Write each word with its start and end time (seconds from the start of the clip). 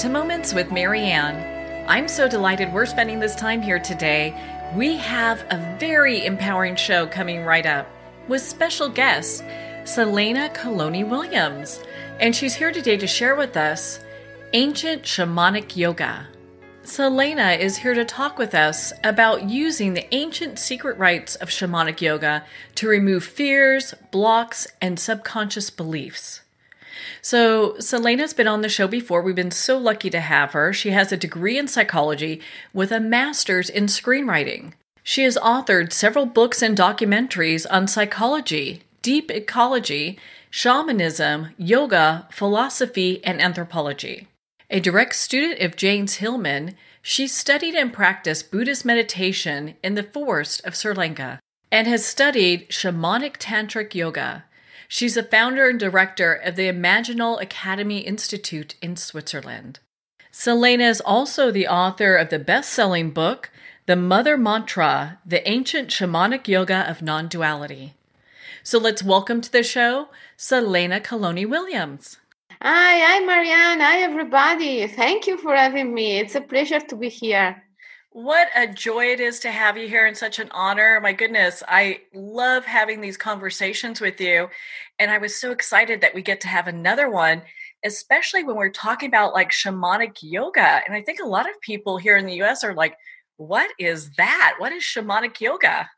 To 0.00 0.08
Moments 0.08 0.54
with 0.54 0.72
Marianne. 0.72 1.86
I'm 1.86 2.08
so 2.08 2.26
delighted 2.26 2.72
we're 2.72 2.86
spending 2.86 3.20
this 3.20 3.34
time 3.34 3.60
here 3.60 3.78
today. 3.78 4.34
We 4.74 4.96
have 4.96 5.44
a 5.50 5.76
very 5.78 6.24
empowering 6.24 6.76
show 6.76 7.06
coming 7.06 7.44
right 7.44 7.66
up 7.66 7.86
with 8.26 8.40
special 8.40 8.88
guest, 8.88 9.44
Selena 9.84 10.48
Calloni 10.54 11.06
Williams. 11.06 11.82
And 12.18 12.34
she's 12.34 12.54
here 12.54 12.72
today 12.72 12.96
to 12.96 13.06
share 13.06 13.36
with 13.36 13.58
us 13.58 14.00
ancient 14.54 15.02
shamanic 15.02 15.76
yoga. 15.76 16.28
Selena 16.82 17.50
is 17.50 17.76
here 17.76 17.92
to 17.92 18.06
talk 18.06 18.38
with 18.38 18.54
us 18.54 18.94
about 19.04 19.50
using 19.50 19.92
the 19.92 20.14
ancient 20.14 20.58
secret 20.58 20.96
rites 20.96 21.34
of 21.36 21.50
shamanic 21.50 22.00
yoga 22.00 22.46
to 22.76 22.88
remove 22.88 23.22
fears, 23.22 23.92
blocks, 24.10 24.66
and 24.80 24.98
subconscious 24.98 25.68
beliefs. 25.68 26.40
So, 27.22 27.78
Selena's 27.78 28.34
been 28.34 28.48
on 28.48 28.62
the 28.62 28.68
show 28.68 28.88
before. 28.88 29.22
We've 29.22 29.34
been 29.34 29.50
so 29.50 29.78
lucky 29.78 30.10
to 30.10 30.20
have 30.20 30.52
her. 30.52 30.72
She 30.72 30.90
has 30.90 31.12
a 31.12 31.16
degree 31.16 31.58
in 31.58 31.68
psychology 31.68 32.40
with 32.72 32.92
a 32.92 33.00
master's 33.00 33.70
in 33.70 33.86
screenwriting. 33.86 34.72
She 35.02 35.22
has 35.24 35.36
authored 35.38 35.92
several 35.92 36.26
books 36.26 36.62
and 36.62 36.76
documentaries 36.76 37.66
on 37.70 37.88
psychology, 37.88 38.82
deep 39.02 39.30
ecology, 39.30 40.18
shamanism, 40.50 41.48
yoga, 41.56 42.28
philosophy, 42.30 43.24
and 43.24 43.40
anthropology. 43.40 44.28
A 44.68 44.80
direct 44.80 45.14
student 45.16 45.60
of 45.60 45.76
James 45.76 46.16
Hillman, 46.16 46.76
she 47.02 47.26
studied 47.26 47.74
and 47.74 47.92
practiced 47.92 48.50
Buddhist 48.50 48.84
meditation 48.84 49.74
in 49.82 49.94
the 49.94 50.02
forest 50.02 50.64
of 50.64 50.76
Sri 50.76 50.94
Lanka 50.94 51.40
and 51.72 51.86
has 51.86 52.04
studied 52.04 52.68
shamanic 52.68 53.36
tantric 53.38 53.94
yoga. 53.94 54.44
She's 54.92 55.14
the 55.14 55.22
founder 55.22 55.68
and 55.68 55.78
director 55.78 56.34
of 56.34 56.56
the 56.56 56.66
Imaginal 56.66 57.40
Academy 57.40 57.98
Institute 57.98 58.74
in 58.82 58.96
Switzerland. 58.96 59.78
Selena 60.32 60.82
is 60.82 61.00
also 61.00 61.52
the 61.52 61.68
author 61.68 62.16
of 62.16 62.28
the 62.28 62.40
best 62.40 62.72
selling 62.72 63.12
book, 63.12 63.52
The 63.86 63.94
Mother 63.94 64.36
Mantra 64.36 65.20
The 65.24 65.48
Ancient 65.48 65.90
Shamanic 65.90 66.48
Yoga 66.48 66.90
of 66.90 67.02
Non 67.02 67.28
Duality. 67.28 67.94
So 68.64 68.80
let's 68.80 69.00
welcome 69.00 69.40
to 69.42 69.52
the 69.52 69.62
show 69.62 70.08
Selena 70.36 70.98
Calloni 70.98 71.48
Williams. 71.48 72.16
Hi, 72.60 72.98
hi, 72.98 73.20
Marianne. 73.24 73.78
Hi, 73.78 74.00
everybody. 74.00 74.88
Thank 74.88 75.28
you 75.28 75.38
for 75.38 75.54
having 75.54 75.94
me. 75.94 76.18
It's 76.18 76.34
a 76.34 76.40
pleasure 76.40 76.80
to 76.80 76.96
be 76.96 77.08
here. 77.08 77.62
What 78.12 78.48
a 78.56 78.66
joy 78.66 79.12
it 79.12 79.20
is 79.20 79.38
to 79.40 79.52
have 79.52 79.78
you 79.78 79.86
here 79.86 80.04
and 80.04 80.16
such 80.16 80.40
an 80.40 80.48
honor. 80.50 80.98
My 81.00 81.12
goodness, 81.12 81.62
I 81.68 82.00
love 82.12 82.64
having 82.64 83.00
these 83.00 83.16
conversations 83.16 84.00
with 84.00 84.20
you. 84.20 84.48
And 84.98 85.12
I 85.12 85.18
was 85.18 85.36
so 85.36 85.52
excited 85.52 86.00
that 86.00 86.12
we 86.12 86.20
get 86.20 86.40
to 86.40 86.48
have 86.48 86.66
another 86.66 87.08
one, 87.08 87.42
especially 87.84 88.42
when 88.42 88.56
we're 88.56 88.70
talking 88.70 89.08
about 89.08 89.32
like 89.32 89.52
shamanic 89.52 90.18
yoga. 90.22 90.80
And 90.84 90.96
I 90.96 91.02
think 91.02 91.20
a 91.20 91.26
lot 91.26 91.48
of 91.48 91.60
people 91.60 91.98
here 91.98 92.16
in 92.16 92.26
the 92.26 92.42
US 92.42 92.64
are 92.64 92.74
like, 92.74 92.96
what 93.36 93.70
is 93.78 94.10
that? 94.16 94.56
What 94.58 94.72
is 94.72 94.82
shamanic 94.82 95.40
yoga? 95.40 95.88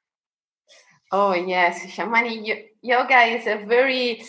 Oh, 1.13 1.33
yes. 1.33 1.81
Shamanic 1.87 2.67
yoga 2.83 3.21
is 3.23 3.47
a 3.47 3.65
very 3.65 4.23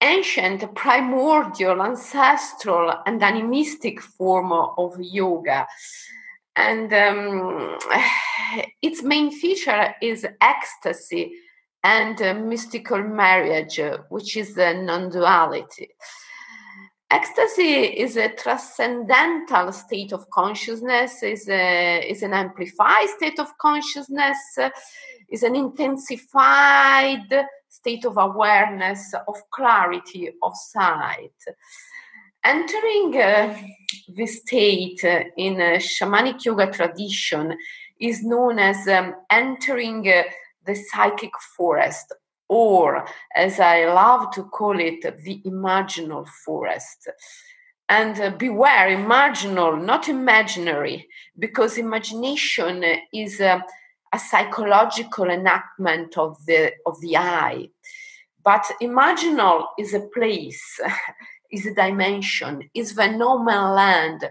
ancient, 0.00 0.72
primordial, 0.76 1.82
ancestral, 1.82 2.94
and 3.04 3.20
animistic 3.20 4.00
form 4.00 4.52
of 4.52 4.94
yoga 5.00 5.66
and 6.56 6.92
um, 6.92 7.78
its 8.82 9.02
main 9.02 9.30
feature 9.30 9.94
is 10.00 10.26
ecstasy 10.40 11.34
and 11.84 12.20
uh, 12.20 12.34
mystical 12.34 13.02
marriage, 13.02 13.78
uh, 13.78 13.98
which 14.08 14.36
is 14.36 14.54
the 14.54 14.74
non-duality. 14.74 15.88
Ecstasy 17.08 17.84
is 17.84 18.16
a 18.16 18.30
transcendental 18.30 19.70
state 19.70 20.12
of 20.12 20.28
consciousness, 20.30 21.22
is, 21.22 21.48
a, 21.48 22.00
is 22.10 22.22
an 22.22 22.32
amplified 22.32 23.08
state 23.16 23.38
of 23.38 23.56
consciousness, 23.58 24.36
is 25.28 25.44
an 25.44 25.54
intensified 25.54 27.46
state 27.68 28.04
of 28.04 28.16
awareness, 28.16 29.14
of 29.28 29.36
clarity, 29.50 30.32
of 30.42 30.52
sight. 30.56 31.30
Entering 32.46 33.20
uh, 33.20 33.58
this 34.06 34.38
state 34.38 35.02
uh, 35.02 35.24
in 35.36 35.60
a 35.60 35.78
shamanic 35.78 36.44
yoga 36.44 36.70
tradition 36.70 37.58
is 38.00 38.22
known 38.22 38.60
as 38.60 38.86
um, 38.86 39.16
entering 39.28 40.08
uh, 40.08 40.22
the 40.64 40.76
psychic 40.76 41.32
forest, 41.56 42.12
or 42.48 43.04
as 43.34 43.58
I 43.58 43.86
love 43.86 44.30
to 44.34 44.44
call 44.44 44.78
it, 44.78 45.02
the 45.02 45.42
imaginal 45.44 46.28
forest. 46.44 47.08
And 47.88 48.20
uh, 48.20 48.30
beware, 48.30 48.96
imaginal, 48.96 49.84
not 49.84 50.08
imaginary, 50.08 51.08
because 51.36 51.78
imagination 51.78 52.84
is 53.12 53.40
a 53.40 53.64
psychological 54.16 55.28
enactment 55.30 56.16
of 56.16 56.36
the 56.46 56.74
of 56.86 57.00
the 57.00 57.16
I. 57.16 57.70
But 58.44 58.70
imaginal 58.80 59.66
is 59.76 59.94
a 59.94 60.06
place 60.14 60.80
is 61.50 61.66
a 61.66 61.74
dimension, 61.74 62.68
is 62.74 62.94
the 62.94 63.08
no 63.08 63.38
man 63.38 63.74
land, 63.74 64.30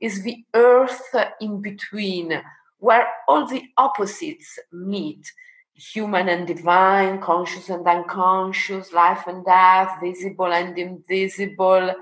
is 0.00 0.22
the 0.22 0.44
earth 0.54 1.14
in 1.40 1.60
between, 1.60 2.42
where 2.78 3.06
all 3.28 3.46
the 3.46 3.62
opposites 3.76 4.58
meet 4.72 5.30
human 5.74 6.28
and 6.28 6.46
divine, 6.46 7.20
conscious 7.20 7.68
and 7.68 7.86
unconscious, 7.86 8.92
life 8.92 9.26
and 9.26 9.44
death, 9.44 9.98
visible 10.00 10.52
and 10.52 10.78
invisible. 10.78 11.94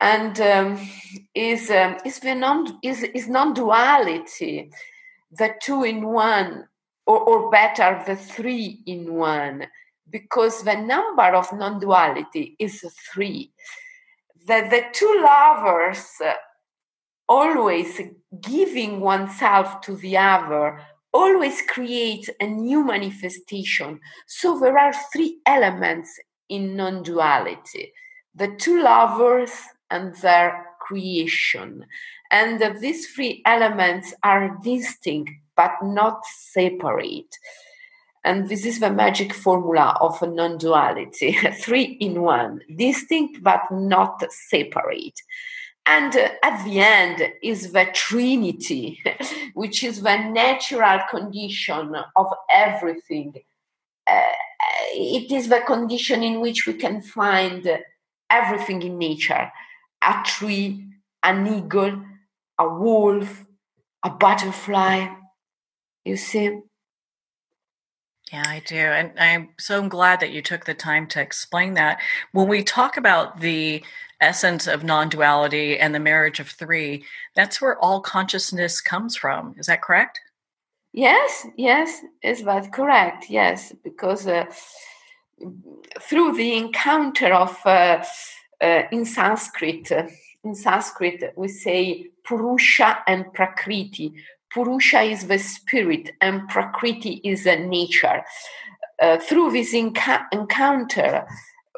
And 0.00 0.40
um, 0.40 0.88
is 1.34 1.70
um, 1.70 1.96
is 2.04 2.18
the 2.18 2.34
non 2.34 2.78
is 2.82 3.02
is 3.02 3.28
non-duality, 3.28 4.70
the 5.30 5.54
two 5.62 5.84
in 5.84 6.06
one, 6.06 6.66
or, 7.06 7.20
or 7.20 7.50
better, 7.50 8.02
the 8.06 8.16
three 8.16 8.82
in 8.86 9.14
one 9.14 9.66
because 10.12 10.62
the 10.62 10.76
number 10.76 11.34
of 11.34 11.52
non 11.52 11.80
duality 11.80 12.54
is 12.58 12.84
three. 13.12 13.50
That 14.46 14.70
the 14.70 14.84
two 14.92 15.20
lovers 15.24 16.06
uh, 16.24 16.34
always 17.28 18.00
giving 18.40 19.00
oneself 19.00 19.80
to 19.82 19.96
the 19.96 20.18
other 20.18 20.80
always 21.12 21.62
create 21.62 22.28
a 22.40 22.46
new 22.46 22.84
manifestation. 22.84 24.00
So 24.26 24.58
there 24.58 24.78
are 24.78 24.92
three 25.12 25.38
elements 25.46 26.10
in 26.48 26.76
non 26.76 27.02
duality 27.02 27.92
the 28.34 28.48
two 28.58 28.82
lovers 28.82 29.52
and 29.90 30.14
their 30.16 30.66
creation. 30.80 31.84
And 32.30 32.80
these 32.80 33.08
three 33.08 33.42
elements 33.44 34.14
are 34.22 34.58
distinct 34.62 35.32
but 35.56 35.72
not 35.82 36.22
separate. 36.24 37.36
And 38.24 38.48
this 38.48 38.64
is 38.64 38.78
the 38.78 38.90
magic 38.90 39.34
formula 39.34 39.96
of 40.00 40.22
a 40.22 40.26
non 40.26 40.58
duality 40.58 41.32
three 41.54 41.96
in 42.00 42.22
one, 42.22 42.60
distinct 42.76 43.42
but 43.42 43.62
not 43.70 44.22
separate. 44.30 45.20
And 45.86 46.14
uh, 46.16 46.28
at 46.44 46.64
the 46.64 46.78
end 46.80 47.32
is 47.42 47.72
the 47.72 47.86
Trinity, 47.92 49.02
which 49.54 49.82
is 49.82 50.02
the 50.02 50.16
natural 50.16 51.00
condition 51.10 51.96
of 52.16 52.26
everything. 52.50 53.34
Uh, 54.06 54.22
it 54.94 55.32
is 55.32 55.48
the 55.48 55.60
condition 55.66 56.22
in 56.22 56.40
which 56.40 56.66
we 56.66 56.74
can 56.74 57.02
find 57.02 57.78
everything 58.30 58.82
in 58.82 58.98
nature 58.98 59.50
a 60.04 60.22
tree, 60.24 60.84
an 61.22 61.46
eagle, 61.46 62.02
a 62.58 62.68
wolf, 62.68 63.44
a 64.04 64.10
butterfly. 64.10 65.08
You 66.04 66.16
see? 66.16 66.60
Yeah, 68.32 68.44
I 68.46 68.62
do. 68.66 68.76
And 68.76 69.12
I'm 69.18 69.50
so 69.58 69.86
glad 69.86 70.20
that 70.20 70.32
you 70.32 70.40
took 70.40 70.64
the 70.64 70.72
time 70.72 71.06
to 71.08 71.20
explain 71.20 71.74
that. 71.74 72.00
When 72.32 72.48
we 72.48 72.64
talk 72.64 72.96
about 72.96 73.40
the 73.40 73.84
essence 74.22 74.66
of 74.66 74.82
non 74.82 75.10
duality 75.10 75.78
and 75.78 75.94
the 75.94 76.00
marriage 76.00 76.40
of 76.40 76.48
three, 76.48 77.04
that's 77.36 77.60
where 77.60 77.78
all 77.78 78.00
consciousness 78.00 78.80
comes 78.80 79.16
from. 79.16 79.54
Is 79.58 79.66
that 79.66 79.82
correct? 79.82 80.18
Yes, 80.94 81.46
yes, 81.58 82.00
is 82.22 82.42
that 82.44 82.72
correct? 82.72 83.28
Yes, 83.28 83.74
because 83.84 84.26
uh, 84.26 84.46
through 86.00 86.34
the 86.34 86.56
encounter 86.56 87.34
of 87.34 87.58
uh, 87.66 88.02
uh, 88.62 88.82
in 88.90 89.04
Sanskrit, 89.04 89.92
uh, 89.92 90.06
in 90.42 90.54
Sanskrit 90.54 91.34
we 91.36 91.48
say 91.48 92.10
Purusha 92.24 93.02
and 93.06 93.30
Prakriti. 93.34 94.14
Purusha 94.52 95.02
is 95.02 95.26
the 95.26 95.38
spirit 95.38 96.10
and 96.20 96.48
Prakriti 96.48 97.20
is 97.24 97.44
the 97.44 97.56
nature. 97.56 98.22
Uh, 99.00 99.18
through 99.18 99.50
this 99.52 99.72
encounter, 99.74 101.26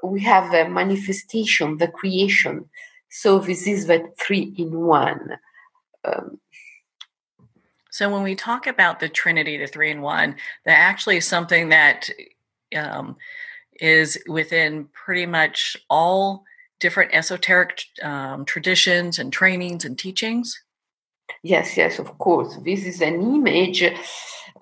we 0.02 0.20
have 0.22 0.52
a 0.52 0.68
manifestation, 0.68 1.78
the 1.78 1.88
creation. 1.88 2.68
So 3.10 3.38
this 3.38 3.66
is 3.66 3.86
the 3.86 4.12
three 4.20 4.52
in 4.58 4.80
one. 4.80 5.38
Um, 6.04 6.40
so 7.90 8.10
when 8.10 8.24
we 8.24 8.34
talk 8.34 8.66
about 8.66 8.98
the 8.98 9.08
Trinity, 9.08 9.56
the 9.56 9.68
three 9.68 9.92
in 9.92 10.02
one, 10.02 10.34
that 10.66 10.78
actually 10.78 11.18
is 11.18 11.26
something 11.26 11.68
that 11.68 12.10
um, 12.76 13.16
is 13.80 14.18
within 14.26 14.88
pretty 14.92 15.26
much 15.26 15.76
all 15.88 16.44
different 16.80 17.14
esoteric 17.14 17.84
um, 18.02 18.44
traditions 18.44 19.20
and 19.20 19.32
trainings 19.32 19.84
and 19.84 19.96
teachings? 19.96 20.63
Yes, 21.42 21.76
yes, 21.76 21.98
of 21.98 22.18
course. 22.18 22.56
This 22.64 22.84
is 22.84 23.00
an 23.00 23.20
image 23.20 23.82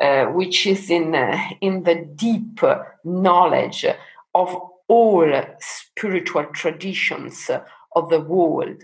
uh, 0.00 0.26
which 0.26 0.66
is 0.66 0.90
in 0.90 1.14
uh, 1.14 1.38
in 1.60 1.82
the 1.84 1.94
deep 1.94 2.60
knowledge 3.04 3.86
of 4.34 4.56
all 4.88 5.32
spiritual 5.60 6.46
traditions 6.46 7.50
of 7.94 8.10
the 8.10 8.20
world. 8.20 8.82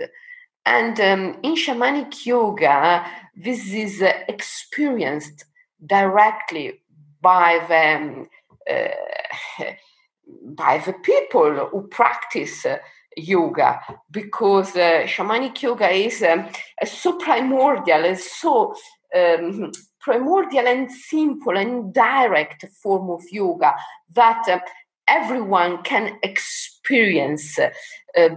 And 0.65 1.01
um, 1.01 1.39
in 1.43 1.55
shamanic 1.55 2.27
yoga, 2.27 3.07
this 3.35 3.73
is 3.73 4.03
uh, 4.03 4.13
experienced 4.29 5.45
directly 5.85 6.83
by 7.21 7.65
the, 7.69 8.27
uh, 8.75 9.73
by 10.45 10.79
the 10.79 10.93
people 10.93 11.69
who 11.71 11.89
practice 11.89 12.67
yoga 13.19 13.81
because 14.11 14.75
uh, 14.77 15.05
shamanic 15.07 15.61
yoga 15.63 15.91
is 15.91 16.23
um, 16.23 16.49
so 16.85 17.17
primordial, 17.17 18.05
and 18.05 18.19
so 18.19 18.75
um, 19.15 19.71
primordial 20.01 20.67
and 20.67 20.91
simple 20.91 21.57
and 21.57 21.93
direct 21.93 22.65
form 22.83 23.11
of 23.11 23.23
yoga 23.31 23.75
that 24.15 24.49
uh, 24.49 24.59
everyone 25.09 25.83
can 25.83 26.19
experience 26.23 27.59
uh, 27.59 27.69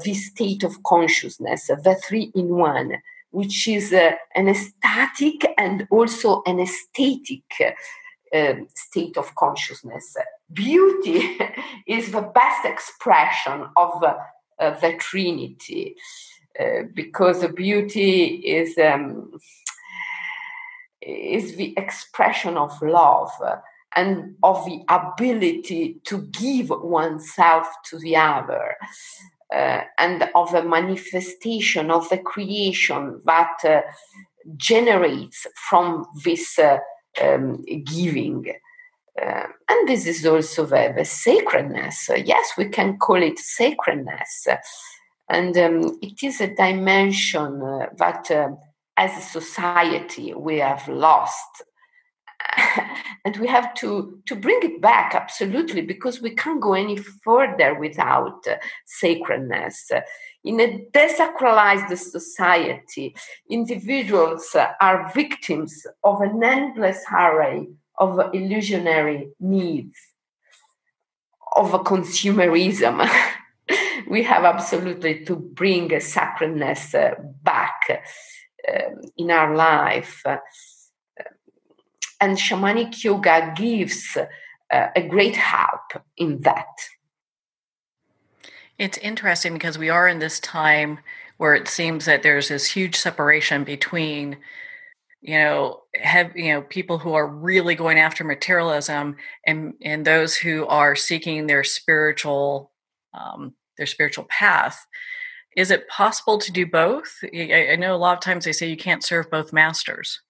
this 0.04 0.28
state 0.28 0.64
of 0.64 0.82
consciousness, 0.84 1.68
the 1.68 1.96
three 2.08 2.32
in 2.34 2.50
one, 2.50 2.94
which 3.32 3.68
is 3.68 3.94
uh, 3.94 4.12
an 4.36 4.48
ecstatic 4.48 5.46
and 5.58 5.88
also 5.92 6.42
an 6.46 6.60
aesthetic 6.60 7.44
uh, 8.34 8.54
state 8.76 9.18
of 9.18 9.36
consciousness. 9.36 10.16
Beauty 10.52 11.38
is 11.88 12.12
the 12.12 12.22
best 12.22 12.66
expression 12.66 13.66
of 13.78 14.04
the 14.70 14.96
Trinity. 15.00 15.96
Uh, 16.60 16.84
because 16.94 17.46
beauty 17.54 18.26
is 18.46 18.78
um, 18.78 19.32
is 21.02 21.56
the 21.56 21.74
expression 21.78 22.58
of 22.58 22.80
love 22.82 23.32
and 23.96 24.36
of 24.44 24.64
the 24.66 24.84
ability 24.90 25.98
to 26.04 26.24
give 26.24 26.70
oneself 26.70 27.68
to 27.86 27.98
the 28.00 28.16
other 28.16 28.76
uh, 29.54 29.82
and 29.98 30.30
of 30.36 30.52
the 30.52 30.64
manifestation 30.64 31.92
of 31.92 32.08
the 32.10 32.18
creation 32.18 33.22
that 33.26 33.58
uh, 33.66 33.82
generates 34.58 35.48
from 35.56 36.06
this 36.24 36.58
uh, 36.60 36.78
um, 37.22 37.64
giving. 37.86 38.46
Uh, 39.22 39.48
and 39.70 39.88
this 39.88 40.08
is 40.08 40.26
also 40.26 40.66
the, 40.66 40.94
the 40.96 41.06
sacredness. 41.06 42.10
yes, 42.26 42.54
we 42.58 42.66
can 42.66 42.98
call 42.98 43.22
it 43.22 43.38
sacredness. 43.38 44.48
And 45.30 45.56
um, 45.58 46.00
it 46.02 46.24
is 46.24 46.42
a 46.42 46.54
dimension 46.54 47.62
uh, 47.62 47.88
that, 47.98 48.32
uh, 48.32 48.50
as 48.98 49.18
a 49.18 49.22
society, 49.22 50.34
we 50.34 50.60
have 50.60 50.88
lost 50.88 51.64
and 53.26 53.38
we 53.38 53.48
have 53.48 53.74
to 53.76 54.20
to 54.26 54.36
bring 54.36 54.60
it 54.64 54.82
back 54.82 55.14
absolutely 55.16 55.82
because 55.82 56.22
we 56.22 56.36
can't 56.36 56.62
go 56.62 56.74
any 56.74 56.98
further 56.98 57.80
without 57.80 58.46
uh, 58.48 58.56
sacredness 58.86 59.92
in 60.44 60.60
a 60.60 60.86
desacralized 60.92 61.96
society 61.98 63.16
individuals 63.50 64.56
are 64.80 65.12
victims 65.14 65.86
of 66.04 66.22
an 66.22 66.44
endless 66.44 67.04
array 67.14 67.68
of 68.02 68.34
illusionary 68.34 69.30
needs 69.40 69.98
of 71.56 71.72
consumerism 71.84 72.96
we 74.10 74.24
have 74.24 74.44
absolutely 74.44 75.24
to 75.24 75.36
bring 75.36 75.98
sacredness 76.02 76.94
uh, 76.94 77.14
back 77.44 77.80
uh, 78.68 78.90
in 79.18 79.32
our 79.32 79.56
life 79.56 80.24
and 82.22 82.38
shamanic 82.38 83.04
yoga 83.04 83.52
gives 83.58 84.16
uh, 84.16 84.88
a 84.96 85.02
great 85.02 85.36
help 85.36 85.92
in 86.16 86.40
that. 86.42 86.68
It's 88.78 88.98
interesting 89.00 89.54
because 89.54 89.78
we 89.78 89.90
are 89.90 90.08
in 90.08 90.20
this 90.20 90.40
time 90.40 91.00
where 91.38 91.56
it 91.56 91.68
seems 91.68 92.06
that 92.06 92.24
there's 92.24 92.50
this 92.50 92.72
huge 92.72 92.96
separation 92.96 93.64
between 93.64 94.38
you 95.22 95.36
know 95.36 95.82
have 95.96 96.36
you 96.36 96.52
know 96.54 96.62
people 96.64 96.98
who 96.98 97.14
are 97.14 97.28
really 97.28 97.76
going 97.76 98.00
after 98.00 98.24
materialism 98.24 99.16
and 99.46 99.74
and 99.84 100.06
those 100.06 100.36
who 100.36 100.66
are 100.66 100.96
seeking 100.96 101.48
their 101.48 101.64
spiritual 101.64 102.72
um, 103.14 103.54
their 103.78 103.88
spiritual 103.88 104.26
path. 104.26 104.86
Is 105.58 105.70
it 105.70 105.90
possible 105.90 106.38
to 106.38 106.52
do 106.52 106.66
both? 106.66 107.14
I, 107.24 107.70
I 107.74 107.76
know 107.76 107.94
a 107.94 107.98
lot 107.98 108.18
of 108.18 108.24
times 108.24 108.46
they 108.46 108.54
say 108.54 108.70
you 108.70 108.78
can't 108.78 109.04
serve 109.04 109.30
both 109.30 109.52
masters. 109.52 110.22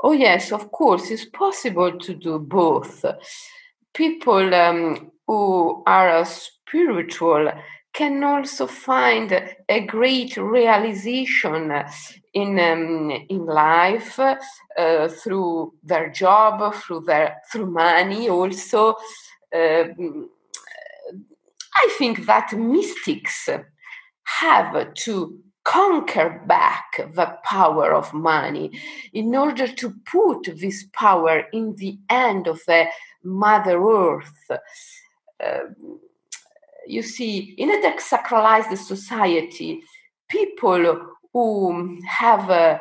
Oh, 0.00 0.12
yes, 0.12 0.50
of 0.50 0.70
course, 0.70 1.10
it's 1.10 1.24
possible 1.26 1.98
to 1.98 2.14
do 2.14 2.38
both. 2.38 3.04
People 3.94 4.54
um, 4.54 5.10
who 5.26 5.82
are 5.86 6.24
spiritual 6.24 7.52
can 7.94 8.22
also 8.24 8.66
find 8.66 9.32
a 9.68 9.80
great 9.86 10.36
realization 10.36 11.72
in 12.34 12.58
um, 12.58 13.10
in 13.28 13.46
life 13.46 14.18
uh, 14.18 15.08
through 15.08 15.72
their 15.82 16.10
job, 16.10 16.74
through 16.74 17.00
their 17.00 17.40
through 17.50 17.70
money. 17.70 18.28
Also, 18.28 18.96
uh, 19.54 19.84
I 21.76 21.88
think 21.98 22.26
that 22.26 22.52
mystics 22.52 23.48
have 24.24 24.94
to 24.94 25.38
conquer 25.64 26.42
back 26.46 26.84
the 27.14 27.38
power 27.44 27.94
of 27.94 28.12
money 28.12 28.70
in 29.12 29.34
order 29.34 29.66
to 29.66 29.94
put 30.04 30.60
this 30.60 30.84
power 30.92 31.44
in 31.52 31.74
the 31.76 31.98
hand 32.10 32.46
of 32.46 32.60
the 32.66 32.86
Mother 33.22 33.80
Earth. 33.82 34.50
Uh, 34.50 35.58
you 36.86 37.02
see, 37.02 37.54
in 37.58 37.70
a 37.70 37.78
desacralized 37.78 38.76
society, 38.76 39.82
people 40.28 41.08
who 41.32 41.98
have 42.06 42.50
uh, 42.50 42.78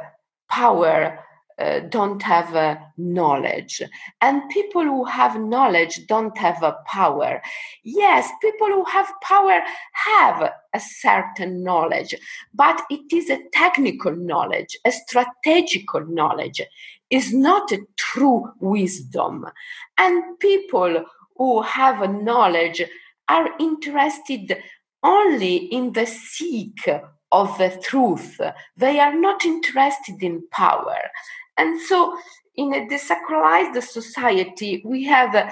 power 0.50 1.20
uh, 1.60 1.80
don't 1.82 2.22
have 2.22 2.56
uh, 2.56 2.76
knowledge. 2.98 3.82
And 4.22 4.50
people 4.50 4.84
who 4.84 5.06
have 5.06 5.40
knowledge 5.40 6.08
don't 6.08 6.38
have 6.38 6.64
a 6.64 6.78
power. 6.88 7.42
Yes, 7.84 8.30
people 8.42 8.68
who 8.68 8.84
have 8.86 9.08
power 9.22 9.62
have 9.94 10.52
a 10.74 10.80
certain 10.80 11.64
knowledge, 11.64 12.16
but 12.54 12.82
it 12.90 13.14
is 13.14 13.30
a 13.30 13.44
technical 13.52 14.16
knowledge, 14.16 14.78
a 14.86 14.92
strategical 14.92 16.06
knowledge, 16.08 16.62
is 17.10 17.32
not 17.34 17.72
a 17.72 17.86
true 17.98 18.52
wisdom. 18.60 19.46
And 19.98 20.40
people 20.40 21.06
who 21.38 21.62
have 21.62 22.24
knowledge 22.24 22.82
are 23.30 23.50
interested 23.60 24.58
only 25.04 25.56
in 25.56 25.94
the 25.94 26.06
seek 26.06 26.88
of 27.32 27.58
the 27.58 27.82
truth. 27.84 28.40
They 28.78 29.00
are 29.00 29.16
not 29.20 29.44
interested 29.44 30.22
in 30.22 30.48
power. 30.52 31.00
And 31.58 31.82
so, 31.82 32.18
in 32.56 32.74
a 32.74 32.88
desacralized 32.88 33.82
society, 33.82 34.82
we 34.86 35.04
have 35.06 35.34
a, 35.34 35.52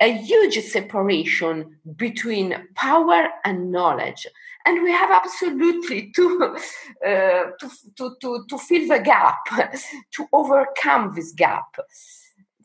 a 0.00 0.12
huge 0.12 0.58
separation 0.64 1.78
between 1.96 2.68
power 2.74 3.28
and 3.44 3.72
knowledge. 3.72 4.26
And 4.64 4.82
we 4.82 4.92
have 4.92 5.10
absolutely 5.10 6.12
to, 6.12 6.56
uh, 7.06 7.44
to, 7.60 7.70
to, 7.96 8.16
to, 8.20 8.44
to 8.48 8.58
fill 8.58 8.88
the 8.88 9.00
gap, 9.00 9.38
to 10.12 10.26
overcome 10.32 11.12
this 11.14 11.32
gap. 11.32 11.76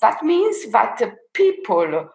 That 0.02 0.24
means 0.24 0.72
that 0.72 1.02
people 1.34 2.10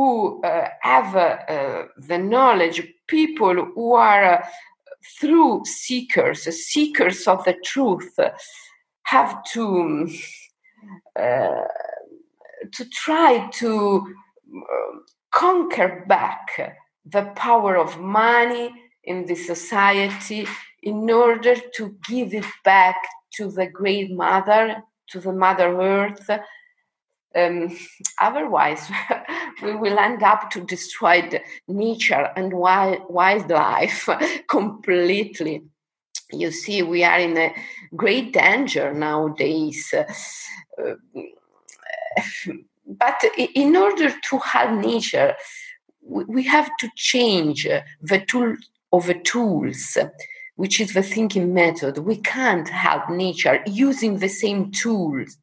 who 0.00 0.42
uh, 0.42 0.66
have 0.80 1.14
uh, 1.14 1.84
the 1.98 2.16
knowledge, 2.16 2.80
people 3.06 3.54
who 3.74 3.92
are 3.92 4.24
uh, 4.24 4.46
through 5.20 5.62
seekers, 5.66 6.44
seekers 6.44 7.28
of 7.28 7.44
the 7.44 7.52
truth, 7.62 8.18
have 9.02 9.44
to 9.44 10.08
uh, 11.16 11.66
to 12.72 12.82
try 13.04 13.46
to 13.52 13.70
uh, 14.56 14.98
conquer 15.32 16.02
back 16.08 16.78
the 17.04 17.24
power 17.36 17.76
of 17.76 18.00
money 18.00 18.72
in 19.04 19.26
the 19.26 19.34
society 19.34 20.46
in 20.82 21.10
order 21.10 21.56
to 21.76 21.94
give 22.08 22.32
it 22.32 22.50
back 22.64 22.96
to 23.36 23.50
the 23.50 23.66
great 23.66 24.10
mother 24.10 24.82
to 25.10 25.20
the 25.20 25.32
mother 25.32 25.68
earth 25.78 26.30
um, 27.34 27.76
otherwise 28.20 28.90
we 29.62 29.74
will 29.76 29.98
end 29.98 30.22
up 30.22 30.50
to 30.50 30.60
destroy 30.60 31.28
nature 31.68 32.30
and 32.36 32.52
wildlife 32.52 34.08
completely 34.48 35.62
you 36.32 36.50
see, 36.50 36.82
we 36.82 37.04
are 37.04 37.18
in 37.18 37.36
a 37.36 37.54
great 37.96 38.32
danger 38.32 38.92
nowadays. 38.92 39.92
Uh, 39.92 40.94
but 42.86 43.22
in 43.36 43.76
order 43.76 44.10
to 44.10 44.38
have 44.38 44.72
nature, 44.72 45.34
we 46.02 46.42
have 46.44 46.70
to 46.80 46.90
change 46.96 47.66
the 48.00 48.20
tool 48.20 48.56
of 48.92 49.06
the 49.06 49.14
tools, 49.14 49.96
which 50.56 50.80
is 50.80 50.94
the 50.94 51.02
thinking 51.02 51.54
method. 51.54 51.98
We 51.98 52.16
can't 52.16 52.68
help 52.68 53.10
nature 53.10 53.62
using 53.66 54.18
the 54.18 54.28
same 54.28 54.72
tools 54.72 55.36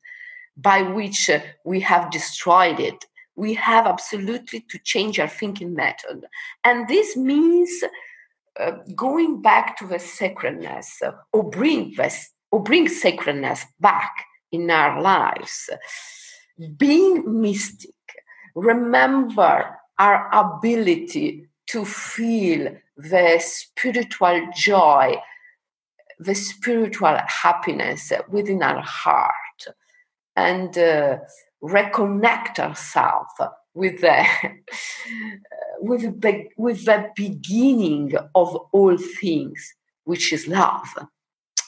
by 0.57 0.81
which 0.81 1.29
we 1.63 1.79
have 1.81 2.11
destroyed 2.11 2.79
it. 2.79 3.05
We 3.35 3.53
have 3.53 3.85
absolutely 3.85 4.65
to 4.69 4.79
change 4.79 5.19
our 5.19 5.27
thinking 5.27 5.75
method. 5.75 6.25
And 6.63 6.87
this 6.87 7.15
means 7.15 7.69
uh, 8.59 8.71
going 8.95 9.41
back 9.41 9.77
to 9.77 9.87
the 9.87 9.99
sacredness 9.99 11.01
or 11.31 11.49
bring 11.49 11.93
this 11.95 12.31
or 12.51 12.63
bring 12.63 12.89
sacredness 12.89 13.65
back 13.79 14.25
in 14.51 14.71
our 14.71 15.01
lives. 15.01 15.69
Being 16.77 17.41
mystic, 17.41 17.91
remember 18.55 19.77
our 19.99 20.29
ability 20.33 21.47
to 21.67 21.85
feel 21.85 22.75
the 22.95 23.39
spiritual 23.39 24.47
joy, 24.55 25.17
the 26.17 26.33
spiritual 26.33 27.17
happiness 27.27 28.11
within 28.29 28.63
our 28.63 28.81
heart, 28.81 29.33
and 30.37 30.77
uh, 30.77 31.17
reconnect 31.61 32.59
ourselves 32.59 33.33
with 33.73 33.99
the 33.99 34.25
with 35.81 36.21
the, 36.21 36.45
with 36.57 36.85
the 36.85 37.09
beginning 37.15 38.13
of 38.33 38.55
all 38.71 38.97
things, 38.97 39.75
which 40.05 40.31
is 40.31 40.47
love 40.47 40.87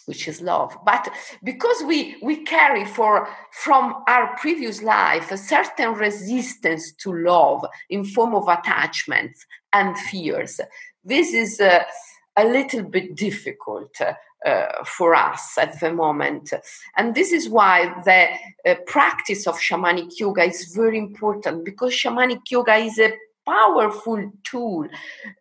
which 0.05 0.27
is 0.27 0.41
love. 0.41 0.75
But 0.85 1.07
because 1.43 1.83
we 1.83 2.17
we 2.23 2.37
carry 2.37 2.83
for 2.83 3.27
from 3.51 4.03
our 4.07 4.35
previous 4.37 4.81
life 4.81 5.31
a 5.31 5.37
certain 5.37 5.93
resistance 5.93 6.93
to 7.03 7.13
love 7.13 7.63
in 7.91 8.03
form 8.03 8.33
of 8.33 8.47
attachments 8.47 9.45
and 9.71 9.95
fears 9.95 10.59
this 11.03 11.33
is 11.33 11.59
uh, 11.59 11.83
a 12.37 12.45
little 12.45 12.83
bit 12.83 13.15
difficult 13.15 13.95
uh, 14.45 14.83
for 14.85 15.15
us 15.15 15.57
at 15.57 15.79
the 15.79 15.91
moment. 15.91 16.53
And 16.97 17.15
this 17.15 17.31
is 17.31 17.49
why 17.49 17.93
the 18.05 18.27
uh, 18.69 18.75
practice 18.85 19.47
of 19.47 19.59
shamanic 19.59 20.19
yoga 20.19 20.43
is 20.43 20.73
very 20.75 20.97
important 20.97 21.65
because 21.65 21.93
shamanic 21.93 22.41
yoga 22.49 22.75
is 22.75 22.99
a 22.99 23.13
powerful 23.45 24.31
tool 24.43 24.87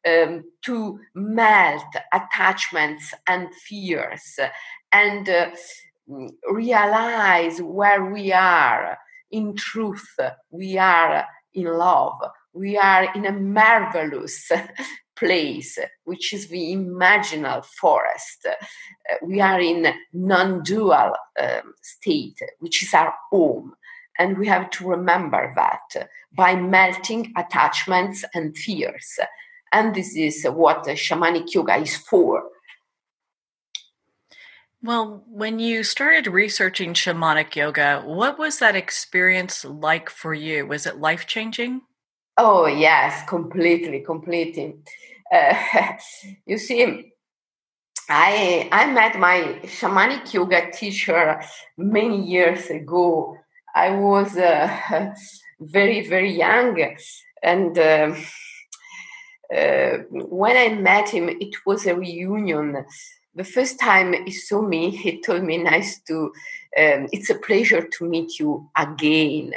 um, 0.06 0.44
to 0.62 0.98
melt 1.14 1.84
attachments 2.12 3.12
and 3.26 3.54
fears 3.54 4.38
and 4.92 5.28
uh, 5.28 5.50
realize 6.50 7.60
where 7.60 8.04
we 8.06 8.32
are. 8.32 8.98
In 9.30 9.54
truth, 9.56 10.18
we 10.50 10.78
are 10.78 11.26
in 11.52 11.66
love. 11.66 12.18
We 12.54 12.78
are 12.78 13.14
in 13.14 13.26
a 13.26 13.32
marvelous 13.32 14.50
place, 15.18 15.78
which 16.04 16.32
is 16.32 16.48
the 16.48 16.74
imaginal 16.74 17.64
forest. 17.64 18.46
Uh, 18.48 18.54
we 19.22 19.40
are 19.40 19.60
in 19.60 19.92
non-dual 20.12 21.12
um, 21.40 21.74
state, 21.82 22.40
which 22.60 22.82
is 22.82 22.94
our 22.94 23.14
home. 23.30 23.72
And 24.18 24.36
we 24.38 24.48
have 24.48 24.70
to 24.70 24.88
remember 24.88 25.52
that 25.56 26.08
by 26.36 26.56
melting 26.56 27.32
attachments 27.36 28.24
and 28.34 28.56
fears. 28.56 29.18
And 29.72 29.94
this 29.94 30.16
is 30.16 30.44
what 30.44 30.84
shamanic 30.84 31.54
yoga 31.54 31.76
is 31.76 31.96
for. 31.96 32.42
Well, 34.82 35.24
when 35.28 35.58
you 35.58 35.82
started 35.82 36.28
researching 36.28 36.94
shamanic 36.94 37.56
yoga, 37.56 38.02
what 38.04 38.38
was 38.38 38.60
that 38.60 38.76
experience 38.76 39.64
like 39.64 40.08
for 40.08 40.32
you? 40.32 40.66
Was 40.66 40.86
it 40.86 40.98
life 40.98 41.26
changing? 41.26 41.82
Oh, 42.36 42.66
yes, 42.66 43.28
completely, 43.28 44.00
completely. 44.00 44.76
Uh, 45.32 45.54
you 46.46 46.58
see, 46.58 47.12
I 48.08 48.68
I 48.72 48.90
met 48.90 49.18
my 49.18 49.58
shamanic 49.64 50.32
yoga 50.32 50.70
teacher 50.70 51.40
many 51.76 52.24
years 52.24 52.70
ago. 52.70 53.36
I 53.74 53.90
was 53.90 54.36
uh, 54.36 55.14
very 55.60 56.08
very 56.08 56.32
young, 56.32 56.78
and 57.42 57.78
uh, 57.78 58.14
uh, 59.54 59.98
when 60.10 60.56
I 60.56 60.74
met 60.74 61.10
him, 61.10 61.28
it 61.28 61.54
was 61.66 61.86
a 61.86 61.94
reunion. 61.94 62.84
The 63.34 63.44
first 63.44 63.78
time 63.78 64.14
he 64.24 64.32
saw 64.32 64.62
me, 64.62 64.90
he 64.90 65.20
told 65.20 65.44
me, 65.44 65.58
"Nice 65.58 66.00
to, 66.08 66.32
um, 66.78 67.08
it's 67.12 67.30
a 67.30 67.38
pleasure 67.38 67.86
to 67.86 68.04
meet 68.04 68.38
you 68.38 68.70
again." 68.76 69.54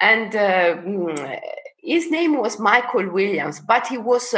And 0.00 0.36
uh, 0.36 0.76
mm, 0.76 1.40
his 1.78 2.10
name 2.10 2.36
was 2.38 2.60
Michael 2.60 3.08
Williams, 3.10 3.60
but 3.60 3.86
he 3.86 3.98
was 3.98 4.34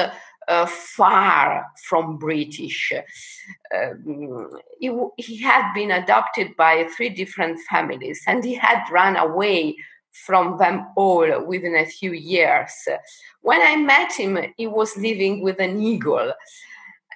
uh, 0.49 0.67
far 0.67 1.67
from 1.85 2.17
British. 2.17 2.93
Um, 3.75 4.51
he, 4.81 4.91
he, 5.19 5.43
had 5.43 5.73
been 5.75 5.91
adopted 5.91 6.57
by 6.57 6.89
three 6.97 7.11
different 7.11 7.61
families 7.71 8.23
and 8.27 8.43
he 8.43 8.55
had 8.55 8.83
run 8.91 9.17
away 9.17 9.77
from 10.11 10.59
them 10.59 10.87
all 10.97 11.45
within 11.45 11.77
a 11.77 11.85
few 11.85 12.13
years. 12.13 12.73
When 13.43 13.61
I 13.61 13.77
met 13.77 14.13
him, 14.13 14.39
he 14.57 14.67
was 14.67 14.97
living 14.97 15.43
with 15.43 15.61
an 15.61 15.81
eagle. 15.81 16.33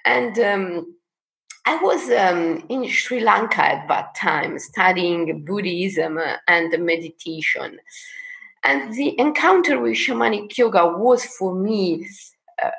And 0.05 0.37
um, 0.39 0.95
I 1.65 1.77
was 1.77 2.09
um, 2.11 2.63
in 2.69 2.87
Sri 2.87 3.19
Lanka 3.19 3.63
at 3.63 3.87
that 3.87 4.15
time 4.15 4.59
studying 4.59 5.43
Buddhism 5.43 6.19
and 6.47 6.85
meditation. 6.85 7.79
And 8.63 8.93
the 8.93 9.19
encounter 9.19 9.79
with 9.79 9.95
shamanic 9.95 10.57
yoga 10.57 10.87
was 10.87 11.25
for 11.25 11.53
me 11.55 12.07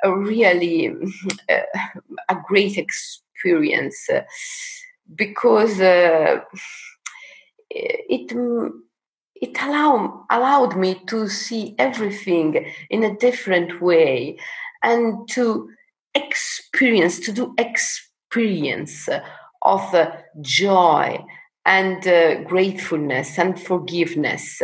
a 0.03 0.15
really 0.15 0.89
uh, 1.49 1.79
a 2.29 2.35
great 2.47 2.77
experience 2.77 4.09
uh, 4.09 4.21
because 5.15 5.79
uh, 5.79 6.41
it 7.69 8.31
it 9.35 9.61
allowed 9.61 10.25
allowed 10.29 10.77
me 10.77 10.95
to 11.07 11.27
see 11.27 11.75
everything 11.77 12.71
in 12.89 13.03
a 13.03 13.17
different 13.17 13.81
way 13.81 14.37
and 14.83 15.27
to 15.29 15.69
experience 16.13 17.19
to 17.19 17.31
do 17.31 17.53
experience 17.57 19.09
of 19.61 19.93
uh, 19.93 20.11
joy 20.41 21.17
and 21.65 22.07
uh, 22.07 22.41
gratefulness 22.43 23.37
and 23.39 23.59
forgiveness. 23.59 24.61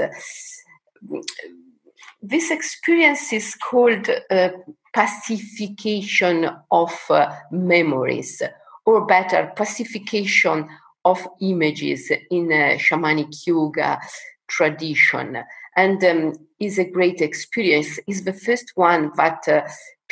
This 2.21 2.51
experience 2.51 3.33
is 3.33 3.55
called 3.55 4.07
uh, 4.29 4.49
pacification 4.93 6.49
of 6.71 6.91
uh, 7.09 7.33
memories, 7.51 8.41
or 8.85 9.05
better, 9.05 9.51
pacification 9.55 10.67
of 11.05 11.27
images 11.41 12.11
in 12.29 12.51
a 12.51 12.77
shamanic 12.77 13.47
yoga 13.47 13.99
tradition. 14.47 15.43
And 15.75 16.03
um, 16.03 16.33
is 16.59 16.77
a 16.77 16.89
great 16.89 17.21
experience. 17.21 17.99
Is 18.07 18.23
the 18.23 18.33
first 18.33 18.73
one 18.75 19.11
that 19.15 19.47
uh, 19.47 19.61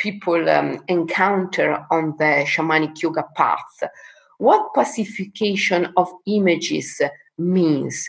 people 0.00 0.48
um, 0.48 0.82
encounter 0.88 1.84
on 1.90 2.14
the 2.18 2.44
shamanic 2.46 3.00
yoga 3.02 3.24
path. 3.36 3.82
What 4.38 4.74
pacification 4.74 5.92
of 5.96 6.08
images 6.26 7.00
means? 7.36 8.08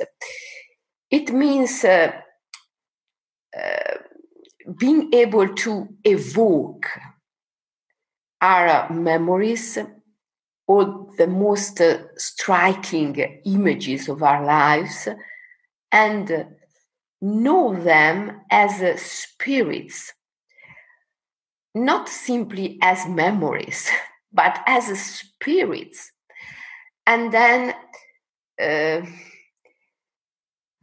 It 1.10 1.34
means 1.34 1.84
uh, 1.84 2.14
uh, 3.56 3.98
being 4.78 5.14
able 5.14 5.54
to 5.56 5.88
evoke 6.04 6.88
our 8.42 8.92
memories 8.92 9.78
or 10.68 11.08
the 11.18 11.28
most 11.28 11.82
striking 12.18 13.16
images 13.46 14.08
of 14.08 14.24
our 14.24 14.44
lives 14.46 15.08
and 15.92 16.48
know 17.22 17.76
them 17.76 18.42
as 18.50 19.02
spirits, 19.02 20.14
not 21.76 22.10
simply 22.10 22.80
as 22.82 23.08
memories, 23.08 23.90
but 24.34 24.60
as 24.66 24.86
spirits. 25.00 26.12
And 27.06 27.32
then 27.34 27.76
uh, 28.62 29.06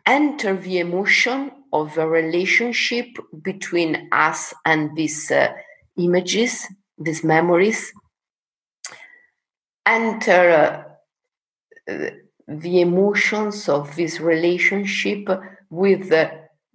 enter 0.07 0.57
the 0.57 0.79
emotion 0.79 1.53
of 1.73 1.99
a 1.99 2.09
relationship 2.09 3.07
between 3.43 4.09
us 4.13 4.55
and 4.65 4.97
these 4.97 5.31
uh, 5.31 5.53
images, 5.97 6.67
these 6.97 7.25
memories. 7.25 7.93
Enter 9.87 10.85
uh, 11.87 12.11
the 12.47 12.81
emotions 12.81 13.69
of 13.69 13.95
this 13.97 14.21
relationship 14.21 15.29
with 15.71 16.13
uh, 16.13 16.31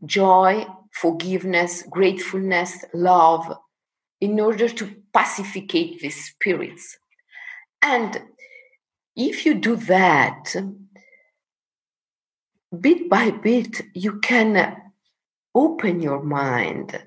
joy, 0.06 0.66
forgiveness, 0.92 1.84
gratefulness, 1.90 2.86
love, 2.94 3.58
in 4.22 4.40
order 4.40 4.70
to 4.70 4.96
pacificate 5.14 6.00
these 6.00 6.26
spirits. 6.26 6.98
And 7.82 8.22
if 9.16 9.46
you 9.46 9.56
do 9.56 9.76
that, 9.76 10.56
bit 12.80 13.10
by 13.10 13.32
bit, 13.32 13.82
you 13.94 14.20
can 14.20 14.83
open 15.56 16.02
your 16.02 16.22
mind 16.22 17.02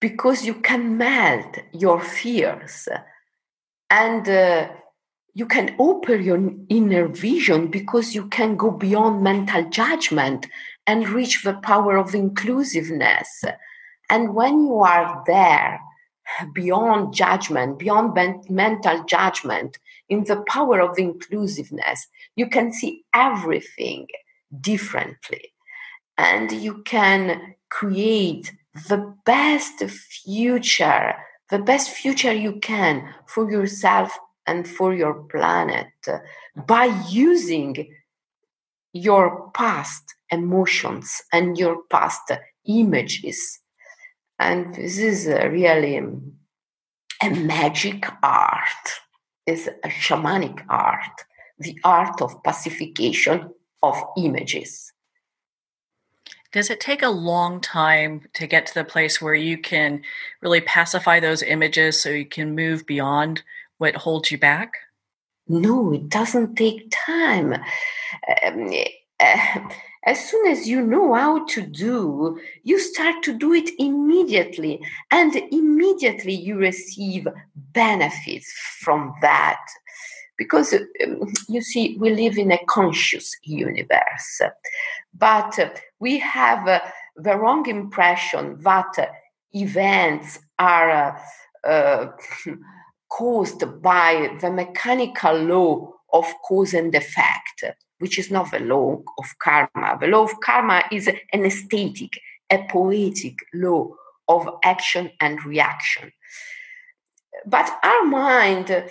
because 0.00 0.44
you 0.44 0.54
can 0.54 0.96
melt 0.96 1.58
your 1.72 2.00
fears 2.00 2.88
and 3.90 4.28
uh, 4.28 4.68
you 5.34 5.46
can 5.46 5.74
open 5.78 6.22
your 6.22 6.52
inner 6.68 7.08
vision 7.08 7.68
because 7.68 8.14
you 8.14 8.26
can 8.28 8.56
go 8.56 8.70
beyond 8.70 9.22
mental 9.22 9.68
judgment 9.68 10.46
and 10.86 11.08
reach 11.08 11.42
the 11.42 11.54
power 11.54 11.96
of 11.96 12.14
inclusiveness. 12.14 13.44
And 14.08 14.34
when 14.34 14.62
you 14.62 14.78
are 14.80 15.22
there, 15.26 15.80
beyond 16.52 17.14
judgment, 17.14 17.78
beyond 17.78 18.14
ben- 18.14 18.42
mental 18.48 19.04
judgment, 19.04 19.78
in 20.08 20.24
the 20.24 20.42
power 20.48 20.80
of 20.80 20.98
inclusiveness, 20.98 22.06
you 22.36 22.48
can 22.48 22.72
see 22.72 23.04
everything 23.12 24.06
differently. 24.60 25.52
And 26.16 26.50
you 26.52 26.82
can 26.84 27.55
create 27.68 28.52
the 28.88 29.14
best 29.24 29.78
future, 29.84 31.14
the 31.50 31.58
best 31.58 31.90
future 31.90 32.32
you 32.32 32.58
can 32.60 33.14
for 33.26 33.50
yourself 33.50 34.16
and 34.46 34.68
for 34.68 34.94
your 34.94 35.14
planet 35.24 35.88
by 36.66 36.86
using 37.08 37.90
your 38.92 39.50
past 39.52 40.14
emotions 40.30 41.22
and 41.32 41.58
your 41.58 41.82
past 41.90 42.32
images. 42.66 43.60
And 44.38 44.74
this 44.74 44.98
is 44.98 45.26
really 45.26 45.96
a 47.22 47.30
magic 47.30 48.06
art, 48.22 48.86
is 49.46 49.68
a 49.68 49.88
shamanic 49.88 50.64
art, 50.68 51.24
the 51.58 51.78
art 51.84 52.20
of 52.20 52.42
pacification 52.42 53.50
of 53.82 53.96
images. 54.18 54.92
Does 56.56 56.70
it 56.70 56.80
take 56.80 57.02
a 57.02 57.10
long 57.10 57.60
time 57.60 58.22
to 58.32 58.46
get 58.46 58.64
to 58.64 58.72
the 58.72 58.82
place 58.82 59.20
where 59.20 59.34
you 59.34 59.58
can 59.58 60.00
really 60.40 60.62
pacify 60.62 61.20
those 61.20 61.42
images 61.42 62.00
so 62.00 62.08
you 62.08 62.24
can 62.24 62.54
move 62.54 62.86
beyond 62.86 63.42
what 63.76 63.94
holds 63.94 64.30
you 64.30 64.38
back? 64.38 64.72
No, 65.48 65.92
it 65.92 66.08
doesn't 66.08 66.56
take 66.56 66.90
time. 66.90 67.52
Um, 68.42 68.72
uh, 69.20 69.68
as 70.06 70.30
soon 70.30 70.46
as 70.46 70.66
you 70.66 70.80
know 70.80 71.12
how 71.12 71.44
to 71.44 71.60
do, 71.60 72.40
you 72.62 72.80
start 72.80 73.22
to 73.24 73.36
do 73.36 73.52
it 73.52 73.68
immediately, 73.78 74.80
and 75.10 75.36
immediately 75.36 76.32
you 76.32 76.56
receive 76.56 77.28
benefits 77.54 78.50
from 78.80 79.12
that. 79.20 79.60
Because 80.38 80.74
um, 80.74 81.32
you 81.48 81.62
see, 81.62 81.96
we 81.98 82.10
live 82.14 82.36
in 82.36 82.52
a 82.52 82.64
conscious 82.68 83.34
universe, 83.42 84.40
but 85.14 85.82
we 85.98 86.18
have 86.18 86.68
uh, 86.68 86.80
the 87.16 87.36
wrong 87.36 87.66
impression 87.68 88.58
that 88.60 89.10
events 89.52 90.38
are. 90.58 91.20
Uh, 91.64 92.12
caused 93.08 93.82
by 93.82 94.36
the 94.40 94.50
mechanical 94.50 95.34
law 95.34 95.92
of 96.12 96.26
cause 96.46 96.74
and 96.74 96.94
effect, 96.94 97.64
which 97.98 98.18
is 98.18 98.30
not 98.30 98.50
the 98.50 98.60
law 98.60 99.02
of 99.18 99.26
karma. 99.42 99.98
The 100.00 100.06
law 100.06 100.24
of 100.24 100.40
karma 100.40 100.84
is 100.92 101.08
an 101.08 101.44
aesthetic, 101.44 102.20
a 102.50 102.66
poetic 102.68 103.38
law 103.54 103.88
of 104.28 104.48
action 104.62 105.10
and 105.20 105.44
reaction. 105.44 106.12
But 107.46 107.70
our 107.82 108.04
mind, 108.04 108.84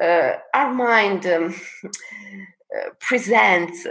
uh, 0.00 0.32
our 0.54 0.72
mind 0.72 1.26
um, 1.26 1.54
uh, 1.84 2.90
presents 3.00 3.86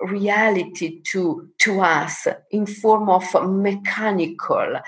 reality 0.00 1.00
to, 1.02 1.48
to 1.58 1.80
us 1.80 2.26
in 2.50 2.66
form 2.66 3.08
of 3.08 3.24
mechanical 3.48 4.80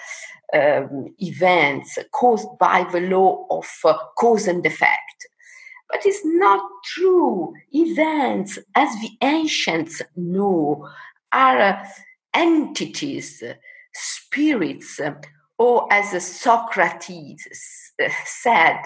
um, 0.52 1.14
events 1.18 1.98
caused 2.12 2.48
by 2.58 2.84
the 2.92 3.00
law 3.00 3.46
of 3.50 3.68
uh, 3.84 3.94
cause 4.18 4.46
and 4.46 4.64
effect. 4.66 5.26
But 5.90 6.06
it's 6.06 6.24
not 6.24 6.62
true. 6.84 7.54
Events, 7.72 8.58
as 8.74 8.88
the 9.00 9.10
ancients 9.22 10.02
know, 10.16 10.88
are 11.32 11.58
uh, 11.58 11.86
entities, 12.32 13.42
spirits, 13.92 15.00
or 15.58 15.92
as 15.92 16.26
Socrates 16.26 17.46
said, 18.24 18.82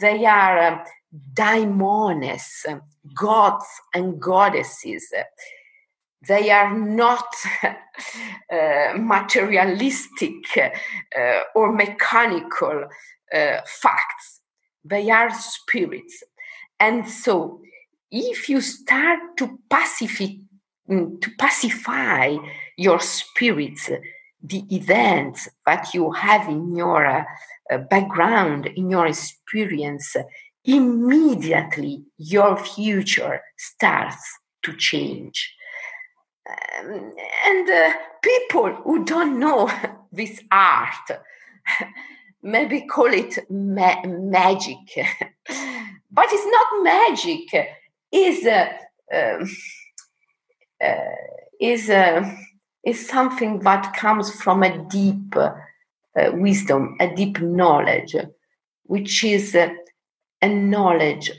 they 0.00 0.24
are 0.26 0.58
um, 0.58 0.80
daimones, 1.34 2.64
gods 3.14 3.66
and 3.94 4.20
goddesses. 4.20 5.12
They 6.26 6.50
are 6.50 6.76
not 6.76 7.32
uh, 7.62 8.98
materialistic 8.98 10.34
uh, 11.16 11.40
or 11.54 11.72
mechanical 11.72 12.86
uh, 13.32 13.56
facts. 13.66 14.40
They 14.84 15.10
are 15.10 15.32
spirits. 15.32 16.22
And 16.80 17.08
so 17.08 17.60
if 18.10 18.48
you 18.48 18.60
start 18.60 19.18
to 19.38 19.58
pacify 19.68 20.26
mm, 20.88 21.20
to 21.20 21.30
pacify 21.38 22.36
your 22.76 23.00
spirits 23.00 23.90
the 24.42 24.64
events 24.74 25.48
that 25.66 25.92
you 25.92 26.12
have 26.12 26.48
in 26.48 26.76
your 26.76 27.04
uh, 27.04 27.24
background 27.90 28.66
in 28.66 28.90
your 28.90 29.06
experience 29.06 30.16
immediately 30.64 32.04
your 32.16 32.56
future 32.56 33.40
starts 33.56 34.38
to 34.62 34.76
change. 34.76 35.54
Um, 36.48 37.12
and 37.46 37.68
uh, 37.68 37.92
people 38.22 38.74
who 38.84 39.04
don't 39.04 39.38
know 39.38 39.70
this 40.12 40.40
art 40.50 41.10
maybe 42.42 42.86
call 42.86 43.12
it 43.12 43.38
ma- 43.50 44.02
magic 44.06 44.78
but 46.10 46.26
it's 46.30 46.46
not 46.46 46.82
magic 46.82 47.74
is 48.10 48.46
uh, 48.46 48.72
um, 49.12 49.48
uh, 50.82 50.94
is 51.60 51.90
uh, 51.90 52.34
is 52.84 53.06
something 53.06 53.58
that 53.60 53.94
comes 53.94 54.30
from 54.40 54.62
a 54.62 54.78
deep 54.84 55.36
uh, 55.36 55.52
wisdom 56.34 56.96
a 57.00 57.14
deep 57.14 57.40
knowledge 57.40 58.14
which 58.84 59.24
is 59.24 59.54
uh, 59.54 59.68
a 60.42 60.48
knowledge 60.48 61.30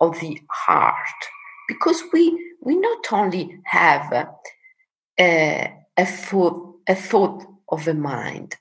of 0.00 0.18
the 0.20 0.40
heart 0.50 1.20
because 1.68 2.02
we 2.12 2.38
we 2.62 2.76
not 2.76 3.12
only 3.12 3.60
have 3.64 4.12
a, 4.12 5.72
a, 5.98 6.06
thought, 6.06 6.76
a 6.88 6.94
thought 6.94 7.44
of 7.68 7.84
the 7.84 7.94
mind, 7.94 8.56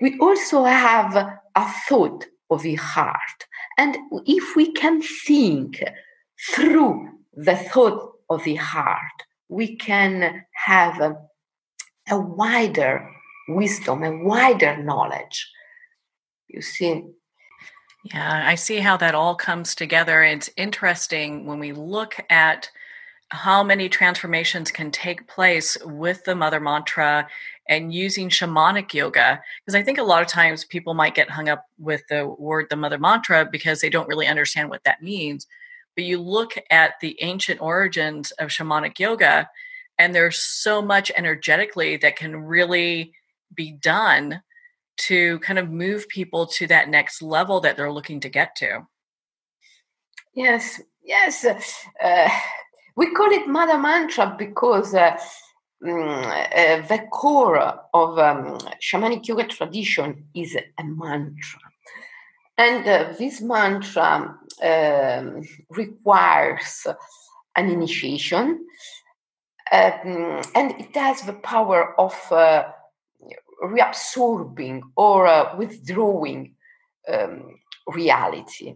we 0.00 0.18
also 0.18 0.64
have 0.64 1.14
a 1.14 1.72
thought 1.86 2.26
of 2.50 2.62
the 2.62 2.76
heart. 2.76 3.46
And 3.76 3.96
if 4.26 4.56
we 4.56 4.72
can 4.72 5.02
think 5.02 5.82
through 6.50 7.08
the 7.34 7.56
thought 7.56 8.12
of 8.30 8.42
the 8.44 8.56
heart, 8.56 9.18
we 9.48 9.76
can 9.76 10.44
have 10.66 11.00
a, 11.00 11.16
a 12.08 12.18
wider 12.18 13.08
wisdom, 13.54 14.02
and 14.02 14.24
wider 14.24 14.76
knowledge. 14.82 15.50
You 16.48 16.62
see, 16.62 17.04
yeah, 18.04 18.42
I 18.46 18.56
see 18.56 18.78
how 18.78 18.96
that 18.98 19.14
all 19.14 19.34
comes 19.34 19.74
together. 19.74 20.22
It's 20.22 20.50
interesting 20.56 21.46
when 21.46 21.58
we 21.60 21.72
look 21.72 22.16
at 22.28 22.68
how 23.32 23.62
many 23.62 23.88
transformations 23.88 24.70
can 24.70 24.90
take 24.90 25.26
place 25.26 25.78
with 25.86 26.22
the 26.24 26.34
mother 26.34 26.60
mantra 26.60 27.26
and 27.66 27.94
using 27.94 28.28
shamanic 28.28 28.92
yoga 28.92 29.40
because 29.64 29.74
i 29.74 29.82
think 29.82 29.96
a 29.96 30.02
lot 30.02 30.20
of 30.20 30.28
times 30.28 30.66
people 30.66 30.92
might 30.92 31.14
get 31.14 31.30
hung 31.30 31.48
up 31.48 31.64
with 31.78 32.02
the 32.10 32.26
word 32.26 32.66
the 32.68 32.76
mother 32.76 32.98
mantra 32.98 33.48
because 33.50 33.80
they 33.80 33.88
don't 33.88 34.08
really 34.08 34.26
understand 34.26 34.68
what 34.68 34.84
that 34.84 35.02
means 35.02 35.46
but 35.96 36.04
you 36.04 36.20
look 36.20 36.52
at 36.70 37.00
the 37.00 37.16
ancient 37.22 37.58
origins 37.62 38.32
of 38.32 38.50
shamanic 38.50 38.98
yoga 38.98 39.48
and 39.98 40.14
there's 40.14 40.38
so 40.38 40.82
much 40.82 41.10
energetically 41.16 41.96
that 41.96 42.16
can 42.16 42.36
really 42.36 43.14
be 43.54 43.72
done 43.72 44.42
to 44.96 45.38
kind 45.40 45.58
of 45.58 45.70
move 45.70 46.08
people 46.08 46.46
to 46.46 46.66
that 46.66 46.88
next 46.88 47.22
level 47.22 47.60
that 47.60 47.76
they're 47.76 47.92
looking 47.92 48.20
to 48.20 48.28
get 48.28 48.54
to 48.56 48.86
yes 50.34 50.80
yes 51.02 51.44
uh, 52.02 52.28
we 52.96 53.12
call 53.12 53.30
it 53.30 53.48
Mother 53.48 53.78
Mantra 53.78 54.34
because 54.38 54.94
uh, 54.94 55.16
mm, 55.82 56.24
uh, 56.24 56.86
the 56.86 57.06
core 57.10 57.58
of 57.94 58.18
um, 58.18 58.58
shamanic 58.80 59.26
yoga 59.26 59.44
tradition 59.44 60.24
is 60.34 60.56
a 60.56 60.84
mantra. 60.84 61.60
And 62.58 62.86
uh, 62.86 63.14
this 63.18 63.40
mantra 63.40 64.36
um, 64.62 65.42
requires 65.70 66.86
an 67.56 67.70
initiation, 67.70 68.66
um, 69.72 70.42
and 70.54 70.72
it 70.78 70.94
has 70.94 71.22
the 71.22 71.32
power 71.32 71.98
of 71.98 72.14
uh, 72.30 72.64
reabsorbing 73.62 74.82
or 74.96 75.26
uh, 75.26 75.56
withdrawing 75.56 76.54
um, 77.08 77.56
reality. 77.86 78.74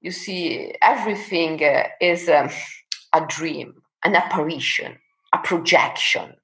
You 0.00 0.10
see, 0.10 0.74
everything 0.82 1.62
uh, 1.64 1.84
is 2.00 2.28
um, 2.28 2.50
a 3.12 3.26
dream, 3.26 3.74
an 4.04 4.14
apparition, 4.16 4.98
a 5.32 5.38
projection. 5.38 6.34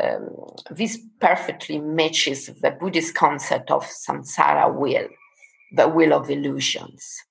Um, 0.00 0.28
this 0.70 0.98
perfectly 1.20 1.78
matches 1.78 2.46
the 2.46 2.70
Buddhist 2.70 3.14
concept 3.14 3.70
of 3.70 3.84
samsara 3.84 4.72
will, 4.74 5.08
the 5.72 5.88
will 5.88 6.12
of 6.12 6.30
illusions. 6.30 7.22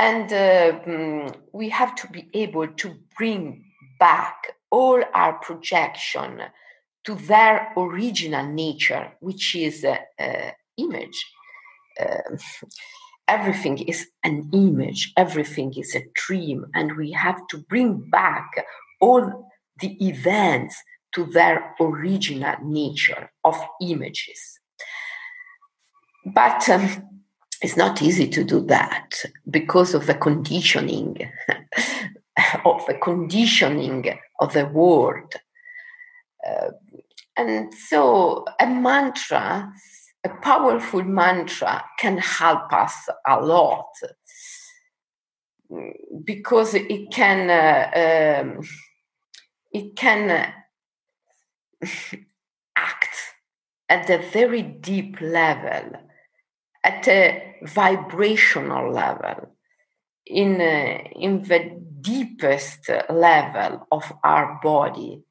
and 0.00 0.32
uh, 0.32 1.30
we 1.52 1.68
have 1.68 1.94
to 1.94 2.06
be 2.08 2.28
able 2.32 2.66
to 2.66 2.94
bring 3.18 3.62
back 3.98 4.54
all 4.70 5.02
our 5.12 5.34
projection 5.34 6.40
to 7.04 7.14
their 7.14 7.72
original 7.76 8.46
nature, 8.46 9.12
which 9.20 9.54
is 9.54 9.84
uh, 9.84 9.96
uh, 10.18 10.50
image. 10.76 11.26
Uh, 11.98 12.36
everything 13.28 13.78
is 13.78 14.06
an 14.24 14.50
image, 14.52 15.12
everything 15.16 15.72
is 15.76 15.94
a 15.94 16.04
dream, 16.14 16.66
and 16.74 16.96
we 16.96 17.12
have 17.12 17.40
to 17.48 17.58
bring 17.58 17.98
back 18.10 18.66
all 19.00 19.50
the 19.80 19.96
events 20.06 20.76
to 21.14 21.24
their 21.26 21.74
original 21.80 22.56
nature 22.62 23.30
of 23.44 23.56
images. 23.80 24.60
But 26.24 26.68
um, 26.68 26.88
it's 27.62 27.76
not 27.76 28.02
easy 28.02 28.28
to 28.28 28.44
do 28.44 28.60
that 28.66 29.22
because 29.48 29.94
of 29.94 30.06
the 30.06 30.14
conditioning 30.14 31.16
of 32.64 32.86
the 32.86 32.98
conditioning 33.02 34.18
of 34.40 34.52
the 34.52 34.66
world. 34.66 35.34
Uh, 36.46 36.70
and 37.36 37.72
so 37.72 38.44
a 38.60 38.66
mantra, 38.66 39.72
a 40.24 40.28
powerful 40.42 41.02
mantra, 41.04 41.84
can 41.98 42.18
help 42.18 42.72
us 42.72 43.08
a 43.26 43.40
lot 43.40 43.86
because 46.24 46.74
it 46.74 47.10
can 47.10 47.48
uh, 47.50 48.42
um, 48.42 48.60
it 49.72 49.96
can 49.96 50.52
act 52.76 53.16
at 53.88 54.10
a 54.10 54.18
very 54.18 54.62
deep 54.62 55.20
level, 55.20 55.92
at 56.84 57.06
a 57.08 57.56
vibrational 57.62 58.92
level, 58.92 59.56
in 60.26 60.60
uh, 60.60 60.98
in 61.14 61.42
the 61.42 61.80
deepest 62.00 62.90
level 63.08 63.86
of 63.92 64.12
our 64.24 64.58
body, 64.62 65.22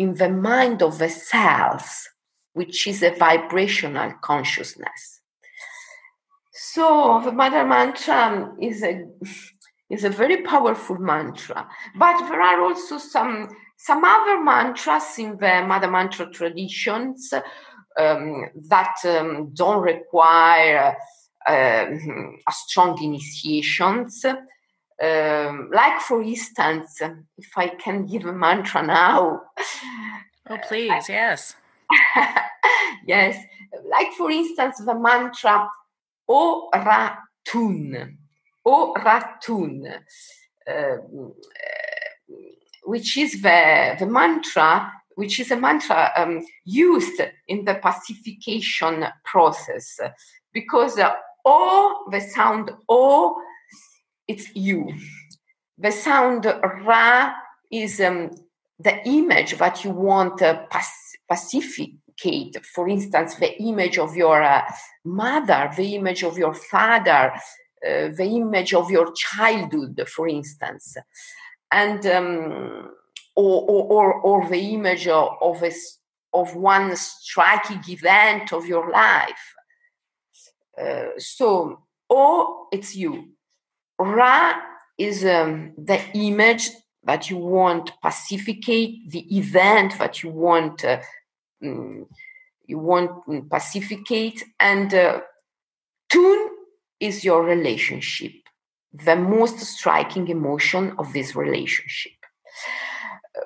in 0.00 0.14
the 0.14 0.30
mind 0.30 0.82
of 0.82 0.96
the 0.96 1.10
cells, 1.10 2.08
which 2.54 2.86
is 2.86 3.02
a 3.02 3.14
vibrational 3.16 4.10
consciousness. 4.22 5.20
So 6.52 7.20
the 7.22 7.32
Mother 7.32 7.66
Mantra 7.66 8.50
is 8.60 8.82
a 8.82 9.04
is 9.90 10.04
a 10.04 10.08
very 10.22 10.38
powerful 10.42 10.96
mantra, 10.98 11.68
but 11.98 12.16
there 12.28 12.40
are 12.40 12.62
also 12.62 12.96
some 12.96 13.48
some 13.76 14.02
other 14.02 14.42
mantras 14.42 15.18
in 15.18 15.36
the 15.36 15.64
Mother 15.66 15.90
Mantra 15.90 16.30
traditions 16.30 17.34
um, 17.98 18.46
that 18.68 18.96
um, 19.04 19.50
don't 19.52 19.82
require 19.82 20.96
uh, 21.46 21.86
a 22.50 22.52
strong 22.52 23.02
initiations. 23.02 24.24
Um, 25.00 25.70
like, 25.72 26.00
for 26.00 26.22
instance, 26.22 27.00
if 27.38 27.50
I 27.56 27.68
can 27.68 28.06
give 28.06 28.26
a 28.26 28.32
mantra 28.32 28.82
now. 28.82 29.42
Oh, 30.48 30.58
please, 30.68 30.90
I, 30.90 31.02
yes. 31.08 31.54
yes. 33.06 33.42
Like, 33.88 34.12
for 34.12 34.30
instance, 34.30 34.78
the 34.84 34.94
mantra 34.94 35.70
O 36.28 36.68
Ratun. 36.74 38.16
O 38.66 38.94
Ratun. 38.94 40.00
Um, 40.68 41.32
which 42.84 43.16
is 43.16 43.40
the, 43.42 43.96
the 43.98 44.06
mantra, 44.06 44.92
which 45.14 45.40
is 45.40 45.50
a 45.50 45.56
mantra 45.56 46.10
um, 46.16 46.44
used 46.64 47.20
in 47.48 47.64
the 47.64 47.74
pacification 47.74 49.06
process, 49.24 49.98
because 50.52 50.98
uh, 50.98 51.12
O, 51.44 52.06
the 52.10 52.20
sound 52.20 52.70
O, 52.88 53.40
it's 54.30 54.54
you. 54.54 54.80
The 55.76 55.90
sound 55.90 56.44
Ra 56.86 57.32
is 57.70 58.00
um, 58.00 58.30
the 58.78 58.96
image 59.08 59.58
that 59.58 59.84
you 59.84 59.90
want 59.90 60.38
to 60.38 60.66
pac- 60.70 61.10
pacificate. 61.28 62.64
For 62.74 62.88
instance, 62.88 63.34
the 63.36 63.52
image 63.60 63.98
of 63.98 64.14
your 64.14 64.42
uh, 64.42 64.62
mother, 65.04 65.70
the 65.76 65.96
image 65.96 66.22
of 66.22 66.38
your 66.38 66.54
father, 66.54 67.32
uh, 67.86 68.08
the 68.20 68.28
image 68.42 68.72
of 68.74 68.90
your 68.90 69.12
childhood, 69.14 69.96
for 70.06 70.28
instance, 70.28 70.96
and 71.72 72.06
um, 72.06 72.90
or, 73.34 73.62
or, 73.96 74.14
or, 74.20 74.48
the 74.48 74.74
image 74.74 75.08
of, 75.08 75.28
of, 75.40 75.62
a, 75.62 75.72
of 76.34 76.54
one 76.56 76.94
striking 76.94 77.82
event 77.88 78.52
of 78.52 78.66
your 78.66 78.90
life. 78.90 79.44
Uh, 80.78 81.10
so, 81.16 81.80
or 82.08 82.66
it's 82.72 82.94
you. 82.94 83.30
Ra 84.00 84.54
is 84.98 85.24
um, 85.24 85.72
the 85.76 86.00
image 86.14 86.70
that 87.04 87.30
you 87.30 87.36
want 87.36 87.92
pacificate, 88.02 89.10
the 89.10 89.36
event 89.36 89.98
that 89.98 90.22
you 90.22 90.30
want 90.30 90.84
uh, 90.84 91.00
mm, 91.62 92.06
you 92.66 92.78
want 92.78 93.10
mm, 93.26 93.48
pacificate, 93.50 94.44
and 94.58 94.94
uh, 94.94 95.20
tune 96.08 96.48
is 97.00 97.24
your 97.24 97.42
relationship, 97.42 98.32
the 98.92 99.16
most 99.16 99.58
striking 99.58 100.28
emotion 100.28 100.94
of 100.98 101.12
this 101.12 101.34
relationship. 101.34 102.12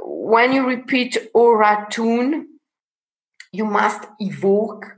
When 0.00 0.52
you 0.52 0.66
repeat 0.66 1.16
ora 1.34 1.86
tune, 1.90 2.48
you 3.52 3.64
must 3.64 4.02
evoke 4.18 4.96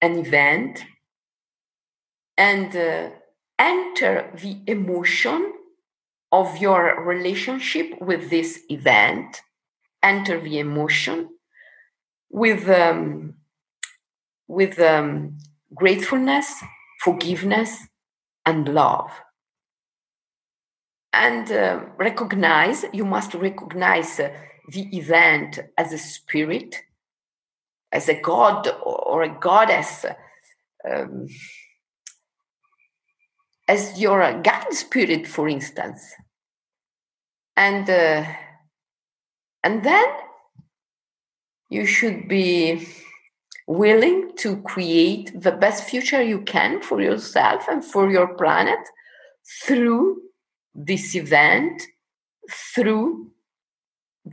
an 0.00 0.18
event 0.18 0.84
and 2.36 2.74
uh, 2.76 3.10
enter 3.62 4.28
the 4.42 4.60
emotion 4.66 5.52
of 6.32 6.58
your 6.58 7.04
relationship 7.04 7.88
with 8.00 8.28
this 8.28 8.60
event, 8.68 9.40
enter 10.02 10.40
the 10.40 10.58
emotion 10.58 11.28
with, 12.28 12.68
um, 12.68 13.34
with 14.48 14.80
um, 14.80 15.38
gratefulness, 15.74 16.48
forgiveness, 17.04 17.86
and 18.44 18.68
love. 18.68 19.10
And 21.12 21.52
uh, 21.52 21.84
recognize, 21.98 22.84
you 22.92 23.04
must 23.04 23.34
recognize 23.34 24.18
uh, 24.18 24.30
the 24.68 24.84
event 24.96 25.60
as 25.78 25.92
a 25.92 25.98
spirit, 25.98 26.82
as 27.92 28.08
a 28.08 28.20
god 28.20 28.68
or 28.82 29.22
a 29.22 29.38
goddess. 29.38 30.04
Um, 30.88 31.28
as 33.72 33.98
your 33.98 34.20
guide 34.42 34.72
spirit, 34.72 35.26
for 35.26 35.48
instance. 35.48 36.02
And 37.56 37.88
uh, 37.88 38.24
and 39.64 39.84
then 39.84 40.08
you 41.70 41.84
should 41.86 42.28
be 42.28 42.86
willing 43.66 44.20
to 44.42 44.60
create 44.72 45.26
the 45.46 45.52
best 45.64 45.80
future 45.90 46.22
you 46.22 46.40
can 46.54 46.82
for 46.82 47.00
yourself 47.00 47.60
and 47.70 47.84
for 47.92 48.10
your 48.10 48.28
planet 48.40 48.82
through 49.64 50.20
this 50.74 51.14
event, 51.14 51.82
through 52.74 53.30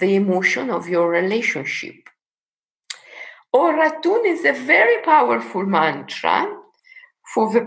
the 0.02 0.16
emotion 0.16 0.70
of 0.70 0.88
your 0.88 1.08
relationship. 1.10 2.00
Oratun 3.54 4.26
is 4.26 4.44
a 4.46 4.54
very 4.74 5.02
powerful 5.04 5.66
mantra 5.66 6.38
for 7.34 7.52
the 7.52 7.62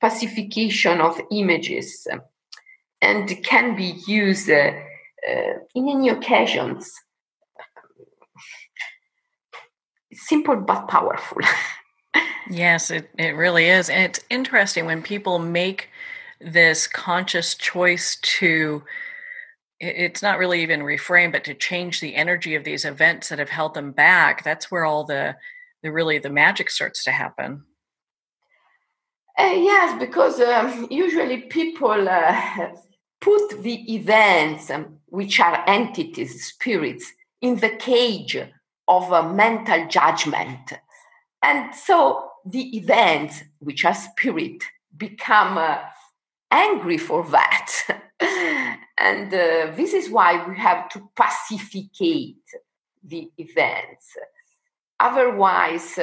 pacification 0.00 1.00
of 1.00 1.20
images 1.30 2.06
and 3.00 3.42
can 3.44 3.76
be 3.76 3.94
used 4.06 4.50
uh, 4.50 4.72
uh, 5.28 5.52
in 5.74 5.88
any 5.88 6.08
occasions. 6.08 6.92
Simple 10.12 10.56
but 10.56 10.86
powerful. 10.88 11.38
yes, 12.50 12.90
it, 12.90 13.08
it 13.18 13.36
really 13.36 13.66
is. 13.66 13.88
And 13.88 14.04
it's 14.04 14.20
interesting 14.28 14.86
when 14.86 15.02
people 15.02 15.38
make 15.38 15.88
this 16.40 16.86
conscious 16.86 17.54
choice 17.54 18.16
to 18.22 18.82
it's 19.82 20.22
not 20.22 20.38
really 20.38 20.62
even 20.62 20.80
reframe 20.80 21.32
but 21.32 21.44
to 21.44 21.54
change 21.54 22.00
the 22.00 22.14
energy 22.14 22.54
of 22.54 22.64
these 22.64 22.84
events 22.84 23.28
that 23.28 23.38
have 23.38 23.50
held 23.50 23.74
them 23.74 23.92
back 23.92 24.42
that's 24.42 24.70
where 24.70 24.86
all 24.86 25.04
the 25.04 25.36
the 25.82 25.92
really 25.92 26.18
the 26.18 26.30
magic 26.30 26.70
starts 26.70 27.04
to 27.04 27.10
happen 27.10 27.62
uh, 29.40 29.54
yes, 29.54 29.98
because 29.98 30.40
um, 30.40 30.86
usually 30.90 31.42
people 31.42 32.08
uh, 32.08 32.70
put 33.20 33.62
the 33.62 33.94
events, 33.94 34.70
um, 34.70 34.98
which 35.06 35.40
are 35.40 35.64
entities, 35.66 36.46
spirits, 36.46 37.12
in 37.40 37.56
the 37.56 37.70
cage 37.70 38.36
of 38.88 39.12
a 39.12 39.32
mental 39.32 39.86
judgment. 39.88 40.72
And 41.42 41.74
so 41.74 42.30
the 42.44 42.76
events, 42.76 43.42
which 43.58 43.84
are 43.84 43.94
spirit, 43.94 44.62
become 44.96 45.58
uh, 45.58 45.78
angry 46.50 46.98
for 46.98 47.24
that. 47.28 47.72
and 48.98 49.32
uh, 49.32 49.72
this 49.76 49.94
is 49.94 50.10
why 50.10 50.46
we 50.46 50.56
have 50.56 50.88
to 50.90 51.08
pacificate 51.16 52.44
the 53.02 53.30
events. 53.38 54.16
Otherwise, 54.98 55.98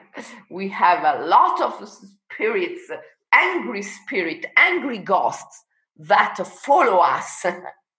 we 0.50 0.68
have 0.68 1.02
a 1.04 1.24
lot 1.24 1.60
of 1.62 1.88
spirits 2.34 2.90
angry 3.32 3.82
spirit, 3.82 4.46
angry 4.56 4.98
ghosts 4.98 5.64
that 5.98 6.36
follow 6.36 6.98
us. 6.98 7.44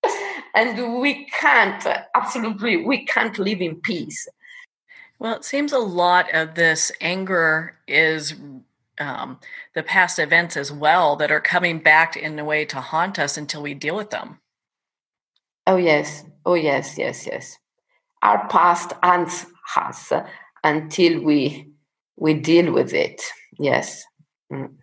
and 0.56 1.02
we 1.02 1.26
can't, 1.26 1.86
absolutely, 2.16 2.78
we 2.78 3.06
can't 3.06 3.38
live 3.40 3.62
in 3.62 3.76
peace. 3.78 4.28
Well, 5.20 5.36
it 5.36 5.46
seems 5.46 5.72
a 5.72 5.80
lot 5.80 6.34
of 6.34 6.56
this 6.56 6.92
anger 7.02 7.78
is 7.88 8.36
um, 9.00 9.40
the 9.74 9.84
past 9.84 10.20
events 10.20 10.58
as 10.58 10.72
well 10.72 11.16
that 11.16 11.32
are 11.32 11.42
coming 11.42 11.80
back 11.80 12.16
in 12.16 12.38
a 12.38 12.46
way 12.46 12.66
to 12.66 12.82
haunt 12.82 13.20
us 13.20 13.38
until 13.38 13.62
we 13.62 13.74
deal 13.74 13.96
with 13.96 14.10
them. 14.10 14.40
Oh, 15.66 15.78
yes. 15.78 16.26
Oh, 16.46 16.56
yes, 16.56 16.98
yes, 16.98 17.26
yes. 17.26 17.58
Our 18.22 18.48
past 18.50 18.94
haunts 19.02 19.46
us 19.76 20.12
until 20.64 21.22
we 21.22 21.70
we 22.16 22.36
deal 22.36 22.72
with 22.72 22.94
it. 22.94 23.22
Yes. 23.60 24.04
Mm. 24.54 24.76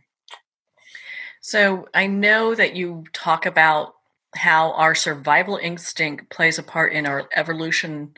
So 1.41 1.89
I 1.95 2.07
know 2.07 2.55
that 2.55 2.77
you 2.77 3.05
talk 3.13 3.47
about 3.47 3.95
how 4.35 4.73
our 4.73 4.95
survival 4.95 5.57
instinct 5.57 6.31
plays 6.31 6.59
a 6.59 6.63
part 6.63 6.93
in 6.93 7.07
our 7.07 7.29
evolution 7.35 8.13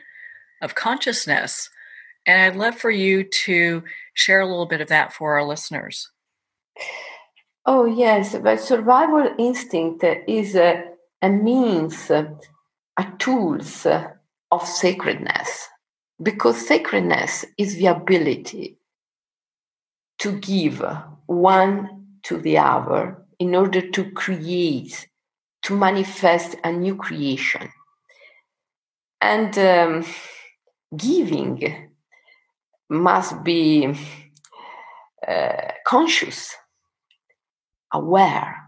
of 0.61 0.75
consciousness. 0.75 1.69
And 2.25 2.41
I'd 2.41 2.55
love 2.59 2.75
for 2.75 2.91
you 2.91 3.23
to 3.23 3.83
share 4.13 4.41
a 4.41 4.45
little 4.45 4.65
bit 4.65 4.81
of 4.81 4.89
that 4.89 5.13
for 5.13 5.37
our 5.37 5.45
listeners. 5.45 6.09
Oh, 7.65 7.85
yes. 7.85 8.33
The 8.33 8.57
survival 8.57 9.33
instinct 9.39 10.03
is 10.27 10.55
a, 10.55 10.83
a 11.21 11.29
means, 11.29 12.09
a 12.09 12.37
tools 13.19 13.85
of 13.85 14.67
sacredness, 14.67 15.67
because 16.21 16.67
sacredness 16.67 17.45
is 17.57 17.77
the 17.77 17.87
ability 17.87 18.77
to 20.23 20.39
give 20.39 20.81
one 21.25 22.05
to 22.23 22.37
the 22.37 22.57
other 22.57 23.25
in 23.39 23.53
order 23.53 23.91
to 23.91 24.09
create, 24.11 25.09
to 25.61 25.75
manifest 25.75 26.55
a 26.63 26.71
new 26.71 26.95
creation. 26.95 27.69
And 29.19 29.57
um, 29.57 30.05
giving 30.95 31.89
must 32.89 33.43
be 33.43 33.93
uh, 35.27 35.71
conscious, 35.85 36.55
aware. 37.93 38.61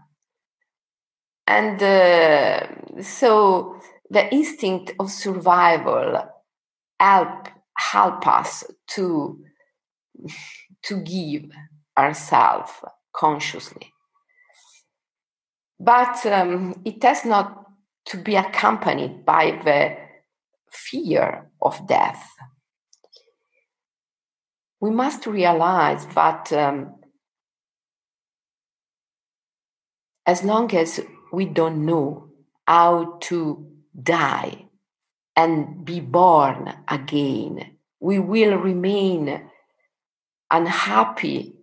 And 1.46 1.82
uh, 1.82 3.00
so 3.00 3.80
the 4.10 4.30
instinct 4.30 4.92
of 4.98 5.10
survival 5.10 6.22
help 7.00 7.48
help 7.78 8.26
us 8.26 8.64
to 8.88 9.38
to 10.86 11.00
give 11.00 11.50
ourselves 11.98 12.72
consciously. 13.14 13.92
But 15.78 16.24
um, 16.26 16.80
it 16.84 17.02
has 17.02 17.24
not 17.24 17.66
to 18.06 18.16
be 18.16 18.36
accompanied 18.36 19.24
by 19.24 19.60
the 19.64 19.96
fear 20.70 21.50
of 21.60 21.86
death. 21.86 22.24
We 24.80 24.90
must 24.90 25.26
realize 25.26 26.06
that 26.14 26.52
um, 26.52 26.96
as 30.24 30.44
long 30.44 30.72
as 30.74 31.00
we 31.32 31.46
don't 31.46 31.84
know 31.84 32.28
how 32.66 33.18
to 33.22 33.66
die 34.00 34.66
and 35.34 35.84
be 35.84 36.00
born 36.00 36.72
again, 36.88 37.76
we 38.00 38.18
will 38.18 38.56
remain 38.56 39.50
unhappy 40.50 41.54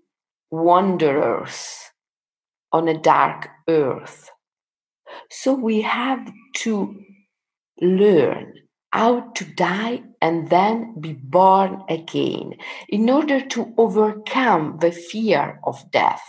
wanderers 0.52 1.78
on 2.72 2.88
a 2.88 2.98
dark 2.98 3.50
earth. 3.68 4.30
So 5.30 5.54
we 5.54 5.82
have 5.82 6.32
to 6.58 6.96
learn 7.82 8.54
how 8.92 9.32
to 9.36 9.46
die 9.56 10.04
and 10.22 10.50
then 10.50 11.00
be 11.00 11.14
born 11.14 11.84
again 11.90 12.54
in 12.90 13.10
order 13.10 13.42
to 13.42 13.74
overcome 13.78 14.78
the 14.80 14.92
fear 14.92 15.60
of 15.64 15.92
death. 15.92 16.22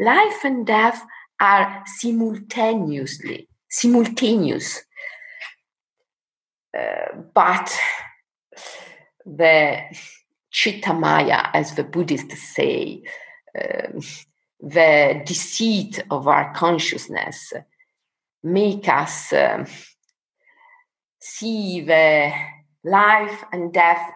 Life 0.00 0.44
and 0.44 0.66
death 0.66 1.02
are 1.40 1.82
simultaneously 1.98 3.48
simultaneous. 3.76 4.82
Uh, 6.76 7.20
but 7.34 7.78
the 9.24 9.80
Chitta-maya, 10.56 11.50
as 11.52 11.74
the 11.74 11.84
Buddhists 11.84 12.54
say, 12.54 13.02
uh, 13.54 14.00
the 14.58 15.22
deceit 15.26 16.02
of 16.10 16.26
our 16.26 16.54
consciousness 16.54 17.52
make 18.42 18.88
us 18.88 19.34
uh, 19.34 19.66
see 21.20 21.82
the 21.82 22.32
life 22.84 23.44
and 23.52 23.70
death 23.70 24.14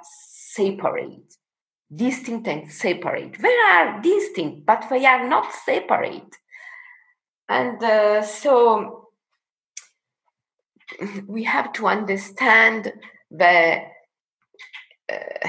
separate, 0.54 1.34
distinct 1.94 2.48
and 2.48 2.72
separate. 2.72 3.36
They 3.38 3.56
are 3.74 4.00
distinct, 4.00 4.64
but 4.64 4.86
they 4.88 5.04
are 5.04 5.28
not 5.28 5.52
separate. 5.52 6.34
And 7.50 7.84
uh, 7.84 8.22
so 8.22 9.10
we 11.26 11.44
have 11.44 11.74
to 11.74 11.86
understand 11.86 12.94
the 13.30 13.82
uh, 15.12 15.48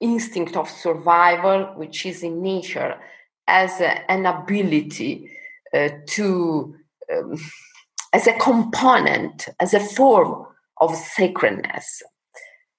instinct 0.00 0.56
of 0.56 0.68
survival, 0.68 1.64
which 1.76 2.06
is 2.06 2.22
in 2.22 2.42
nature, 2.42 2.98
as 3.46 3.80
a, 3.80 4.10
an 4.10 4.26
ability 4.26 5.30
uh, 5.74 5.88
to, 6.06 6.74
um, 7.12 7.36
as 8.12 8.26
a 8.26 8.38
component, 8.38 9.48
as 9.58 9.74
a 9.74 9.80
form 9.80 10.46
of 10.80 10.94
sacredness 10.94 12.02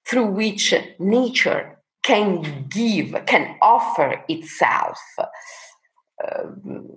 through 0.06 0.26
which 0.26 0.74
nature 1.00 1.78
can 2.04 2.66
give, 2.68 3.16
can 3.28 3.56
offer 3.62 4.24
itself 4.28 5.00
um, 6.28 6.90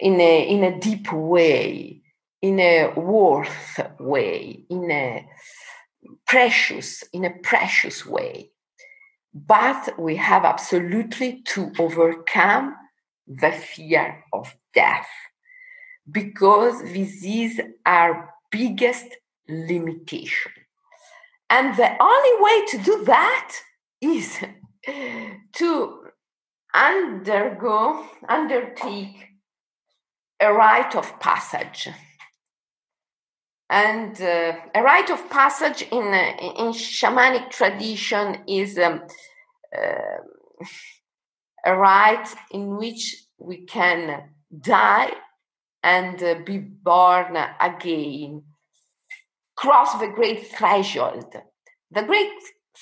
in, 0.00 0.20
a, 0.20 0.48
in 0.48 0.64
a 0.64 0.80
deep 0.80 1.12
way, 1.12 2.00
in 2.40 2.58
a 2.60 2.92
worth 2.96 3.80
way, 3.98 4.64
in 4.70 4.90
a 4.90 5.28
precious, 6.28 7.02
in 7.12 7.24
a 7.24 7.30
precious 7.42 8.06
way. 8.06 8.50
But 9.34 9.98
we 9.98 10.16
have 10.16 10.44
absolutely 10.44 11.42
to 11.48 11.72
overcome 11.78 12.76
the 13.26 13.52
fear 13.52 14.24
of 14.32 14.54
death 14.74 15.08
because 16.10 16.80
this 16.82 17.24
is 17.24 17.60
our 17.84 18.30
biggest 18.50 19.06
limitation. 19.48 20.52
And 21.50 21.76
the 21.76 21.90
only 22.02 22.42
way 22.42 22.66
to 22.66 22.78
do 22.78 23.04
that 23.04 23.56
is 24.00 24.38
to 25.54 25.98
undergo, 26.74 28.06
undertake 28.28 29.28
a 30.40 30.52
rite 30.52 30.94
of 30.94 31.18
passage 31.20 31.88
and 33.70 34.20
uh, 34.20 34.54
a 34.74 34.82
rite 34.82 35.10
of 35.10 35.28
passage 35.28 35.82
in, 35.82 36.02
uh, 36.02 36.62
in 36.62 36.72
shamanic 36.72 37.50
tradition 37.50 38.38
is 38.48 38.78
um, 38.78 39.02
uh, 39.76 40.64
a 41.66 41.76
rite 41.76 42.28
in 42.50 42.76
which 42.76 43.24
we 43.38 43.66
can 43.66 44.30
die 44.58 45.12
and 45.82 46.22
uh, 46.22 46.36
be 46.46 46.58
born 46.58 47.36
again, 47.60 48.42
cross 49.54 49.98
the 49.98 50.08
great 50.08 50.46
threshold. 50.46 51.34
The 51.90 52.02
great 52.02 52.32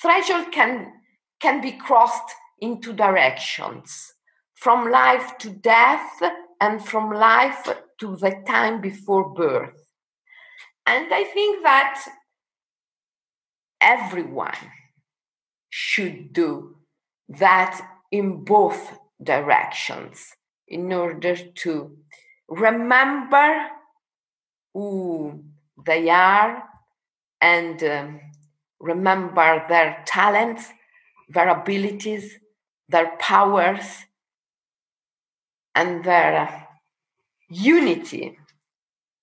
threshold 0.00 0.52
can, 0.52 0.92
can 1.40 1.60
be 1.60 1.72
crossed 1.72 2.32
in 2.60 2.80
two 2.80 2.92
directions 2.92 4.14
from 4.54 4.90
life 4.90 5.36
to 5.38 5.50
death 5.50 6.22
and 6.60 6.82
from 6.82 7.12
life 7.12 7.68
to 7.98 8.16
the 8.16 8.42
time 8.46 8.80
before 8.80 9.34
birth 9.34 9.85
and 10.86 11.12
I 11.12 11.24
think 11.24 11.62
that 11.64 12.06
everyone 13.80 14.54
should 15.68 16.32
do 16.32 16.76
that 17.28 17.80
in 18.12 18.44
both 18.44 18.98
directions 19.22 20.32
in 20.68 20.92
order 20.92 21.36
to 21.36 21.96
remember 22.48 23.66
who 24.72 25.42
they 25.84 26.08
are 26.08 26.62
and 27.40 27.82
um, 27.82 28.20
remember 28.78 29.64
their 29.68 30.02
talents, 30.06 30.70
their 31.28 31.48
abilities, 31.48 32.38
their 32.88 33.16
powers, 33.18 34.04
and 35.74 36.04
their 36.04 36.68
unity 37.50 38.38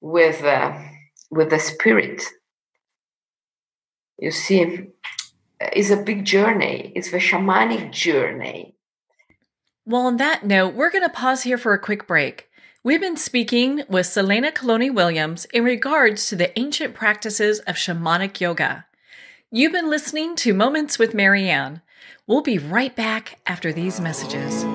with. 0.02 0.43
Uh, 0.43 0.92
with 1.33 1.49
the 1.49 1.59
spirit. 1.59 2.23
You 4.19 4.31
see, 4.31 4.87
it's 5.59 5.89
a 5.89 5.97
big 5.97 6.25
journey. 6.25 6.91
It's 6.95 7.11
a 7.13 7.17
shamanic 7.17 7.91
journey. 7.91 8.75
Well, 9.85 10.05
on 10.05 10.17
that 10.17 10.45
note, 10.45 10.75
we're 10.75 10.91
going 10.91 11.03
to 11.03 11.09
pause 11.09 11.43
here 11.43 11.57
for 11.57 11.73
a 11.73 11.79
quick 11.79 12.07
break. 12.07 12.49
We've 12.83 13.01
been 13.01 13.17
speaking 13.17 13.83
with 13.89 14.05
Selene 14.05 14.45
Calloni 14.45 14.93
Williams 14.93 15.45
in 15.53 15.63
regards 15.63 16.27
to 16.29 16.35
the 16.35 16.57
ancient 16.59 16.93
practices 16.93 17.59
of 17.61 17.75
shamanic 17.75 18.39
yoga. 18.39 18.85
You've 19.51 19.71
been 19.71 19.89
listening 19.89 20.35
to 20.37 20.53
Moments 20.53 20.99
with 20.99 21.13
Marianne. 21.13 21.81
We'll 22.27 22.41
be 22.41 22.57
right 22.57 22.95
back 22.95 23.39
after 23.45 23.73
these 23.73 23.99
messages. 23.99 24.65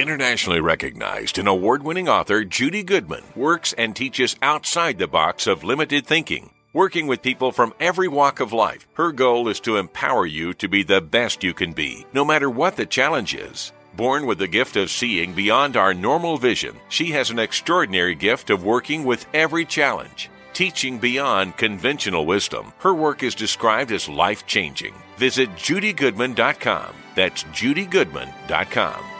Internationally 0.00 0.62
recognized 0.62 1.36
and 1.36 1.46
award 1.46 1.82
winning 1.82 2.08
author 2.08 2.42
Judy 2.42 2.82
Goodman 2.82 3.22
works 3.36 3.74
and 3.74 3.94
teaches 3.94 4.34
outside 4.40 4.96
the 4.96 5.06
box 5.06 5.46
of 5.46 5.62
limited 5.62 6.06
thinking. 6.06 6.48
Working 6.72 7.06
with 7.06 7.20
people 7.20 7.52
from 7.52 7.74
every 7.78 8.08
walk 8.08 8.40
of 8.40 8.54
life, 8.54 8.88
her 8.94 9.12
goal 9.12 9.46
is 9.46 9.60
to 9.60 9.76
empower 9.76 10.24
you 10.24 10.54
to 10.54 10.68
be 10.68 10.82
the 10.82 11.02
best 11.02 11.44
you 11.44 11.52
can 11.52 11.74
be, 11.74 12.06
no 12.14 12.24
matter 12.24 12.48
what 12.48 12.76
the 12.76 12.86
challenge 12.86 13.34
is. 13.34 13.72
Born 13.94 14.24
with 14.24 14.38
the 14.38 14.48
gift 14.48 14.76
of 14.76 14.90
seeing 14.90 15.34
beyond 15.34 15.76
our 15.76 15.92
normal 15.92 16.38
vision, 16.38 16.76
she 16.88 17.10
has 17.10 17.28
an 17.28 17.38
extraordinary 17.38 18.14
gift 18.14 18.48
of 18.48 18.64
working 18.64 19.04
with 19.04 19.26
every 19.34 19.66
challenge. 19.66 20.30
Teaching 20.54 20.96
beyond 20.96 21.58
conventional 21.58 22.24
wisdom, 22.24 22.72
her 22.78 22.94
work 22.94 23.22
is 23.22 23.34
described 23.34 23.92
as 23.92 24.08
life 24.08 24.46
changing. 24.46 24.94
Visit 25.18 25.50
judygoodman.com. 25.56 26.94
That's 27.14 27.44
judygoodman.com. 27.44 29.19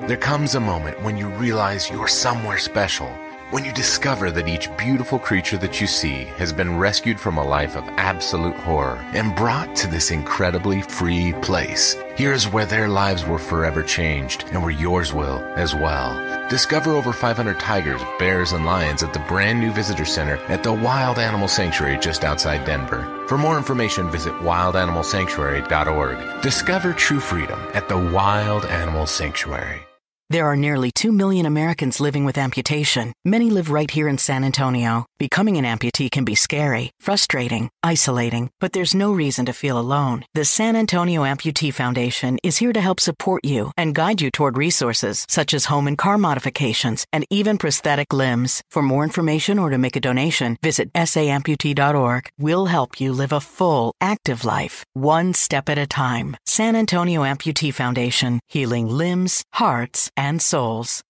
There 0.00 0.16
comes 0.16 0.56
a 0.56 0.60
moment 0.60 1.00
when 1.02 1.16
you 1.16 1.28
realize 1.28 1.88
you're 1.88 2.08
somewhere 2.08 2.58
special. 2.58 3.06
When 3.54 3.64
you 3.64 3.72
discover 3.72 4.32
that 4.32 4.48
each 4.48 4.76
beautiful 4.76 5.16
creature 5.16 5.56
that 5.58 5.80
you 5.80 5.86
see 5.86 6.24
has 6.38 6.52
been 6.52 6.76
rescued 6.76 7.20
from 7.20 7.38
a 7.38 7.44
life 7.44 7.76
of 7.76 7.86
absolute 7.90 8.56
horror 8.56 8.96
and 9.12 9.36
brought 9.36 9.76
to 9.76 9.86
this 9.86 10.10
incredibly 10.10 10.82
free 10.82 11.32
place. 11.34 11.94
Here's 12.16 12.48
where 12.48 12.66
their 12.66 12.88
lives 12.88 13.24
were 13.24 13.38
forever 13.38 13.84
changed 13.84 14.46
and 14.50 14.60
where 14.60 14.72
yours 14.72 15.14
will 15.14 15.38
as 15.54 15.72
well. 15.72 16.48
Discover 16.48 16.94
over 16.94 17.12
500 17.12 17.60
tigers, 17.60 18.02
bears, 18.18 18.50
and 18.50 18.66
lions 18.66 19.04
at 19.04 19.12
the 19.12 19.24
brand 19.28 19.60
new 19.60 19.70
visitor 19.70 20.04
center 20.04 20.34
at 20.48 20.64
the 20.64 20.72
Wild 20.72 21.20
Animal 21.20 21.46
Sanctuary 21.46 22.00
just 22.00 22.24
outside 22.24 22.64
Denver. 22.64 23.24
For 23.28 23.38
more 23.38 23.56
information, 23.56 24.10
visit 24.10 24.32
wildanimalsanctuary.org. 24.32 26.42
Discover 26.42 26.94
true 26.94 27.20
freedom 27.20 27.60
at 27.72 27.88
the 27.88 27.98
Wild 27.98 28.64
Animal 28.64 29.06
Sanctuary. 29.06 29.86
There 30.30 30.46
are 30.46 30.56
nearly 30.56 30.90
2 30.90 31.12
million 31.12 31.44
Americans 31.44 32.00
living 32.00 32.24
with 32.24 32.38
amputation. 32.38 33.12
Many 33.26 33.50
live 33.50 33.70
right 33.70 33.90
here 33.90 34.08
in 34.08 34.16
San 34.16 34.42
Antonio. 34.42 35.04
Becoming 35.18 35.58
an 35.58 35.66
amputee 35.66 36.10
can 36.10 36.24
be 36.24 36.34
scary, 36.34 36.90
frustrating, 36.98 37.68
isolating, 37.82 38.50
but 38.58 38.72
there's 38.72 38.94
no 38.94 39.12
reason 39.12 39.44
to 39.46 39.52
feel 39.52 39.78
alone. 39.78 40.24
The 40.32 40.46
San 40.46 40.76
Antonio 40.76 41.24
Amputee 41.24 41.74
Foundation 41.74 42.38
is 42.42 42.56
here 42.56 42.72
to 42.72 42.80
help 42.80 43.00
support 43.00 43.44
you 43.44 43.70
and 43.76 43.94
guide 43.94 44.22
you 44.22 44.30
toward 44.30 44.56
resources 44.56 45.26
such 45.28 45.52
as 45.52 45.66
home 45.66 45.86
and 45.86 45.98
car 45.98 46.16
modifications 46.16 47.04
and 47.12 47.26
even 47.28 47.58
prosthetic 47.58 48.10
limbs. 48.14 48.62
For 48.70 48.82
more 48.82 49.04
information 49.04 49.58
or 49.58 49.68
to 49.68 49.76
make 49.76 49.94
a 49.96 50.00
donation, 50.00 50.56
visit 50.62 50.90
saamputee.org. 50.94 52.30
We'll 52.38 52.66
help 52.66 52.98
you 52.98 53.12
live 53.12 53.32
a 53.32 53.40
full, 53.40 53.92
active 54.00 54.46
life, 54.46 54.86
one 54.94 55.34
step 55.34 55.68
at 55.68 55.76
a 55.76 55.86
time. 55.86 56.34
San 56.46 56.76
Antonio 56.76 57.22
Amputee 57.24 57.74
Foundation, 57.74 58.40
healing 58.48 58.88
limbs, 58.88 59.44
hearts, 59.52 60.10
and 60.16 60.40
souls. 60.40 61.02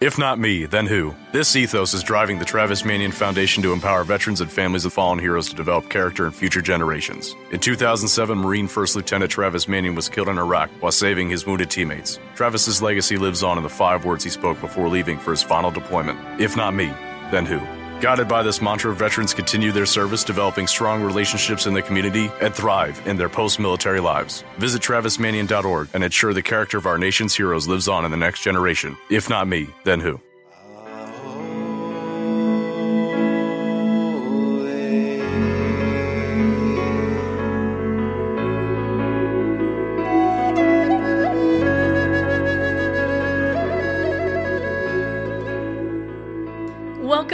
If 0.00 0.18
not 0.18 0.36
me, 0.40 0.66
then 0.66 0.86
who? 0.86 1.14
This 1.30 1.54
ethos 1.54 1.94
is 1.94 2.02
driving 2.02 2.40
the 2.40 2.44
Travis 2.44 2.84
Manion 2.84 3.12
Foundation 3.12 3.62
to 3.62 3.72
empower 3.72 4.02
veterans 4.02 4.40
and 4.40 4.50
families 4.50 4.84
of 4.84 4.92
fallen 4.92 5.20
heroes 5.20 5.48
to 5.50 5.54
develop 5.54 5.90
character 5.90 6.26
in 6.26 6.32
future 6.32 6.60
generations. 6.60 7.36
In 7.52 7.60
2007, 7.60 8.36
Marine 8.36 8.66
First 8.66 8.96
Lieutenant 8.96 9.30
Travis 9.30 9.68
Manion 9.68 9.94
was 9.94 10.08
killed 10.08 10.28
in 10.28 10.38
Iraq 10.38 10.70
while 10.80 10.90
saving 10.90 11.30
his 11.30 11.46
wounded 11.46 11.70
teammates. 11.70 12.18
Travis's 12.34 12.82
legacy 12.82 13.16
lives 13.16 13.44
on 13.44 13.58
in 13.58 13.62
the 13.62 13.70
five 13.70 14.04
words 14.04 14.24
he 14.24 14.30
spoke 14.30 14.60
before 14.60 14.88
leaving 14.88 15.18
for 15.18 15.30
his 15.30 15.42
final 15.42 15.70
deployment. 15.70 16.18
If 16.40 16.56
not 16.56 16.74
me, 16.74 16.92
then 17.30 17.46
who? 17.46 17.60
Guided 18.02 18.26
by 18.26 18.42
this 18.42 18.60
mantra, 18.60 18.92
veterans 18.92 19.32
continue 19.32 19.70
their 19.70 19.86
service, 19.86 20.24
developing 20.24 20.66
strong 20.66 21.04
relationships 21.04 21.66
in 21.66 21.72
the 21.72 21.82
community 21.82 22.32
and 22.40 22.52
thrive 22.52 23.00
in 23.06 23.16
their 23.16 23.28
post 23.28 23.60
military 23.60 24.00
lives. 24.00 24.42
Visit 24.58 24.82
TravisManion.org 24.82 25.88
and 25.94 26.02
ensure 26.02 26.34
the 26.34 26.42
character 26.42 26.78
of 26.78 26.86
our 26.86 26.98
nation's 26.98 27.32
heroes 27.32 27.68
lives 27.68 27.86
on 27.86 28.04
in 28.04 28.10
the 28.10 28.16
next 28.16 28.42
generation. 28.42 28.96
If 29.08 29.30
not 29.30 29.46
me, 29.46 29.68
then 29.84 30.00
who? 30.00 30.20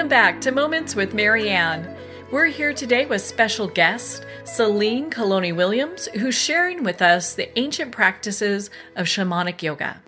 Welcome 0.08 0.24
back 0.24 0.40
to 0.40 0.52
Moments 0.52 0.96
with 0.96 1.12
Marianne. 1.12 1.94
We're 2.32 2.46
here 2.46 2.72
today 2.72 3.04
with 3.04 3.20
special 3.20 3.66
guest 3.66 4.24
Selene 4.44 5.10
Calloni 5.10 5.54
Williams, 5.54 6.06
who's 6.14 6.34
sharing 6.34 6.82
with 6.82 7.02
us 7.02 7.34
the 7.34 7.56
ancient 7.58 7.92
practices 7.92 8.70
of 8.96 9.04
shamanic 9.04 9.60
yoga. 9.60 10.00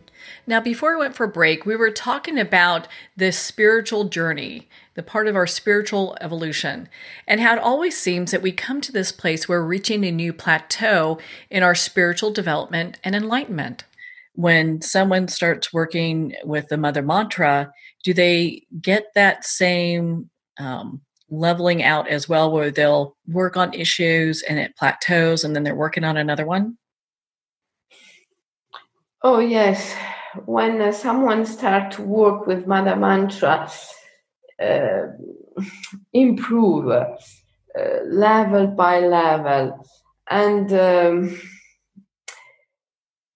Now, 0.47 0.59
before 0.59 0.95
we 0.95 1.01
went 1.01 1.17
for 1.17 1.27
break, 1.27 1.67
we 1.67 1.77
were 1.77 1.91
talking 1.91 2.39
about 2.39 2.89
this 3.15 3.39
spiritual 3.39 4.05
journey, 4.05 4.71
the 4.95 5.03
part 5.03 5.29
of 5.29 5.37
our 5.37 5.47
spiritual 5.47 6.17
evolution, 6.23 6.89
and 7.29 7.39
how 7.43 7.53
it 7.53 7.59
always 7.59 7.95
seems 7.95 8.31
that 8.31 8.41
we 8.41 8.53
come 8.53 8.81
to 8.81 8.93
this 8.93 9.13
place 9.13 9.51
where 9.51 9.61
we're 9.61 9.69
reaching 9.69 10.07
a 10.07 10.11
new 10.11 10.33
plateau 10.33 11.19
in 11.51 11.63
our 11.63 11.75
spiritual 11.75 12.31
development 12.31 12.99
and 13.05 13.15
enlightenment. 13.15 13.85
When 14.35 14.81
someone 14.81 15.29
starts 15.29 15.75
working 15.75 16.33
with 16.43 16.69
the 16.69 16.79
mother 16.79 17.03
mantra, 17.03 17.75
do 18.05 18.15
they 18.15 18.67
get 18.81 19.07
that 19.15 19.45
same 19.45 20.31
um, 20.59 21.01
leveling 21.29 21.83
out 21.83 22.09
as 22.09 22.29
well, 22.29 22.51
where 22.51 22.71
they'll 22.71 23.17
work 23.27 23.57
on 23.57 23.73
issues 23.75 24.43
and 24.43 24.59
it 24.59 24.77
plateaus 24.77 25.45
and 25.45 25.55
then 25.55 25.63
they're 25.63 25.75
working 25.75 26.05
on 26.05 26.17
another 26.17 26.47
one? 26.47 26.77
Oh, 29.23 29.39
yes. 29.39 29.95
When 30.47 30.81
uh, 30.81 30.93
someone 30.93 31.45
starts 31.45 31.97
to 31.97 32.03
work 32.03 32.47
with 32.47 32.67
Mother 32.67 32.97
Mantra, 32.97 33.71
uh, 34.63 35.03
improve 36.13 36.91
uh, 36.91 37.05
level 38.07 38.67
by 38.69 39.01
level. 39.01 39.87
And 40.29 40.73
um, 40.73 41.41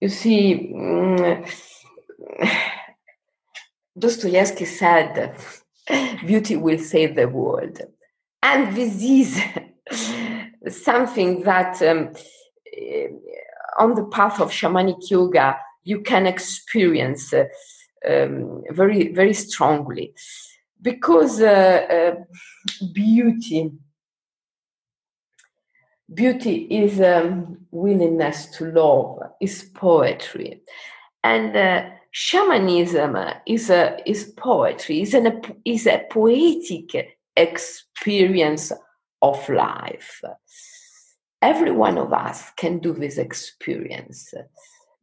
you 0.01 0.09
see, 0.09 0.73
um, 0.75 1.45
Dostoevsky 3.97 4.65
said, 4.65 5.35
Beauty 6.25 6.55
will 6.57 6.79
save 6.79 7.15
the 7.15 7.27
world. 7.27 7.79
And 8.41 8.75
this 8.75 9.01
is 9.01 9.41
something 10.83 11.43
that 11.43 11.81
um, 11.81 12.11
eh, 12.75 13.07
on 13.77 13.95
the 13.95 14.05
path 14.05 14.39
of 14.39 14.51
shamanic 14.51 15.09
yoga 15.09 15.57
you 15.85 16.01
can 16.01 16.25
experience 16.25 17.33
uh, 17.33 17.45
um, 18.07 18.63
very, 18.71 19.13
very 19.13 19.33
strongly. 19.33 20.13
Because 20.81 21.41
uh, 21.41 21.45
uh, 21.89 22.15
beauty, 22.93 23.71
beauty 26.13 26.55
is 26.69 26.99
um, 26.99 27.65
willingness 27.71 28.47
to 28.57 28.65
love, 28.71 29.19
is 29.39 29.63
poetry. 29.73 30.61
And 31.23 31.55
uh, 31.55 31.89
shamanism 32.17 33.17
is 33.45 33.69
a 33.69 33.97
is 34.09 34.31
poetry 34.37 35.01
is 35.01 35.13
an 35.13 35.41
is 35.65 35.85
a 35.85 36.01
poetic 36.09 37.17
experience 37.35 38.71
of 39.21 39.49
life. 39.49 40.21
Every 41.41 41.71
one 41.71 41.97
of 41.97 42.13
us 42.13 42.51
can 42.55 42.79
do 42.79 42.93
this 42.93 43.17
experience 43.17 44.33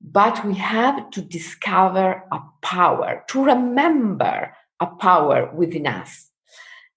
but 0.01 0.43
we 0.47 0.55
have 0.55 1.11
to 1.11 1.21
discover 1.21 2.25
a 2.33 2.41
power 2.63 3.25
to 3.29 3.45
remember 3.45 4.57
a 4.81 4.87
power 4.87 5.51
within 5.55 5.87
us. 5.87 6.31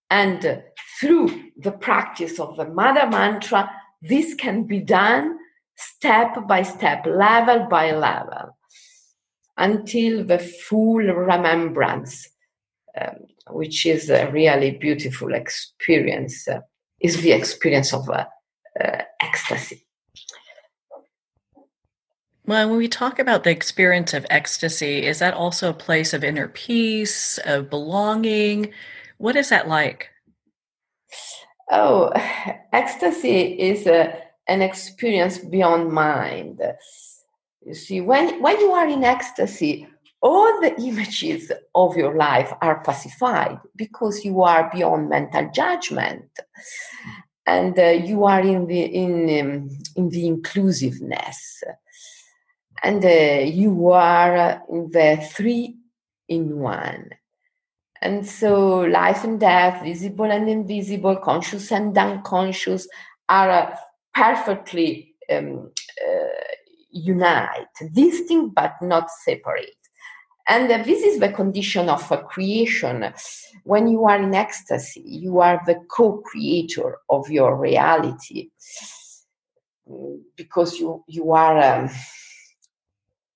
And 0.09 0.63
through 0.97 1.51
the 1.57 1.73
practice 1.73 2.39
of 2.39 2.55
the 2.55 2.69
mother 2.69 3.05
mantra 3.07 3.69
this 4.01 4.33
can 4.33 4.63
be 4.63 4.79
done 4.79 5.37
step 5.75 6.47
by 6.47 6.61
step 6.61 7.05
level 7.05 7.67
by 7.69 7.91
level 7.91 8.54
until 9.57 10.23
the 10.23 10.39
full 10.39 11.03
remembrance, 11.03 12.27
um, 12.99 13.15
which 13.49 13.85
is 13.85 14.09
a 14.09 14.29
really 14.31 14.71
beautiful 14.71 15.33
experience. 15.33 16.47
is 16.99 17.21
the 17.21 17.31
experience 17.31 17.93
of 17.93 18.09
uh, 18.09 18.25
uh, 18.81 19.01
ecstasy. 19.21 19.85
Well, 22.47 22.69
when 22.69 22.77
we 22.77 22.87
talk 22.87 23.17
about 23.17 23.43
the 23.43 23.49
experience 23.49 24.13
of 24.13 24.25
ecstasy, 24.29 25.03
is 25.05 25.19
that 25.19 25.33
also 25.33 25.69
a 25.69 25.73
place 25.73 26.13
of 26.13 26.23
inner 26.23 26.47
peace, 26.47 27.39
of 27.39 27.71
belonging? 27.71 28.71
What 29.17 29.35
is 29.35 29.49
that 29.49 29.67
like? 29.67 30.09
Oh, 31.71 32.11
ecstasy 32.73 33.59
is 33.59 33.87
a, 33.87 34.09
uh, 34.09 34.15
an 34.47 34.61
experience 34.61 35.39
beyond 35.39 35.91
mind. 35.91 36.61
You 37.65 37.73
see, 37.73 37.99
when, 37.99 38.41
when 38.43 38.59
you 38.59 38.71
are 38.71 38.87
in 38.87 39.03
ecstasy, 39.03 39.87
all 40.21 40.61
the 40.61 40.79
images 40.81 41.51
of 41.73 41.97
your 41.97 42.15
life 42.15 42.53
are 42.61 42.83
pacified 42.83 43.59
because 43.75 44.23
you 44.23 44.43
are 44.43 44.69
beyond 44.73 45.09
mental 45.09 45.49
judgment. 45.51 46.29
And 47.47 47.77
uh, 47.77 47.89
you 47.89 48.23
are 48.25 48.41
in 48.41 48.65
the 48.65 48.81
in 48.81 49.39
um, 49.39 49.69
in 49.95 50.09
the 50.09 50.25
inclusiveness. 50.25 51.63
And 52.81 53.05
uh, 53.05 53.43
you 53.45 53.91
are 53.91 54.63
in 54.69 54.89
the 54.91 55.27
three 55.31 55.77
in 56.27 56.57
one. 56.57 57.09
And 58.01 58.25
so 58.25 58.79
life 58.79 59.23
and 59.23 59.39
death 59.39 59.83
visible 59.83 60.31
and 60.31 60.49
invisible 60.49 61.17
conscious 61.17 61.71
and 61.71 61.95
unconscious 61.97 62.87
are 63.29 63.49
uh, 63.49 63.75
perfectly 64.13 65.15
um, 65.31 65.71
uh, 66.01 66.55
unite 66.95 67.67
distinct 67.93 68.55
but 68.55 68.73
not 68.81 69.09
separate 69.11 69.75
and 70.47 70.71
uh, 70.71 70.83
this 70.83 71.03
is 71.03 71.19
the 71.19 71.29
condition 71.29 71.89
of 71.89 72.11
a 72.11 72.19
creation. 72.19 73.11
When 73.63 73.87
you 73.87 74.05
are 74.05 74.21
in 74.21 74.35
ecstasy, 74.35 75.01
you 75.03 75.39
are 75.39 75.59
the 75.65 75.75
co 75.89 76.17
creator 76.17 76.99
of 77.09 77.29
your 77.29 77.55
reality 77.55 78.51
because 80.35 80.79
you, 80.79 81.03
you, 81.07 81.31
are, 81.31 81.57
um, 81.59 81.89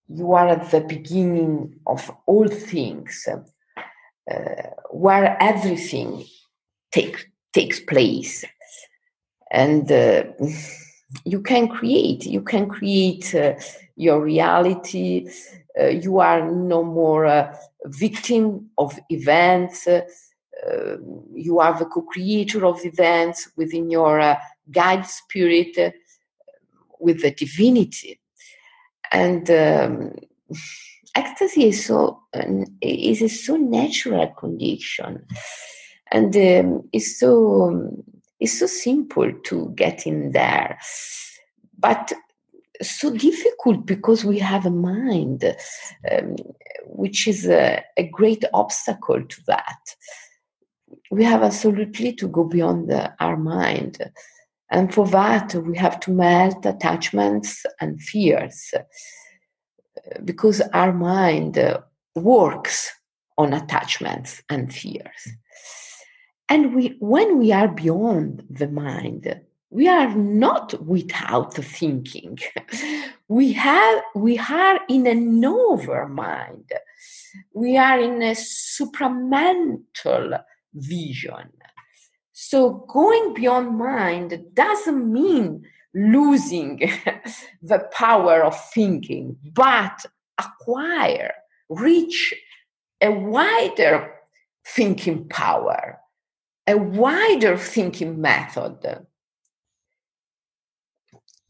you 0.07 0.33
are 0.33 0.49
at 0.49 0.69
the 0.71 0.81
beginning 0.81 1.79
of 1.87 2.11
all 2.27 2.47
things, 2.47 3.27
uh, 3.27 4.35
where 4.91 5.35
everything 5.41 6.25
take, 6.91 7.31
takes 7.53 7.79
place. 7.79 8.45
And 9.51 9.91
uh, 9.91 10.25
you 11.25 11.41
can 11.41 11.67
create, 11.67 12.25
you 12.25 12.41
can 12.41 12.67
create 12.67 13.33
uh, 13.35 13.53
your 13.95 14.21
reality 14.21 15.27
uh, 15.79 15.87
you 15.87 16.19
are 16.19 16.49
no 16.49 16.83
more 16.83 17.25
a 17.25 17.57
victim 17.85 18.69
of 18.77 18.99
events. 19.09 19.87
Uh, 19.87 20.01
you 21.33 21.59
are 21.59 21.77
the 21.77 21.85
co-creator 21.85 22.65
of 22.65 22.83
events 22.83 23.49
within 23.55 23.89
your 23.89 24.19
uh, 24.19 24.35
guide 24.71 25.05
spirit 25.05 25.95
with 26.99 27.21
the 27.21 27.31
divinity. 27.31 28.19
And 29.11 29.49
um, 29.49 30.11
ecstasy 31.15 31.69
is 31.69 31.85
so 31.85 32.23
is 32.81 33.21
a 33.21 33.29
so 33.29 33.55
natural 33.55 34.27
condition, 34.27 35.25
and 36.11 36.35
um, 36.35 36.89
it's 36.91 37.19
so 37.19 37.63
um, 37.63 38.03
it's 38.39 38.59
so 38.59 38.67
simple 38.67 39.31
to 39.45 39.71
get 39.75 40.05
in 40.07 40.31
there. 40.31 40.79
But 41.77 42.13
so 42.81 43.11
difficult 43.11 43.85
because 43.85 44.23
we 44.23 44.39
have 44.39 44.65
a 44.65 44.71
mind, 44.71 45.43
um, 46.09 46.35
which 46.85 47.27
is 47.27 47.45
a, 47.45 47.83
a, 47.97 48.07
great 48.07 48.45
obstacle 48.53 49.21
to 49.21 49.41
that. 49.47 49.79
We 51.11 51.23
have 51.25 51.43
absolutely 51.43 52.13
to 52.13 52.27
go 52.27 52.45
beyond 52.45 52.89
the, 52.89 53.13
our 53.19 53.35
mind. 53.35 53.97
And 54.71 54.93
for 54.93 55.07
that, 55.07 55.55
we 55.55 55.77
have 55.77 55.99
to 56.01 56.11
melt 56.11 56.65
attachments 56.65 57.65
and 57.81 58.01
fears 58.01 58.73
because 60.23 60.61
our 60.73 60.93
mind 60.93 61.59
works 62.15 62.91
on 63.37 63.53
attachments 63.53 64.41
and 64.49 64.73
fears. 64.73 65.29
And 66.49 66.73
we, 66.73 66.97
when 66.99 67.37
we 67.37 67.51
are 67.51 67.67
beyond 67.67 68.43
the 68.49 68.67
mind, 68.67 69.39
we 69.69 69.87
are 69.87 70.15
not 70.15 70.81
without 70.83 71.53
thinking. 71.53 72.39
We 73.31 73.53
have 73.53 74.01
we 74.15 74.39
are 74.39 74.79
in 74.89 75.05
another 75.05 76.07
mind. 76.07 76.71
We 77.53 77.77
are 77.77 77.99
in 77.99 78.23
a 78.23 78.33
supramental 78.33 80.41
vision. 80.73 81.51
So 82.33 82.87
going 82.87 83.35
beyond 83.35 83.77
mind 83.77 84.43
doesn't 84.55 85.13
mean 85.13 85.63
losing 85.93 86.79
the 87.61 87.87
power 87.91 88.43
of 88.43 88.59
thinking 88.71 89.37
but 89.53 90.07
acquire 90.39 91.31
reach 91.69 92.33
a 93.01 93.11
wider 93.11 94.15
thinking 94.65 95.29
power 95.29 95.99
a 96.69 96.77
wider 96.77 97.57
thinking 97.57 98.21
method. 98.21 99.05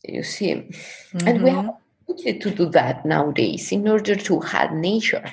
You 0.04 0.24
see? 0.24 0.54
Mm-hmm. 0.54 1.28
and 1.28 1.44
we 1.44 1.50
have 1.50 2.42
to 2.42 2.52
do 2.52 2.66
that 2.70 3.06
nowadays 3.06 3.72
in 3.72 3.88
order 3.88 4.16
to 4.16 4.40
help 4.40 4.72
nature 4.72 5.24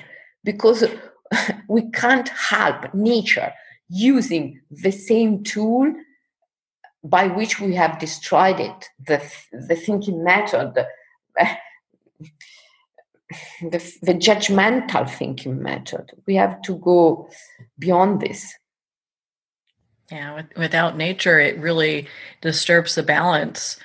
because 0.43 0.83
we 1.67 1.89
can't 1.91 2.29
help 2.29 2.93
nature 2.93 3.51
using 3.89 4.61
the 4.69 4.91
same 4.91 5.43
tool 5.43 5.93
by 7.03 7.27
which 7.27 7.59
we 7.59 7.73
have 7.75 7.99
destroyed 7.99 8.59
it 8.59 8.89
the, 9.07 9.21
the 9.51 9.75
thinking 9.75 10.23
method 10.23 10.73
the, 13.61 13.79
the 14.01 14.13
judgmental 14.13 15.09
thinking 15.09 15.61
method. 15.61 16.11
We 16.25 16.35
have 16.35 16.61
to 16.63 16.75
go 16.75 17.29
beyond 17.77 18.21
this 18.21 18.53
yeah 20.11 20.35
with, 20.35 20.45
without 20.57 20.97
nature 20.97 21.39
it 21.39 21.59
really 21.59 22.07
disturbs 22.41 22.95
the 22.95 23.03
balance 23.03 23.77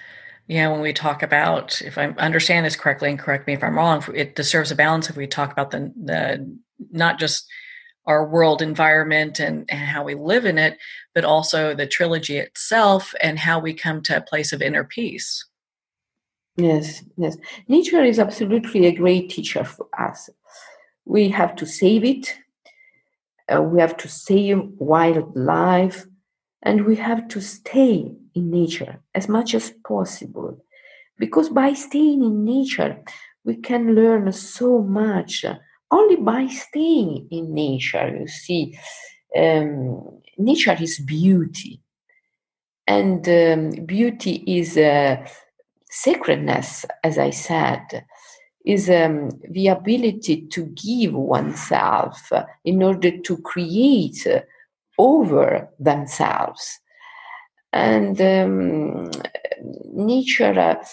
you 0.48 0.58
know, 0.58 0.72
when 0.72 0.80
we 0.80 0.92
talk 0.92 1.22
about, 1.22 1.80
if 1.82 1.96
I 1.96 2.08
understand 2.18 2.66
this 2.66 2.76
correctly, 2.76 3.08
and 3.08 3.18
correct 3.18 3.46
me 3.46 3.54
if 3.54 3.62
I'm 3.62 3.76
wrong, 3.76 4.04
it 4.12 4.34
disturbs 4.34 4.68
the 4.68 4.74
balance 4.74 5.08
if 5.08 5.16
we 5.16 5.26
talk 5.26 5.52
about 5.52 5.70
the 5.70 5.92
the 5.96 6.58
not 6.90 7.18
just 7.18 7.46
our 8.06 8.26
world 8.26 8.60
environment 8.60 9.38
and, 9.38 9.64
and 9.70 9.80
how 9.80 10.02
we 10.02 10.14
live 10.14 10.44
in 10.44 10.58
it, 10.58 10.76
but 11.14 11.24
also 11.24 11.74
the 11.74 11.86
trilogy 11.86 12.36
itself 12.36 13.14
and 13.22 13.38
how 13.38 13.60
we 13.60 13.72
come 13.72 14.02
to 14.02 14.16
a 14.16 14.20
place 14.20 14.52
of 14.52 14.60
inner 14.60 14.82
peace. 14.82 15.46
Yes, 16.56 17.04
yes. 17.16 17.36
Nature 17.68 18.02
is 18.02 18.18
absolutely 18.18 18.86
a 18.86 18.94
great 18.94 19.30
teacher 19.30 19.64
for 19.64 19.86
us. 19.98 20.28
We 21.04 21.28
have 21.30 21.54
to 21.56 21.66
save 21.66 22.04
it. 22.04 22.34
Uh, 23.48 23.62
we 23.62 23.80
have 23.80 23.96
to 23.98 24.08
save 24.08 24.64
wildlife, 24.78 26.04
and 26.62 26.86
we 26.86 26.96
have 26.96 27.28
to 27.28 27.40
stay 27.40 28.12
in 28.34 28.50
nature 28.50 29.00
as 29.14 29.28
much 29.28 29.54
as 29.54 29.72
possible. 29.86 30.64
Because 31.18 31.48
by 31.48 31.72
staying 31.74 32.22
in 32.22 32.44
nature, 32.44 33.02
we 33.44 33.56
can 33.56 33.94
learn 33.94 34.32
so 34.32 34.82
much 34.82 35.44
only 35.90 36.16
by 36.16 36.46
staying 36.46 37.28
in 37.30 37.54
nature. 37.54 38.16
You 38.20 38.26
see, 38.26 38.78
um, 39.36 40.20
nature 40.38 40.76
is 40.80 40.98
beauty, 40.98 41.80
and 42.86 43.28
um, 43.28 43.70
beauty 43.86 44.42
is 44.46 44.76
uh, 44.76 45.24
sacredness, 45.90 46.84
as 47.04 47.18
I 47.18 47.30
said, 47.30 48.04
is 48.64 48.88
um, 48.88 49.30
the 49.50 49.68
ability 49.68 50.46
to 50.48 50.66
give 50.66 51.14
oneself 51.14 52.32
in 52.64 52.82
order 52.82 53.18
to 53.18 53.36
create 53.38 54.26
over 55.10 55.68
themselves. 55.78 56.78
And 57.72 58.20
um, 58.20 59.10
nature 59.92 60.58
uh, 60.58 60.84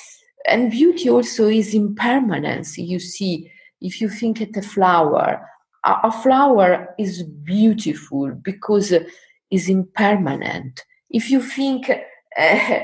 and 0.47 0.71
beauty 0.71 1.09
also 1.09 1.47
is 1.47 1.73
impermanence 1.73 2.77
you 2.77 2.99
see 2.99 3.51
if 3.81 3.99
you 3.99 4.07
think 4.07 4.39
at 4.41 4.55
a 4.55 4.61
flower 4.61 5.45
a, 5.83 5.93
a 6.03 6.11
flower 6.23 6.95
is 6.97 7.23
beautiful 7.23 8.31
because 8.41 8.93
uh, 8.93 9.03
is 9.51 9.67
impermanent 9.67 10.85
if 11.09 11.29
you 11.29 11.41
think 11.41 11.89
uh, 11.89 11.99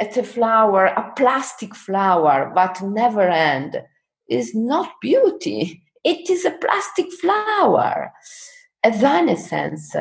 at 0.00 0.16
a 0.16 0.22
flower 0.22 0.86
a 0.86 1.12
plastic 1.14 1.74
flower 1.74 2.50
but 2.54 2.80
never 2.82 3.28
end 3.28 3.82
is 4.28 4.54
not 4.54 4.90
beauty. 5.00 5.82
It 6.04 6.30
is 6.30 6.44
a 6.44 6.50
plastic 6.52 7.12
flower 7.20 8.12
evanescence 8.86 9.96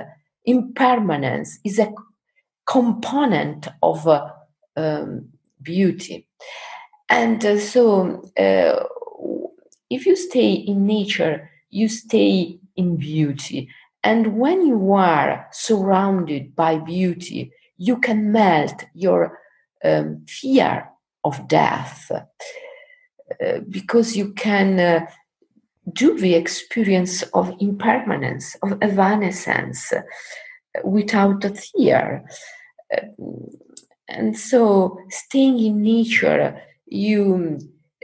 impermanence 0.45 1.59
is 1.63 1.79
a 1.79 1.91
component 2.65 3.67
of 3.81 4.07
uh, 4.07 4.29
um, 4.75 5.29
beauty. 5.61 6.27
And 7.09 7.43
uh, 7.45 7.59
so, 7.59 8.23
uh, 8.37 8.83
if 9.89 10.05
you 10.05 10.15
stay 10.15 10.51
in 10.53 10.85
nature, 10.85 11.49
you 11.69 11.87
stay 11.89 12.59
in 12.75 12.97
beauty. 12.97 13.69
And 14.03 14.37
when 14.37 14.65
you 14.65 14.93
are 14.93 15.47
surrounded 15.51 16.55
by 16.55 16.77
beauty, 16.77 17.51
you 17.77 17.97
can 17.97 18.31
melt 18.31 18.85
your 18.93 19.39
um, 19.83 20.25
fear 20.27 20.89
of 21.23 21.47
death 21.47 22.11
uh, 22.11 23.59
because 23.69 24.15
you 24.15 24.33
can 24.33 24.79
uh, 24.79 25.05
do 25.93 26.17
the 26.17 26.35
experience 26.35 27.21
of 27.33 27.53
impermanence, 27.59 28.55
of 28.63 28.77
evanescence 28.81 29.93
uh, 29.93 30.01
without 30.83 31.45
a 31.45 31.53
fear. 31.53 32.25
And 34.07 34.37
so, 34.37 34.99
staying 35.09 35.59
in 35.59 35.81
nature, 35.81 36.61
you 36.85 37.59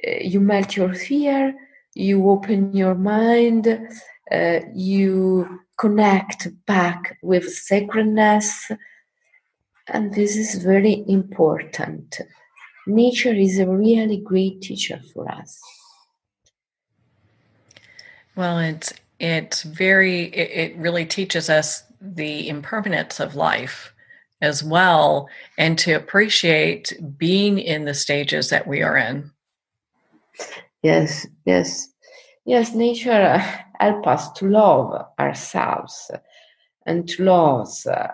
uh, 0.07 0.11
you 0.21 0.39
melt 0.39 0.75
your 0.75 0.93
fear, 0.93 1.53
you 1.93 2.29
open 2.29 2.75
your 2.75 2.95
mind, 2.95 3.67
uh, 4.31 4.59
you 4.73 5.59
connect 5.77 6.47
back 6.65 7.17
with 7.21 7.53
sacredness, 7.53 8.71
and 9.87 10.13
this 10.13 10.35
is 10.35 10.63
very 10.63 11.03
important. 11.07 12.19
Nature 12.87 13.33
is 13.33 13.59
a 13.59 13.67
really 13.67 14.17
great 14.17 14.61
teacher 14.61 14.99
for 15.13 15.31
us. 15.31 15.59
Well, 18.35 18.59
it's 18.59 18.93
it's 19.19 19.63
very 19.63 20.23
it, 20.25 20.71
it 20.73 20.77
really 20.77 21.05
teaches 21.05 21.49
us 21.49 21.83
the 21.99 22.49
impermanence 22.49 23.19
of 23.19 23.35
life 23.35 23.93
as 24.41 24.63
well 24.63 25.29
and 25.57 25.77
to 25.77 25.93
appreciate 25.93 26.93
being 27.17 27.59
in 27.59 27.85
the 27.85 27.93
stages 27.93 28.49
that 28.49 28.65
we 28.65 28.81
are 28.81 28.97
in. 28.97 29.31
Yes, 30.81 31.27
yes. 31.45 31.89
Yes, 32.45 32.73
nature 32.73 33.37
help 33.79 34.07
us 34.07 34.31
to 34.33 34.47
love 34.47 35.05
ourselves 35.19 36.09
and 36.85 37.07
to 37.09 37.23
love 37.23 37.69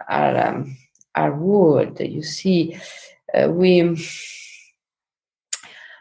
our 0.09 0.47
um, 0.47 0.77
our 1.15 1.33
world. 1.33 1.99
You 1.99 2.23
see, 2.23 2.77
uh, 3.33 3.49
we 3.49 3.97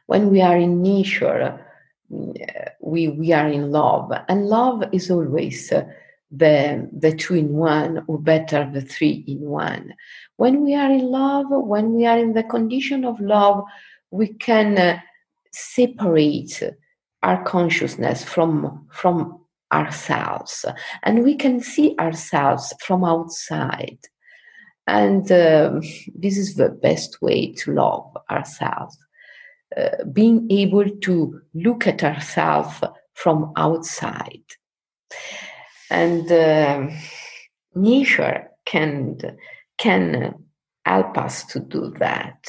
when 0.06 0.30
we 0.30 0.40
are 0.40 0.56
in 0.56 0.82
nature, 0.82 1.65
we 2.09 3.09
we 3.09 3.32
are 3.32 3.48
in 3.48 3.70
love, 3.70 4.12
and 4.28 4.46
love 4.46 4.84
is 4.92 5.11
always 5.11 5.72
the 6.30 6.88
the 6.92 7.12
two 7.12 7.34
in 7.34 7.54
one, 7.54 8.04
or 8.07 8.18
better, 8.18 8.68
the 8.72 8.80
three 8.80 9.24
in 9.26 9.40
one. 9.40 9.94
When 10.36 10.64
we 10.64 10.74
are 10.74 10.90
in 10.90 11.07
love, 11.07 11.46
when 11.50 11.94
we 11.94 12.07
are 12.07 12.18
in 12.18 12.34
the 12.34 12.42
condition 12.42 13.04
of 13.04 13.20
love, 13.20 13.64
we 14.11 14.28
can 14.28 14.78
uh, 14.78 15.00
separate 15.52 16.62
our 17.22 17.42
consciousness 17.44 18.24
from 18.24 18.86
from 18.90 19.40
ourselves, 19.72 20.64
and 21.02 21.24
we 21.24 21.34
can 21.36 21.61
see 21.61 21.96
ourselves 21.98 22.72
from 22.80 23.04
outside. 23.04 23.98
And 24.88 25.30
uh, 25.32 25.80
this 26.14 26.38
is 26.38 26.54
the 26.54 26.68
best 26.68 27.20
way 27.20 27.52
to 27.54 27.72
love 27.72 28.16
ourselves 28.30 28.96
uh, 29.76 30.04
being 30.12 30.46
able 30.50 30.88
to 30.88 31.40
look 31.54 31.86
at 31.86 32.04
ourselves 32.04 32.82
from 33.14 33.52
outside. 33.56 34.44
And 35.90 36.30
uh, 36.30 36.88
nature 37.74 38.48
can, 38.64 39.18
can 39.78 40.34
help 40.84 41.18
us 41.18 41.44
to 41.46 41.60
do 41.60 41.94
that 41.98 42.46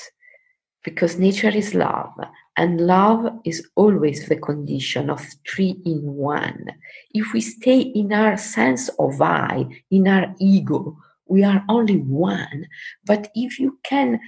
because 0.83 1.17
nature 1.17 1.49
is 1.49 1.73
love 1.73 2.13
and 2.55 2.81
love 2.81 3.27
is 3.45 3.67
always 3.75 4.27
the 4.27 4.35
condition 4.35 5.09
of 5.09 5.25
three 5.47 5.79
in 5.85 6.01
one. 6.01 6.65
If 7.11 7.33
we 7.33 7.41
stay 7.41 7.79
in 7.81 8.13
our 8.13 8.37
sense 8.37 8.89
of 8.97 9.21
I, 9.21 9.65
in 9.91 10.07
our 10.07 10.33
ego, 10.39 10.97
we 11.27 11.43
are 11.43 11.63
only 11.69 11.97
one. 11.97 12.67
But 13.05 13.29
if 13.35 13.59
you 13.59 13.77
can 13.83 14.19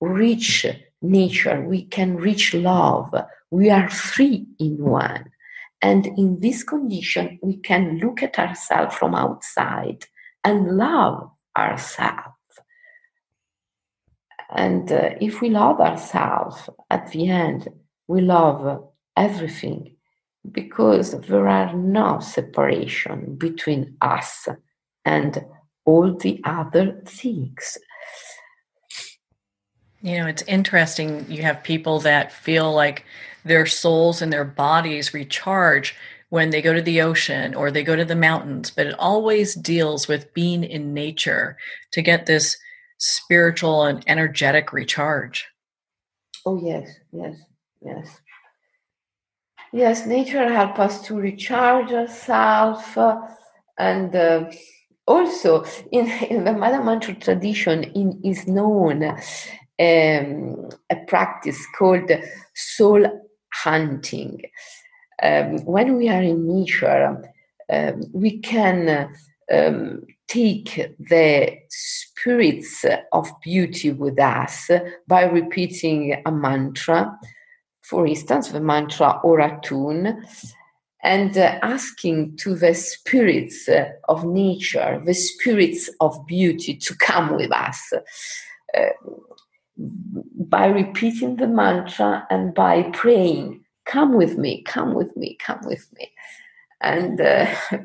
reach 0.00 0.66
nature, 1.02 1.60
we 1.60 1.84
can 1.84 2.16
reach 2.16 2.54
love. 2.54 3.12
We 3.50 3.70
are 3.70 3.88
three 3.90 4.46
in 4.58 4.78
one. 4.78 5.30
And 5.80 6.06
in 6.06 6.40
this 6.40 6.62
condition, 6.62 7.38
we 7.42 7.56
can 7.56 7.98
look 7.98 8.22
at 8.22 8.38
ourselves 8.38 8.94
from 8.94 9.14
outside 9.14 10.06
and 10.44 10.76
love 10.76 11.30
ourselves. 11.56 12.36
And 14.54 14.92
uh, 14.92 15.10
if 15.20 15.40
we 15.40 15.50
love 15.50 15.80
ourselves 15.80 16.68
at 16.90 17.10
the 17.10 17.28
end, 17.28 17.68
we 18.06 18.20
love 18.20 18.84
everything 19.16 19.96
because 20.50 21.12
there 21.12 21.48
are 21.48 21.74
no 21.74 22.20
separation 22.20 23.36
between 23.36 23.96
us 24.00 24.48
and 25.04 25.44
all 25.84 26.14
the 26.16 26.40
other 26.44 27.00
things. 27.06 27.78
You 30.02 30.18
know, 30.18 30.26
it's 30.26 30.42
interesting. 30.42 31.24
You 31.30 31.42
have 31.42 31.62
people 31.62 32.00
that 32.00 32.32
feel 32.32 32.72
like 32.72 33.04
their 33.44 33.66
souls 33.66 34.20
and 34.20 34.32
their 34.32 34.44
bodies 34.44 35.14
recharge 35.14 35.94
when 36.28 36.50
they 36.50 36.62
go 36.62 36.72
to 36.72 36.82
the 36.82 37.02
ocean 37.02 37.54
or 37.54 37.70
they 37.70 37.84
go 37.84 37.94
to 37.94 38.04
the 38.04 38.16
mountains, 38.16 38.70
but 38.70 38.86
it 38.86 38.98
always 38.98 39.54
deals 39.54 40.08
with 40.08 40.32
being 40.34 40.64
in 40.64 40.94
nature 40.94 41.56
to 41.92 42.02
get 42.02 42.26
this 42.26 42.56
spiritual 42.98 43.84
and 43.84 44.02
energetic 44.06 44.72
recharge. 44.72 45.46
Oh, 46.46 46.60
yes, 46.62 46.90
yes, 47.12 47.36
yes. 47.80 48.20
Yes, 49.72 50.06
nature 50.06 50.52
helps 50.52 50.78
us 50.78 51.02
to 51.02 51.16
recharge 51.16 51.92
ourselves 51.92 52.96
uh, 52.96 53.20
and 53.78 54.14
uh, 54.14 54.50
also 55.06 55.64
in, 55.92 56.08
in 56.22 56.44
the 56.44 56.52
Mother 56.52 56.82
Mantra 56.82 57.14
tradition 57.14 57.84
in, 57.84 58.20
is 58.24 58.46
known 58.46 59.02
um, 59.80 60.68
a 60.90 60.96
practice 61.06 61.66
called 61.78 62.10
soul 62.54 63.06
hunting. 63.52 64.42
Um, 65.22 65.64
when 65.64 65.96
we 65.96 66.08
are 66.08 66.22
in 66.22 66.46
nature, 66.48 67.22
um, 67.72 68.02
we 68.12 68.38
can 68.40 69.08
um, 69.52 70.02
take 70.28 70.94
the 70.98 71.58
spirits 71.68 72.84
of 73.12 73.30
beauty 73.42 73.92
with 73.92 74.18
us 74.18 74.70
by 75.06 75.24
repeating 75.24 76.20
a 76.24 76.32
mantra, 76.32 77.18
for 77.82 78.06
instance, 78.06 78.48
the 78.48 78.60
mantra 78.60 79.20
Oratun, 79.24 80.24
and 81.04 81.36
uh, 81.36 81.58
asking 81.62 82.36
to 82.36 82.54
the 82.54 82.74
spirits 82.74 83.68
of 84.08 84.24
nature, 84.24 85.02
the 85.04 85.14
spirits 85.14 85.90
of 86.00 86.26
beauty 86.26 86.76
to 86.76 86.94
come 86.96 87.34
with 87.36 87.52
us. 87.52 87.92
Uh, 88.76 88.86
by 89.76 90.66
repeating 90.66 91.36
the 91.36 91.46
mantra 91.46 92.26
and 92.30 92.54
by 92.54 92.82
praying, 92.92 93.64
come 93.86 94.14
with 94.14 94.38
me, 94.38 94.62
come 94.62 94.94
with 94.94 95.16
me, 95.16 95.36
come 95.40 95.60
with 95.64 95.88
me. 95.94 96.10
And 96.80 97.20
uh, 97.20 97.46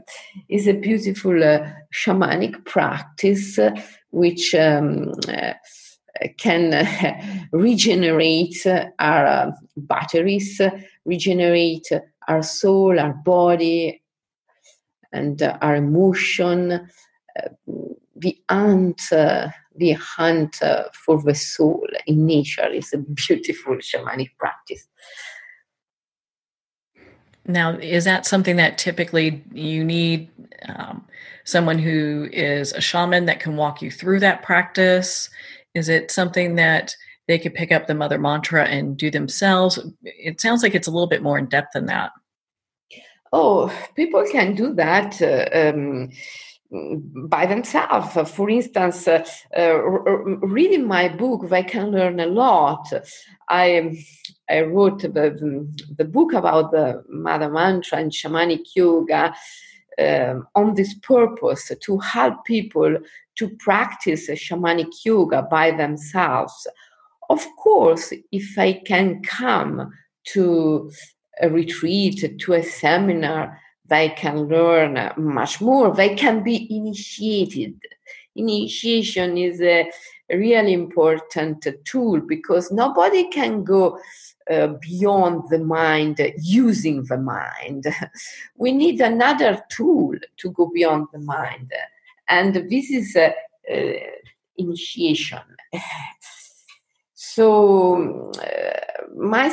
is 0.49 0.67
a 0.67 0.73
beautiful 0.73 1.43
uh, 1.43 1.69
shamanic 1.93 2.65
practice 2.65 3.59
uh, 3.59 3.71
which 4.11 4.55
um, 4.55 5.13
uh, 5.27 5.53
can 6.38 6.73
uh, 6.73 7.47
regenerate 7.51 8.65
our 8.65 9.25
uh, 9.25 9.51
batteries, 9.75 10.59
regenerate 11.05 11.88
our 12.27 12.43
soul, 12.43 12.99
our 12.99 13.13
body, 13.13 14.01
and 15.13 15.41
our 15.41 15.75
emotion. 15.75 16.89
The 18.20 18.38
ant 18.49 19.01
the 19.78 19.91
hunt 19.93 20.61
uh, 20.61 20.86
for 20.93 21.22
the 21.22 21.36
soul 21.36 21.88
in 22.07 22.26
nature 22.26 22.68
is 22.68 22.93
a 22.93 22.97
beautiful 22.97 23.76
shamanic 23.76 24.32
practice. 24.38 24.88
Now, 27.45 27.78
is 27.78 28.03
that 28.03 28.26
something 28.26 28.57
that 28.57 28.78
typically 28.78 29.43
you 29.53 29.84
need 29.84 30.30
um, 30.68 31.05
someone 31.45 31.80
who 31.80 32.28
is 32.34 32.74
a 32.74 32.82
shaman 32.82 33.26
that 33.26 33.39
can 33.39 33.55
walk 33.55 33.82
you 33.82 33.89
through 33.89 34.20
that 34.20 34.43
practice? 34.43 35.30
Is 35.74 35.88
it 35.88 36.11
something 36.11 36.55
that 36.55 36.93
they 37.28 37.39
could 37.39 37.53
pick 37.53 37.72
up 37.72 37.88
the 37.88 37.93
mother 37.93 38.18
mantra 38.18 38.65
and 38.65 38.97
do 38.97 39.09
themselves? 39.09 39.80
It 40.03 40.41
sounds 40.41 40.61
like 40.61 40.76
it's 40.76 40.88
a 40.88 40.91
little 40.91 41.07
bit 41.07 41.24
more 41.24 41.38
in 41.38 41.45
depth 41.45 41.74
than 41.74 41.86
that. 41.86 42.11
Oh, 43.32 43.74
people 43.95 44.26
can 44.30 44.55
do 44.55 44.74
that. 44.74 45.22
Uh, 45.22 45.47
um, 45.57 46.09
by 46.72 47.45
themselves. 47.45 48.32
For 48.32 48.49
instance, 48.49 49.07
uh, 49.07 49.24
uh, 49.57 49.61
reading 49.61 50.86
my 50.86 51.07
book, 51.07 51.49
they 51.49 51.63
can 51.63 51.91
learn 51.91 52.20
a 52.20 52.26
lot. 52.26 52.91
I, 53.49 54.03
I 54.49 54.61
wrote 54.61 55.01
the, 55.01 55.68
the 55.97 56.05
book 56.05 56.34
about 56.34 56.72
the 56.72 57.03
Mother 57.07 57.49
Mantra 57.49 57.99
and 57.99 58.11
shamanic 58.11 58.65
yoga 58.76 59.34
um, 59.99 60.47
on 60.55 60.76
this 60.76 60.93
purpose 60.95 61.72
to 61.82 61.97
help 61.99 62.45
people 62.45 62.97
to 63.36 63.49
practice 63.59 64.30
shamanic 64.30 65.05
yoga 65.05 65.43
by 65.43 65.72
themselves. 65.72 66.68
Of 67.30 67.45
course, 67.57 68.13
if 68.32 68.55
they 68.55 68.76
can 68.76 69.22
come 69.22 69.91
to 70.34 70.91
a 71.41 71.49
retreat, 71.49 72.39
to 72.39 72.53
a 72.53 72.63
seminar, 72.63 73.59
they 73.88 74.09
can 74.09 74.47
learn 74.47 75.11
much 75.17 75.61
more. 75.61 75.93
They 75.93 76.15
can 76.15 76.43
be 76.43 76.67
initiated. 76.75 77.79
Initiation 78.35 79.38
is 79.38 79.61
a 79.61 79.89
really 80.29 80.73
important 80.73 81.65
tool 81.85 82.19
because 82.19 82.71
nobody 82.71 83.29
can 83.29 83.63
go 83.63 83.99
uh, 84.49 84.67
beyond 84.81 85.49
the 85.49 85.59
mind 85.59 86.19
using 86.38 87.03
the 87.05 87.17
mind. 87.17 87.85
we 88.57 88.71
need 88.71 89.01
another 89.01 89.63
tool 89.69 90.15
to 90.38 90.51
go 90.51 90.69
beyond 90.73 91.07
the 91.11 91.19
mind. 91.19 91.71
And 92.29 92.53
this 92.69 92.89
is 92.89 93.15
uh, 93.15 93.31
initiation. 94.57 95.39
So 97.13 98.31
my 99.15 99.49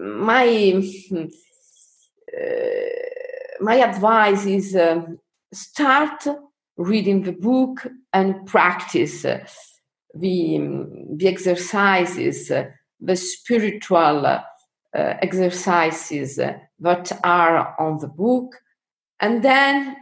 my 0.00 0.82
uh, 2.32 3.14
my 3.60 3.76
advice 3.76 4.46
is 4.46 4.74
uh, 4.74 5.02
start 5.52 6.26
reading 6.76 7.22
the 7.22 7.32
book 7.32 7.86
and 8.12 8.46
practice 8.46 9.22
the 9.22 9.48
the 10.14 11.26
exercises, 11.28 12.48
the 13.00 13.16
spiritual 13.16 14.26
uh, 14.26 14.42
exercises 14.92 16.36
that 16.36 17.20
are 17.24 17.80
on 17.80 17.98
the 17.98 18.08
book, 18.08 18.56
and 19.20 19.42
then 19.42 19.96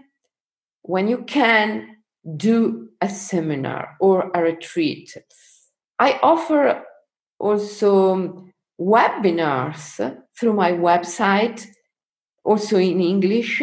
when 0.83 1.09
you 1.09 1.25
can 1.25 1.97
do 2.37 2.89
a 3.01 3.09
seminar 3.09 3.97
or 4.01 4.31
a 4.35 4.43
retreat. 4.43 5.17
I 5.99 6.19
offer 6.23 6.85
also 7.39 8.47
webinars 8.81 10.17
through 10.39 10.53
my 10.53 10.73
website, 10.73 11.67
also 12.45 12.79
in 12.79 13.01
English, 13.01 13.63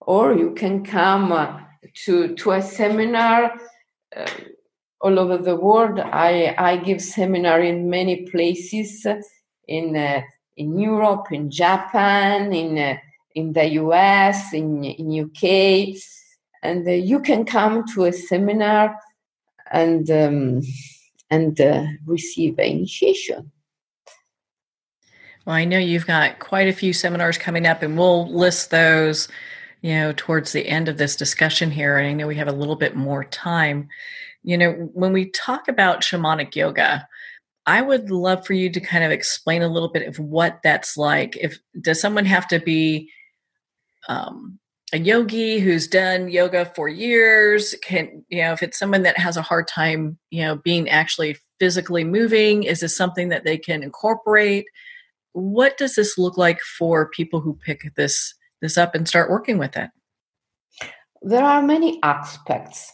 or 0.00 0.34
you 0.34 0.52
can 0.52 0.84
come 0.84 1.32
uh, 1.32 1.60
to, 2.04 2.34
to 2.36 2.52
a 2.52 2.62
seminar 2.62 3.54
uh, 4.16 4.30
all 5.00 5.18
over 5.18 5.38
the 5.38 5.56
world. 5.56 5.98
I, 5.98 6.54
I 6.56 6.76
give 6.76 7.00
seminar 7.00 7.60
in 7.60 7.90
many 7.90 8.22
places 8.26 9.06
in, 9.68 9.96
uh, 9.96 10.22
in 10.56 10.78
Europe, 10.78 11.32
in 11.32 11.50
Japan, 11.50 12.52
in, 12.52 12.78
uh, 12.78 12.96
in 13.34 13.52
the 13.52 13.66
US, 13.82 14.52
in, 14.52 14.84
in 14.84 15.24
UK. 15.24 15.96
And 16.62 16.86
uh, 16.86 16.92
you 16.92 17.20
can 17.20 17.44
come 17.44 17.84
to 17.94 18.04
a 18.04 18.12
seminar 18.12 18.98
and 19.70 20.10
um, 20.10 20.60
and 21.30 21.58
receive 22.06 22.58
initiation. 22.58 23.50
Well, 25.44 25.56
I 25.56 25.64
know 25.64 25.78
you've 25.78 26.06
got 26.06 26.38
quite 26.38 26.68
a 26.68 26.72
few 26.72 26.92
seminars 26.92 27.36
coming 27.36 27.66
up, 27.66 27.82
and 27.82 27.98
we'll 27.98 28.32
list 28.32 28.70
those, 28.70 29.28
you 29.82 29.94
know, 29.94 30.14
towards 30.16 30.52
the 30.52 30.66
end 30.66 30.88
of 30.88 30.96
this 30.96 31.16
discussion 31.16 31.70
here. 31.70 31.98
And 31.98 32.08
I 32.08 32.12
know 32.12 32.26
we 32.26 32.36
have 32.36 32.48
a 32.48 32.52
little 32.52 32.76
bit 32.76 32.96
more 32.96 33.24
time. 33.24 33.88
You 34.42 34.56
know, 34.56 34.72
when 34.92 35.12
we 35.12 35.30
talk 35.30 35.68
about 35.68 36.00
shamanic 36.00 36.54
yoga, 36.56 37.06
I 37.66 37.82
would 37.82 38.10
love 38.10 38.46
for 38.46 38.54
you 38.54 38.70
to 38.70 38.80
kind 38.80 39.04
of 39.04 39.10
explain 39.10 39.62
a 39.62 39.68
little 39.68 39.90
bit 39.90 40.06
of 40.06 40.18
what 40.18 40.60
that's 40.62 40.96
like. 40.96 41.36
If 41.36 41.58
does 41.80 42.00
someone 42.00 42.26
have 42.26 42.48
to 42.48 42.58
be 42.58 43.10
um, 44.08 44.58
a 44.92 44.98
yogi 44.98 45.58
who's 45.58 45.88
done 45.88 46.28
yoga 46.28 46.70
for 46.76 46.88
years 46.88 47.74
can 47.82 48.24
you 48.28 48.42
know 48.42 48.52
if 48.52 48.62
it's 48.62 48.78
someone 48.78 49.02
that 49.02 49.18
has 49.18 49.36
a 49.36 49.42
hard 49.42 49.66
time 49.66 50.18
you 50.30 50.42
know 50.42 50.56
being 50.56 50.88
actually 50.90 51.36
physically 51.58 52.04
moving 52.04 52.62
is 52.62 52.80
this 52.80 52.96
something 52.96 53.30
that 53.30 53.44
they 53.44 53.56
can 53.56 53.82
incorporate 53.82 54.66
what 55.34 55.76
does 55.76 55.96
this 55.96 56.16
look 56.16 56.38
like 56.38 56.60
for 56.60 57.10
people 57.10 57.40
who 57.40 57.54
pick 57.54 57.94
this 57.96 58.34
this 58.62 58.78
up 58.78 58.94
and 58.94 59.06
start 59.06 59.30
working 59.30 59.58
with 59.58 59.76
it? 59.76 59.90
There 61.22 61.44
are 61.44 61.62
many 61.62 62.00
aspects. 62.02 62.90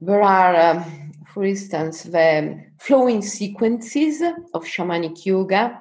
There 0.00 0.22
are 0.22 0.56
um, 0.56 1.12
for 1.34 1.44
instance 1.44 2.04
the 2.04 2.64
flowing 2.80 3.20
sequences 3.20 4.22
of 4.54 4.64
shamanic 4.64 5.26
yoga 5.26 5.80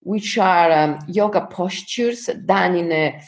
which 0.00 0.36
are 0.36 0.70
um, 0.70 0.98
yoga 1.08 1.46
postures 1.50 2.26
done 2.44 2.76
in 2.76 2.92
a 2.92 3.20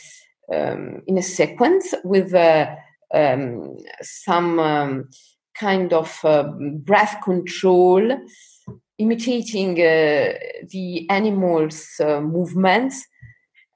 um, 0.55 1.03
in 1.07 1.19
a 1.19 1.23
sequence 1.23 1.95
with 2.05 2.35
uh, 2.35 2.67
um, 3.13 3.77
some 4.03 4.61
um, 4.61 5.09
kind 5.59 5.93
of 5.93 6.21
uh, 6.25 6.45
breath 6.85 7.17
control, 7.25 8.17
imitating 8.99 9.73
uh, 9.81 10.33
the 10.71 11.07
animals' 11.11 12.01
uh, 12.01 12.21
movements, 12.21 13.07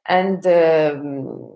and 0.07 0.47
um, 0.47 1.53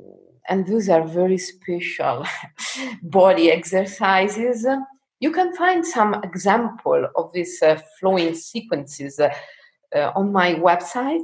and 0.48 0.66
those 0.66 0.88
are 0.88 1.06
very 1.06 1.38
special 1.38 2.26
body 3.02 3.50
exercises. 3.50 4.66
You 5.20 5.30
can 5.30 5.54
find 5.54 5.86
some 5.86 6.14
example 6.22 7.08
of 7.16 7.32
these 7.32 7.62
uh, 7.62 7.80
flowing 7.98 8.34
sequences 8.34 9.20
on 9.94 10.32
my 10.32 10.54
website. 10.54 11.22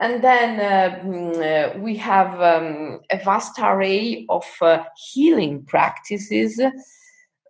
And 0.00 0.22
then 0.22 0.58
mm, 1.04 1.74
uh, 1.74 1.78
we 1.78 1.96
have 1.96 2.40
um, 2.40 3.00
a 3.10 3.18
vast 3.18 3.58
array 3.58 4.26
of 4.28 4.44
uh, 4.60 4.84
healing 5.12 5.64
practices 5.64 6.60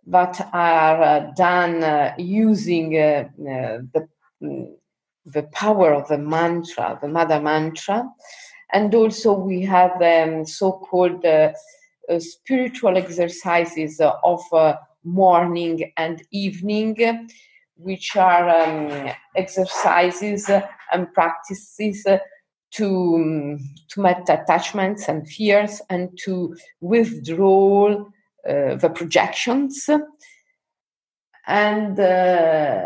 that 0.09 0.49
are 0.53 1.01
uh, 1.01 1.31
done 1.35 1.83
uh, 1.83 2.13
using 2.17 2.97
uh, 2.97 3.29
the, 3.37 4.07
mm, 4.41 4.73
the 5.25 5.43
power 5.43 5.93
of 5.93 6.07
the 6.07 6.17
mantra, 6.17 6.97
the 7.01 7.07
mother 7.07 7.39
mantra. 7.39 8.09
And 8.73 8.93
also 8.95 9.33
we 9.33 9.61
have 9.61 10.01
um, 10.01 10.45
so-called 10.45 11.25
spiritual 12.19 12.97
exercises 12.97 14.01
of 14.01 14.41
morning 15.03 15.91
and 15.97 16.23
evening, 16.31 17.27
which 17.75 18.15
are 18.15 18.49
um, 18.49 19.11
exercises 19.35 20.49
and 20.91 21.13
practices 21.13 22.05
to 22.71 23.57
to 23.89 24.01
met 24.01 24.29
attachments 24.29 25.07
and 25.07 25.27
fears 25.27 25.81
and 25.89 26.15
to 26.25 26.55
withdraw 26.81 28.05
the 28.45 28.91
projections 28.93 29.89
and 31.47 31.99
uh, 31.99 32.81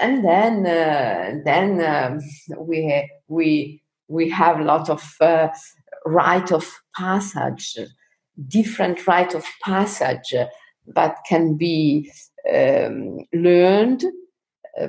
and 0.00 0.24
then 0.24 0.66
uh, 0.66 1.34
then 1.44 1.80
um, 1.84 2.20
we 2.58 3.08
we 3.28 3.82
we 4.08 4.28
have 4.30 4.58
a 4.58 4.64
lot 4.64 4.88
of 4.88 5.02
uh, 5.20 5.48
rite 6.06 6.50
of 6.50 6.70
passage 6.96 7.78
different 8.48 9.06
rite 9.06 9.34
of 9.34 9.44
passage 9.62 10.34
that 10.86 11.16
can 11.28 11.56
be 11.56 12.10
um, 12.52 13.18
learned 13.32 14.04
uh, 14.80 14.88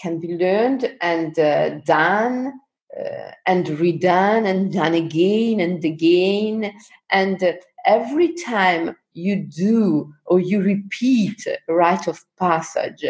can 0.00 0.20
be 0.20 0.36
learned 0.36 0.94
and 1.00 1.38
uh, 1.38 1.70
done 1.86 2.52
uh, 2.98 3.30
and 3.46 3.66
redone 3.66 4.46
and 4.46 4.72
done 4.72 4.94
again 4.94 5.60
and 5.60 5.82
again. 5.84 6.72
And 7.10 7.42
uh, 7.42 7.52
every 7.86 8.34
time 8.34 8.96
you 9.14 9.36
do 9.36 10.12
or 10.26 10.40
you 10.40 10.62
repeat 10.62 11.46
a 11.46 11.72
rite 11.72 12.08
of 12.08 12.24
passage, 12.38 13.04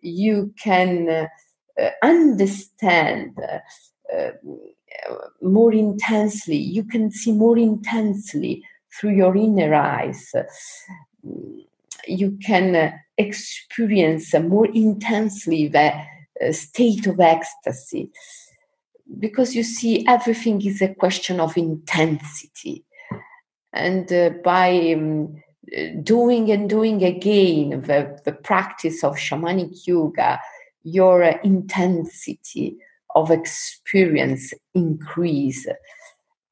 you 0.00 0.52
can 0.58 1.08
uh, 1.08 1.26
uh 1.80 1.90
understand 2.02 3.38
uh, 4.14 4.30
more 5.42 5.72
intensely, 5.72 6.56
you 6.56 6.84
can 6.84 7.10
see 7.10 7.32
more 7.32 7.58
intensely 7.58 8.62
through 8.92 9.14
your 9.14 9.36
inner 9.36 9.74
eyes. 9.74 10.32
You 12.06 12.38
can 12.44 12.94
experience 13.18 14.32
more 14.34 14.66
intensely 14.66 15.68
the 15.68 15.92
state 16.52 17.06
of 17.06 17.20
ecstasy. 17.20 18.10
Because 19.18 19.54
you 19.54 19.62
see 19.62 20.06
everything 20.06 20.64
is 20.66 20.82
a 20.82 20.94
question 20.94 21.38
of 21.40 21.56
intensity 21.56 22.85
and 23.76 24.12
uh, 24.12 24.30
by 24.44 24.94
um, 24.94 25.42
doing 26.02 26.50
and 26.50 26.68
doing 26.68 27.04
again 27.04 27.82
the, 27.82 28.18
the 28.24 28.32
practice 28.32 29.04
of 29.04 29.16
shamanic 29.16 29.86
yoga 29.86 30.40
your 30.82 31.22
uh, 31.22 31.36
intensity 31.42 32.76
of 33.14 33.30
experience 33.30 34.52
increase. 34.74 35.66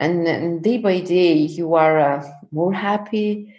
And, 0.00 0.26
and, 0.26 0.62
day 0.62 0.78
by 0.78 1.00
day 1.00 1.34
you 1.34 1.74
are 1.74 1.98
uh, 1.98 2.28
more 2.50 2.72
happy 2.72 3.54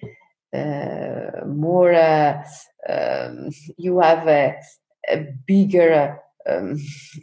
uh, 0.53 1.45
more 1.45 1.93
uh, 1.93 2.43
um, 2.87 3.49
you 3.77 3.99
have 3.99 4.27
a, 4.27 4.55
a 5.09 5.27
bigger 5.47 6.19
um, 6.47 6.77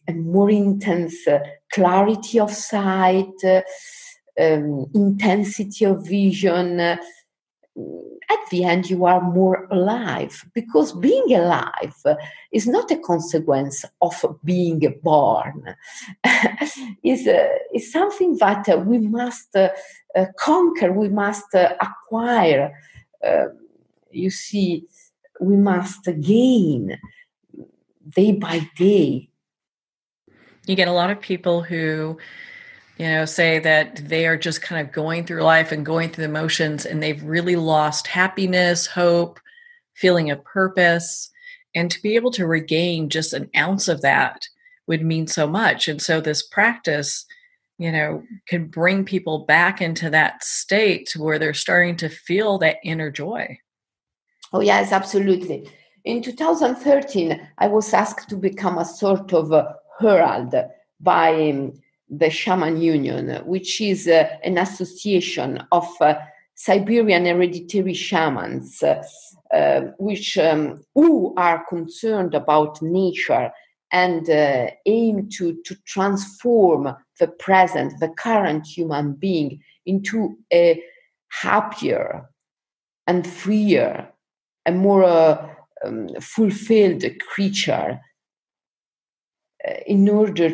a 0.09 0.13
more 0.13 0.51
intense 0.51 1.27
uh, 1.27 1.39
clarity 1.73 2.41
of 2.41 2.53
sight, 2.53 3.33
uh, 3.45 3.63
um, 4.43 4.87
intensity 4.95 5.85
of 5.85 6.07
vision. 6.07 6.81
Uh, 6.81 6.97
at 8.31 8.39
the 8.51 8.65
end, 8.65 8.91
you 8.91 9.07
are 9.07 9.21
more 9.21 9.67
alive 9.71 10.45
because 10.55 10.93
being 10.93 11.33
alive 11.35 11.95
is 12.53 12.67
not 12.67 12.91
a 12.91 12.99
consequence 12.99 13.85
of 14.01 14.15
being 14.45 14.81
born. 15.03 15.75
is 17.03 17.27
uh, 17.27 17.49
is 17.75 17.91
something 17.91 18.37
that 18.39 18.87
we 18.87 18.99
must 18.99 19.57
uh, 19.57 19.71
uh, 20.15 20.27
conquer. 20.39 20.93
We 20.93 21.09
must 21.09 21.55
acquire. 21.55 22.75
Um, 23.27 23.59
you 24.11 24.31
see, 24.31 24.87
we 25.41 25.57
must 25.57 26.05
gain 26.21 26.99
day 28.09 28.33
by 28.33 28.69
day. 28.77 29.31
You 30.67 30.77
get 30.77 30.89
a 30.89 30.93
lot 30.93 31.11
of 31.11 31.21
people 31.21 31.63
who, 31.63 32.19
you 33.03 33.09
know, 33.09 33.25
say 33.25 33.59
that 33.59 33.97
they 33.97 34.29
are 34.29 34.37
just 34.37 34.63
kind 34.63 34.87
of 34.87 34.95
going 34.95 35.27
through 35.27 35.43
life 35.43 35.73
and 35.73 35.85
going 35.85 36.09
through 36.09 36.23
the 36.23 36.33
motions 36.33 36.87
and 36.87 37.03
they've 37.03 37.21
really 37.25 37.57
lost 37.57 38.07
happiness, 38.07 38.87
hope, 38.87 39.41
feeling 39.97 40.31
of 40.31 40.45
purpose. 40.45 41.29
And 41.75 41.91
to 41.91 42.01
be 42.01 42.15
able 42.15 42.31
to 42.31 42.47
regain 42.47 43.11
just 43.11 43.33
an 43.33 43.51
ounce 43.57 43.89
of 43.89 44.03
that 44.03 44.47
would 44.87 45.05
mean 45.05 45.27
so 45.27 45.49
much. 45.49 45.89
And 45.89 46.01
so 46.01 46.21
this 46.21 46.47
practice, 46.47 47.27
you 47.77 47.91
know, 47.91 48.23
can 48.47 48.69
bring 48.69 49.05
people 49.05 49.47
back 49.47 49.83
into 49.83 50.09
that 50.11 50.45
state 50.45 51.13
where 51.17 51.41
they're 51.41 51.55
starting 51.55 51.97
to 51.97 52.09
feel 52.09 52.57
that 52.59 52.77
inner 52.85 53.11
joy. 53.11 53.59
Oh, 54.53 54.61
yes, 54.61 54.93
absolutely. 54.93 55.69
In 56.05 56.23
2013, 56.23 57.49
I 57.59 57.67
was 57.67 57.93
asked 57.93 58.29
to 58.29 58.37
become 58.37 58.79
a 58.79 58.85
sort 58.85 59.33
of 59.33 59.51
a 59.51 59.75
herald 59.99 60.55
by 61.01 61.51
um, 61.51 61.73
the 62.13 62.31
Shaman 62.31 62.81
Union, 62.81 63.43
which 63.47 63.81
is 63.81 64.07
uh, 64.07 64.29
an 64.45 64.59
association 64.59 65.65
of 65.73 65.89
uh, 66.01 66.15
Siberian 66.55 67.25
hereditary 67.25 67.95
shamans, 67.95 68.83
uh, 68.83 69.81
which 69.99 70.37
um, 70.37 70.83
who 70.95 71.35
are 71.37 71.65
concerned 71.69 72.35
about 72.35 72.81
nature 72.83 73.51
and 73.91 74.29
uh, 74.29 74.69
aim 74.87 75.29
to, 75.31 75.59
to 75.65 75.75
transform 75.87 76.95
the 77.19 77.29
present, 77.29 77.99
the 78.01 78.09
current 78.09 78.67
human 78.67 79.15
being 79.15 79.61
into 79.87 80.37
a 80.53 80.83
happier 81.29 82.29
and 83.07 83.27
freer 83.27 84.09
and 84.67 84.79
more 84.79 85.05
uh, 85.05 85.49
um, 85.85 86.09
fulfilled 86.21 87.05
creature 87.29 87.99
in 89.87 90.09
order 90.09 90.51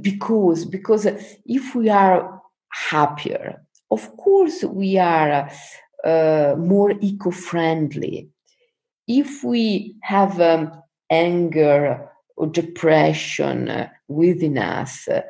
because 0.00 0.64
because 0.64 1.06
if 1.44 1.74
we 1.74 1.90
are 1.90 2.40
happier 2.90 3.62
of 3.90 4.16
course 4.16 4.64
we 4.64 4.98
are 4.98 5.50
uh, 6.04 6.54
more 6.56 6.92
eco-friendly 7.00 8.32
if 9.06 9.44
we 9.44 9.96
have 10.02 10.40
um, 10.40 10.72
anger 11.10 12.08
or 12.36 12.46
depression 12.46 13.68
uh, 13.68 13.88
within 14.08 14.58
us, 14.58 15.08
uh, 15.08 15.22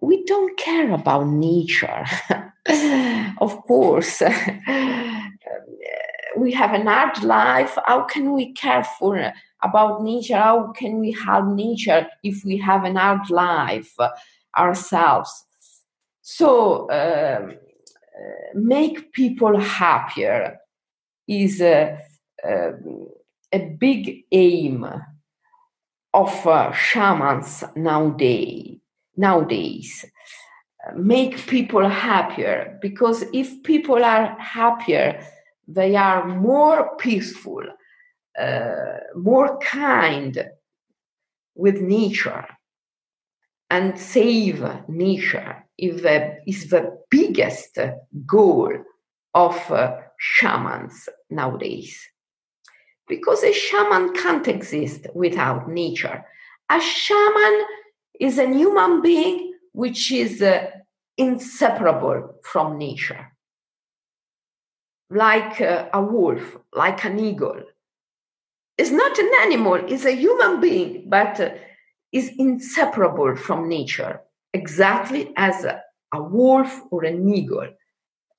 we 0.00 0.24
don't 0.24 0.58
care 0.58 0.92
about 0.92 1.26
nature. 1.26 2.04
of 3.40 3.56
course, 3.62 4.20
we 6.36 6.52
have 6.52 6.74
an 6.74 6.86
hard 6.86 7.22
life. 7.22 7.78
How 7.86 8.04
can 8.04 8.32
we 8.32 8.52
care 8.52 8.84
for 8.84 9.32
about 9.62 10.02
nature? 10.02 10.36
How 10.36 10.72
can 10.72 10.98
we 10.98 11.12
help 11.12 11.46
nature 11.46 12.06
if 12.22 12.44
we 12.44 12.56
have 12.58 12.84
an 12.84 12.96
hard 12.96 13.30
life 13.30 13.94
ourselves? 14.56 15.44
So, 16.22 16.90
um, 16.90 17.52
uh, 18.18 18.58
make 18.58 19.12
people 19.12 19.58
happier 19.58 20.58
is 21.26 21.60
a, 21.60 21.98
a, 22.44 22.72
a 23.52 23.58
big 23.78 24.24
aim 24.32 24.86
of 26.14 26.46
uh, 26.46 26.72
shamans 26.72 27.64
nowadays 27.76 28.78
nowadays 29.18 30.06
make 30.94 31.36
people 31.46 31.86
happier 31.88 32.78
because 32.80 33.24
if 33.32 33.62
people 33.64 34.02
are 34.04 34.36
happier 34.40 35.22
they 35.66 35.94
are 35.96 36.26
more 36.26 36.96
peaceful 36.96 37.62
uh, 37.62 37.77
more 39.16 39.58
kind 39.58 40.50
with 41.54 41.80
nature 41.80 42.46
and 43.70 43.98
save 43.98 44.64
nature 44.88 45.64
is 45.76 46.02
the, 46.02 46.38
is 46.46 46.70
the 46.70 46.98
biggest 47.10 47.78
goal 48.26 48.72
of 49.34 49.70
uh, 49.70 49.96
shamans 50.18 51.08
nowadays 51.30 52.08
because 53.08 53.42
a 53.42 53.52
shaman 53.52 54.12
can't 54.14 54.46
exist 54.46 55.06
without 55.14 55.68
nature. 55.68 56.24
A 56.70 56.80
shaman 56.80 57.64
is 58.20 58.38
a 58.38 58.46
human 58.46 59.00
being 59.00 59.54
which 59.72 60.12
is 60.12 60.42
uh, 60.42 60.66
inseparable 61.16 62.34
from 62.42 62.78
nature, 62.78 63.32
like 65.10 65.60
uh, 65.60 65.88
a 65.92 66.02
wolf, 66.02 66.58
like 66.74 67.04
an 67.04 67.18
eagle. 67.18 67.62
It's 68.78 68.90
not 68.90 69.18
an 69.18 69.30
animal, 69.42 69.74
it's 69.74 70.04
a 70.04 70.14
human 70.14 70.60
being, 70.60 71.04
but 71.08 71.40
uh, 71.40 71.50
is 72.12 72.30
inseparable 72.38 73.36
from 73.36 73.68
nature, 73.68 74.20
exactly 74.54 75.32
as 75.36 75.64
a, 75.64 75.82
a 76.14 76.22
wolf 76.22 76.80
or 76.90 77.04
an 77.04 77.28
eagle 77.28 77.68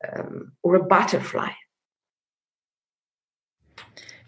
um, 0.07 0.53
or 0.63 0.75
a 0.75 0.83
butterfly. 0.83 1.51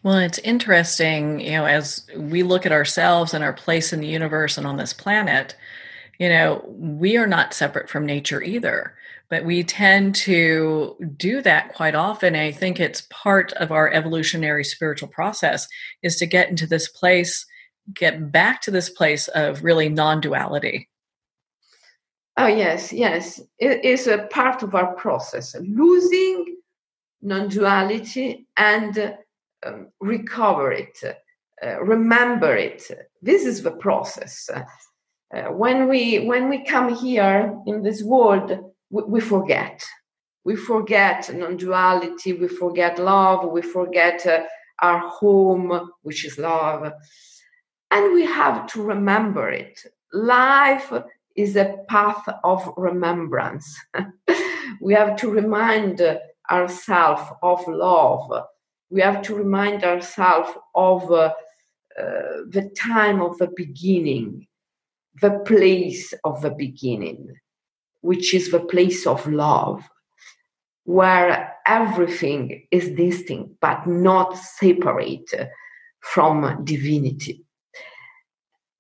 Well, 0.04 0.18
it's 0.18 0.40
interesting, 0.40 1.40
you 1.40 1.52
know, 1.52 1.66
as 1.66 2.08
we 2.16 2.44
look 2.44 2.66
at 2.66 2.72
ourselves 2.72 3.34
and 3.34 3.44
our 3.44 3.54
place 3.54 3.94
in 3.94 4.00
the 4.02 4.08
universe 4.08 4.58
and 4.58 4.66
on 4.66 4.78
this 4.78 4.94
planet, 4.94 5.56
you 6.18 6.28
know, 6.28 6.64
we 6.68 7.18
are 7.18 7.28
not 7.28 7.54
separate 7.54 7.90
from 7.90 8.06
nature 8.06 8.42
either, 8.42 8.96
but 9.32 9.46
we 9.46 9.64
tend 9.64 10.14
to 10.14 10.98
do 11.16 11.42
that 11.42 11.74
quite 11.74 11.96
often. 11.96 12.36
I 12.36 12.52
think 12.52 12.82
it's 12.82 13.08
part 13.10 13.54
of 13.54 13.72
our 13.72 13.90
evolutionary 13.90 14.66
spiritual 14.66 15.08
process 15.08 15.70
is 16.04 16.18
to 16.18 16.26
get 16.26 16.50
into 16.50 16.68
this 16.68 16.90
place, 16.90 17.46
get 17.94 18.30
back 18.30 18.62
to 18.64 18.72
this 18.72 18.90
place 18.90 19.30
of 19.30 19.64
really 19.64 19.88
non 19.88 20.20
duality. 20.20 20.90
Oh, 22.36 22.48
yes, 22.48 22.92
yes. 22.92 23.40
It 23.58 23.86
is 23.86 24.06
a 24.06 24.28
part 24.32 24.64
of 24.64 24.76
our 24.76 24.94
process, 24.96 25.56
losing 25.62 26.58
non 27.22 27.48
duality 27.48 28.48
and 28.58 29.16
um, 29.66 29.88
recover 30.02 30.74
it, 30.74 31.00
uh, 31.66 31.82
remember 31.82 32.54
it. 32.58 32.84
This 33.22 33.46
is 33.46 33.64
the 33.64 33.72
process. 33.72 34.50
Uh, 35.34 35.44
when 35.44 35.88
we 35.88 36.26
when 36.26 36.50
we 36.50 36.66
come 36.66 36.94
here 36.94 37.58
in 37.66 37.84
this 37.84 38.04
world, 38.04 38.71
we, 38.92 39.04
we 39.04 39.22
forget. 39.22 39.84
We 40.44 40.56
forget 40.56 41.34
non-duality. 41.34 42.34
We 42.34 42.48
forget 42.48 43.00
love. 43.00 43.50
We 43.52 43.62
forget 43.62 44.26
uh, 44.26 44.44
our 44.82 45.00
home, 45.00 45.92
which 46.02 46.26
is 46.26 46.38
love, 46.38 46.92
and 47.92 48.14
we 48.14 48.26
have 48.26 48.68
to 48.68 48.82
remember 48.82 49.50
it. 49.50 49.80
Life 50.12 50.92
is 51.36 51.56
a 51.56 51.78
path 51.88 52.24
of 52.44 52.74
remembrance. 52.78 53.76
we 54.82 54.94
have 54.94 55.16
to 55.18 55.30
remind 55.30 56.02
ourselves 56.50 57.22
of 57.44 57.68
love 57.68 58.32
we 58.92 59.02
have 59.02 59.22
to 59.24 59.36
remind 59.36 59.84
ourselves 59.84 60.52
of 60.76 61.10
uh, 61.12 61.34
uh, 61.98 62.44
the 62.50 62.70
time 62.78 63.22
of 63.22 63.38
the 63.38 63.50
beginning, 63.56 64.46
the 65.22 65.40
place 65.46 66.14
of 66.26 66.42
the 66.42 66.52
beginning, 66.52 67.34
which 68.02 68.34
is 68.34 68.52
the 68.52 68.60
place 68.60 69.08
of 69.08 69.26
love, 69.28 69.84
where 70.84 71.56
everything 71.66 72.68
is 72.72 72.90
distinct 72.92 73.56
but 73.62 73.88
not 73.88 74.38
separate 74.38 75.32
from 76.00 76.64
divinity. 76.64 77.46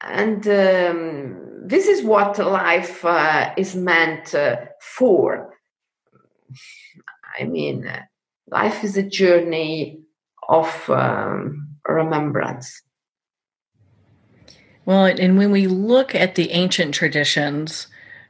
And 0.01 0.45
um, 0.47 1.61
this 1.63 1.87
is 1.87 2.03
what 2.03 2.39
life 2.39 3.05
uh, 3.05 3.53
is 3.55 3.75
meant 3.75 4.33
uh, 4.33 4.57
for. 4.81 5.53
I 7.39 7.43
mean, 7.43 7.87
life 8.47 8.83
is 8.83 8.97
a 8.97 9.03
journey 9.03 10.01
of 10.49 10.89
um, 10.89 11.67
remembrance. 11.87 12.81
Well, 14.85 15.05
and 15.05 15.37
when 15.37 15.51
we 15.51 15.67
look 15.67 16.15
at 16.15 16.33
the 16.33 16.51
ancient 16.51 16.95
traditions 16.95 17.87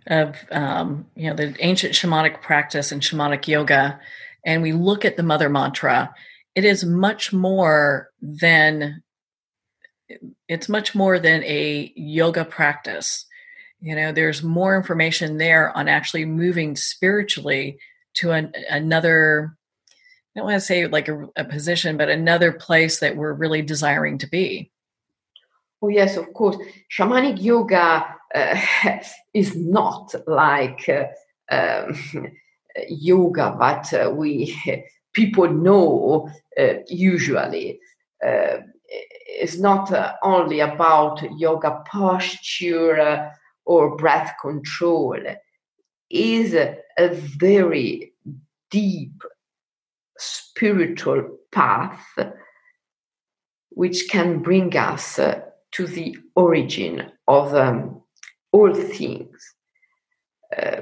of, 0.07 0.35
um, 0.51 1.05
you 1.15 1.29
know, 1.29 1.35
the 1.35 1.55
ancient 1.59 1.93
shamanic 1.93 2.41
practice 2.41 2.91
and 2.91 3.01
shamanic 3.01 3.47
yoga, 3.47 3.99
and 4.45 4.61
we 4.61 4.73
look 4.73 5.05
at 5.05 5.17
the 5.17 5.23
mother 5.23 5.49
mantra, 5.49 6.13
it 6.55 6.65
is 6.65 6.83
much 6.83 7.31
more 7.31 8.09
than 8.21 9.03
it's 10.49 10.67
much 10.67 10.93
more 10.93 11.19
than 11.19 11.41
a 11.43 11.93
yoga 11.95 12.43
practice. 12.43 13.25
You 13.79 13.95
know, 13.95 14.11
there's 14.11 14.43
more 14.43 14.75
information 14.75 15.37
there 15.37 15.75
on 15.75 15.87
actually 15.87 16.25
moving 16.25 16.75
spiritually 16.75 17.79
to 18.15 18.31
an, 18.31 18.53
another 18.69 19.55
I 20.35 20.39
don't 20.39 20.47
want 20.47 20.55
to 20.55 20.65
say 20.65 20.87
like 20.87 21.09
a, 21.09 21.27
a 21.35 21.43
position, 21.43 21.97
but 21.97 22.09
another 22.09 22.53
place 22.53 22.99
that 22.99 23.17
we're 23.17 23.33
really 23.33 23.61
desiring 23.61 24.17
to 24.19 24.27
be. 24.27 24.71
Oh, 25.81 25.89
yes, 25.89 26.17
of 26.17 26.33
course. 26.33 26.57
Shamanic 26.95 27.41
yoga 27.41 28.15
uh, 28.35 28.61
is 29.33 29.55
not 29.55 30.13
like 30.27 30.87
uh, 30.89 31.05
um, 31.53 31.95
yoga 32.89 33.55
that 33.59 33.93
uh, 33.93 34.11
we 34.11 34.55
people 35.13 35.49
know 35.51 36.29
uh, 36.59 36.73
usually. 36.87 37.79
uh, 38.25 38.57
is 39.39 39.59
not 39.59 39.91
uh, 39.91 40.13
only 40.23 40.59
about 40.59 41.21
yoga 41.39 41.81
posture 41.89 43.31
or 43.65 43.95
breath 43.95 44.33
control, 44.41 45.17
is 46.09 46.53
a 46.53 47.09
very 47.39 48.13
deep 48.69 49.23
spiritual 50.17 51.37
path 51.51 52.05
which 53.69 54.07
can 54.09 54.39
bring 54.39 54.75
us 54.77 55.19
to 55.73 55.87
the 55.87 56.17
origin 56.35 57.11
of 57.27 57.53
um, 57.55 58.01
all 58.51 58.73
things. 58.73 59.55
Uh, 60.55 60.81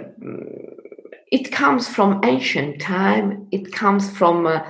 it 1.31 1.51
comes 1.51 1.87
from 1.87 2.21
ancient 2.23 2.81
time, 2.81 3.47
it 3.51 3.71
comes 3.71 4.09
from 4.09 4.47
uh, 4.47 4.61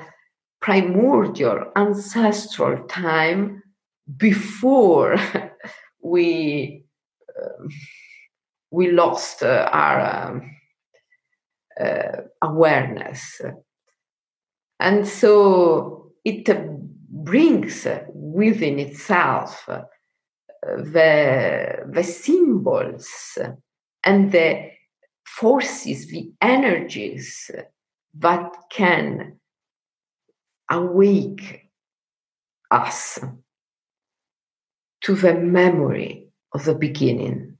primordial, 0.61 1.72
ancestral 1.76 2.86
time 2.88 3.63
before 4.17 5.17
we 6.01 6.84
um, 7.41 7.70
we 8.72 8.91
lost 8.91 9.41
uh, 9.41 9.70
our 9.72 9.99
um, 10.01 10.51
uh, 11.80 12.22
awareness, 12.41 13.41
and 14.82 15.07
so 15.07 16.11
it 16.26 16.49
brings 17.09 17.88
within 18.13 18.80
itself 18.80 19.63
uh, 19.70 19.82
the 20.62 21.86
the 21.88 22.03
symbols 22.03 23.38
and 24.03 24.32
the 24.32 24.72
forces, 25.26 26.07
the 26.07 26.32
energies 26.41 27.51
that 28.18 28.51
can 28.70 29.39
awake 30.70 31.70
us 32.72 33.20
to 35.01 35.16
the 35.16 35.34
memory 35.34 36.28
of 36.53 36.66
the 36.66 36.76
beginning. 36.76 37.57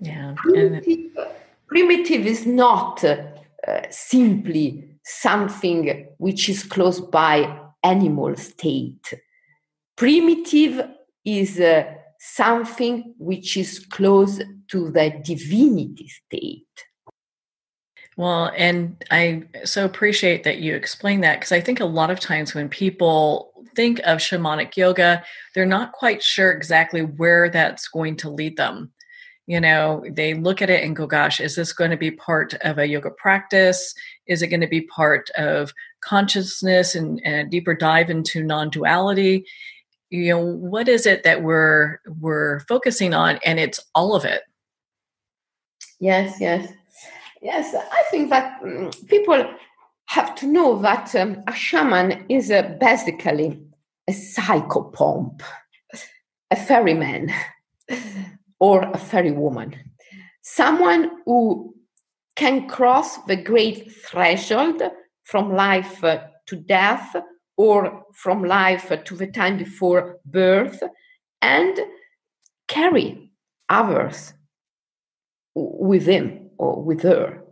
Yeah. 0.00 0.34
Primitive, 0.36 1.12
primitive 1.66 2.26
is 2.26 2.46
not 2.46 3.04
uh, 3.04 3.20
simply 3.90 4.88
something 5.04 6.08
which 6.18 6.48
is 6.48 6.62
close 6.62 7.00
by 7.00 7.58
animal 7.82 8.34
state. 8.36 9.12
Primitive 10.00 10.88
is 11.26 11.60
uh, 11.60 11.84
something 12.18 13.12
which 13.18 13.58
is 13.58 13.80
close 13.90 14.40
to 14.68 14.90
the 14.90 15.12
divinity 15.22 16.08
state. 16.08 16.86
Well, 18.16 18.50
and 18.56 18.96
I 19.10 19.42
so 19.64 19.84
appreciate 19.84 20.42
that 20.44 20.56
you 20.56 20.74
explain 20.74 21.20
that 21.20 21.40
because 21.40 21.52
I 21.52 21.60
think 21.60 21.80
a 21.80 21.84
lot 21.84 22.10
of 22.10 22.18
times 22.18 22.54
when 22.54 22.70
people 22.70 23.52
think 23.76 24.00
of 24.04 24.20
shamanic 24.20 24.74
yoga, 24.74 25.22
they're 25.54 25.66
not 25.66 25.92
quite 25.92 26.22
sure 26.22 26.50
exactly 26.50 27.02
where 27.02 27.50
that's 27.50 27.86
going 27.88 28.16
to 28.16 28.30
lead 28.30 28.56
them. 28.56 28.92
You 29.46 29.60
know, 29.60 30.02
they 30.10 30.32
look 30.32 30.62
at 30.62 30.70
it 30.70 30.82
and 30.82 30.96
go, 30.96 31.06
gosh, 31.06 31.40
is 31.40 31.56
this 31.56 31.74
going 31.74 31.90
to 31.90 31.96
be 31.98 32.12
part 32.12 32.54
of 32.62 32.78
a 32.78 32.86
yoga 32.86 33.10
practice? 33.10 33.92
Is 34.26 34.40
it 34.40 34.46
going 34.46 34.60
to 34.62 34.66
be 34.66 34.82
part 34.82 35.28
of 35.36 35.74
consciousness 36.00 36.94
and, 36.94 37.20
and 37.22 37.48
a 37.48 37.50
deeper 37.50 37.74
dive 37.74 38.08
into 38.08 38.42
non 38.42 38.70
duality? 38.70 39.44
You 40.10 40.28
know, 40.30 40.44
what 40.44 40.88
is 40.88 41.06
it 41.06 41.22
that 41.22 41.42
we're 41.42 42.00
we're 42.20 42.60
focusing 42.60 43.14
on? 43.14 43.38
And 43.44 43.60
it's 43.60 43.80
all 43.94 44.14
of 44.14 44.24
it. 44.24 44.42
Yes, 46.00 46.40
yes. 46.40 46.72
Yes, 47.42 47.74
I 47.74 48.02
think 48.10 48.28
that 48.30 48.60
um, 48.62 48.90
people 49.06 49.42
have 50.06 50.34
to 50.36 50.46
know 50.46 50.80
that 50.82 51.14
um, 51.14 51.42
a 51.46 51.54
shaman 51.54 52.26
is 52.28 52.50
uh, 52.50 52.76
basically 52.80 53.62
a 54.08 54.12
psychopomp, 54.12 55.40
a 56.50 56.56
ferryman, 56.56 57.32
or 58.58 58.82
a 58.82 58.98
ferry 58.98 59.32
woman, 59.32 59.74
someone 60.42 61.10
who 61.24 61.74
can 62.36 62.68
cross 62.68 63.22
the 63.24 63.36
great 63.36 63.92
threshold 63.92 64.82
from 65.24 65.54
life 65.54 66.02
uh, 66.04 66.20
to 66.46 66.56
death 66.56 67.14
or 67.60 68.06
from 68.14 68.42
life 68.42 68.90
to 69.04 69.14
the 69.14 69.26
time 69.26 69.58
before 69.58 70.16
birth 70.24 70.82
and 71.42 71.78
carry 72.66 73.30
others 73.68 74.32
with 75.54 76.06
him 76.06 76.48
or 76.56 76.82
with 76.82 77.02
her. 77.02 77.44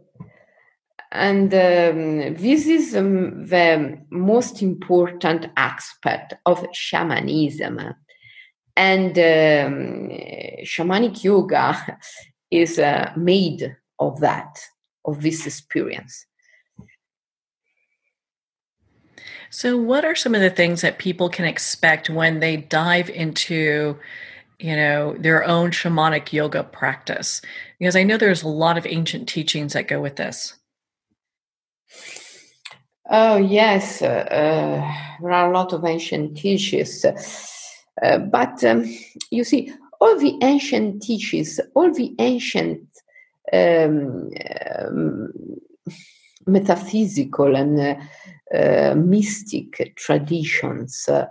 And 1.13 1.53
um, 1.53 2.35
this 2.37 2.67
is 2.67 2.97
um, 2.97 3.45
the 3.45 3.99
most 4.09 4.63
important 4.63 5.45
aspect 5.59 6.33
of 6.47 6.67
shamanism. 6.73 7.79
And 8.77 9.11
um, 9.11 10.09
shamanic 10.65 11.23
yoga 11.23 11.99
is 12.51 12.79
uh, 12.79 13.13
made 13.15 13.77
of 13.99 14.21
that, 14.21 14.59
of 15.05 15.21
this 15.21 15.47
experience. 15.47 16.25
So, 19.51 19.77
what 19.79 20.05
are 20.05 20.15
some 20.15 20.35
of 20.35 20.41
the 20.41 20.51
things 20.51 20.83
that 20.83 20.99
people 20.99 21.29
can 21.29 21.45
expect 21.45 22.11
when 22.11 22.41
they 22.41 22.57
dive 22.57 23.09
into 23.09 23.99
you 24.59 24.75
know 24.75 25.15
their 25.19 25.45
own 25.45 25.71
shamanic 25.71 26.33
yoga 26.33 26.65
practice? 26.65 27.41
Because 27.79 27.97
i 27.97 28.03
know 28.03 28.17
there's 28.17 28.43
a 28.43 28.49
lot 28.49 28.77
of 28.77 28.87
ancient 28.87 29.29
teachings 29.29 29.73
that 29.73 29.89
go 29.89 30.01
with 30.01 30.17
this. 30.17 30.55
Oh 33.11 33.37
yes 33.37 34.03
uh, 34.03 34.07
uh, 34.07 34.95
there 35.23 35.33
are 35.33 35.51
a 35.51 35.55
lot 35.55 35.73
of 35.73 35.85
ancient 35.85 36.37
teachings. 36.37 37.05
Uh, 37.05 38.19
but 38.19 38.63
um, 38.65 38.85
you 39.31 39.45
see 39.45 39.73
all 40.01 40.19
the 40.19 40.39
ancient 40.43 41.03
teachings 41.03 41.59
all 41.75 41.93
the 41.93 42.15
ancient 42.19 42.87
um, 43.53 44.31
um, 44.79 45.33
metaphysical 46.47 47.57
and 47.57 47.99
uh, 48.55 48.95
mystic 48.97 49.95
traditions 49.97 51.09
uh, 51.09 51.27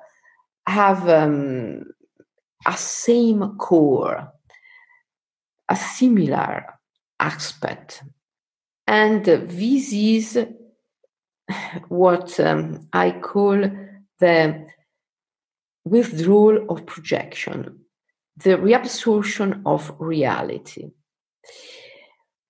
have 0.67 1.07
um, 1.09 1.83
a 2.65 2.77
same 2.77 3.57
core, 3.57 4.31
a 5.69 5.75
similar 5.75 6.65
aspect. 7.19 8.03
And 8.85 9.25
this 9.25 9.91
is 9.93 10.45
what 11.87 12.39
um, 12.39 12.87
I 12.93 13.11
call 13.11 13.69
the 14.19 14.67
withdrawal 15.85 16.65
of 16.69 16.85
projection, 16.85 17.79
the 18.37 18.57
reabsorption 18.57 19.61
of 19.65 19.95
reality. 19.99 20.91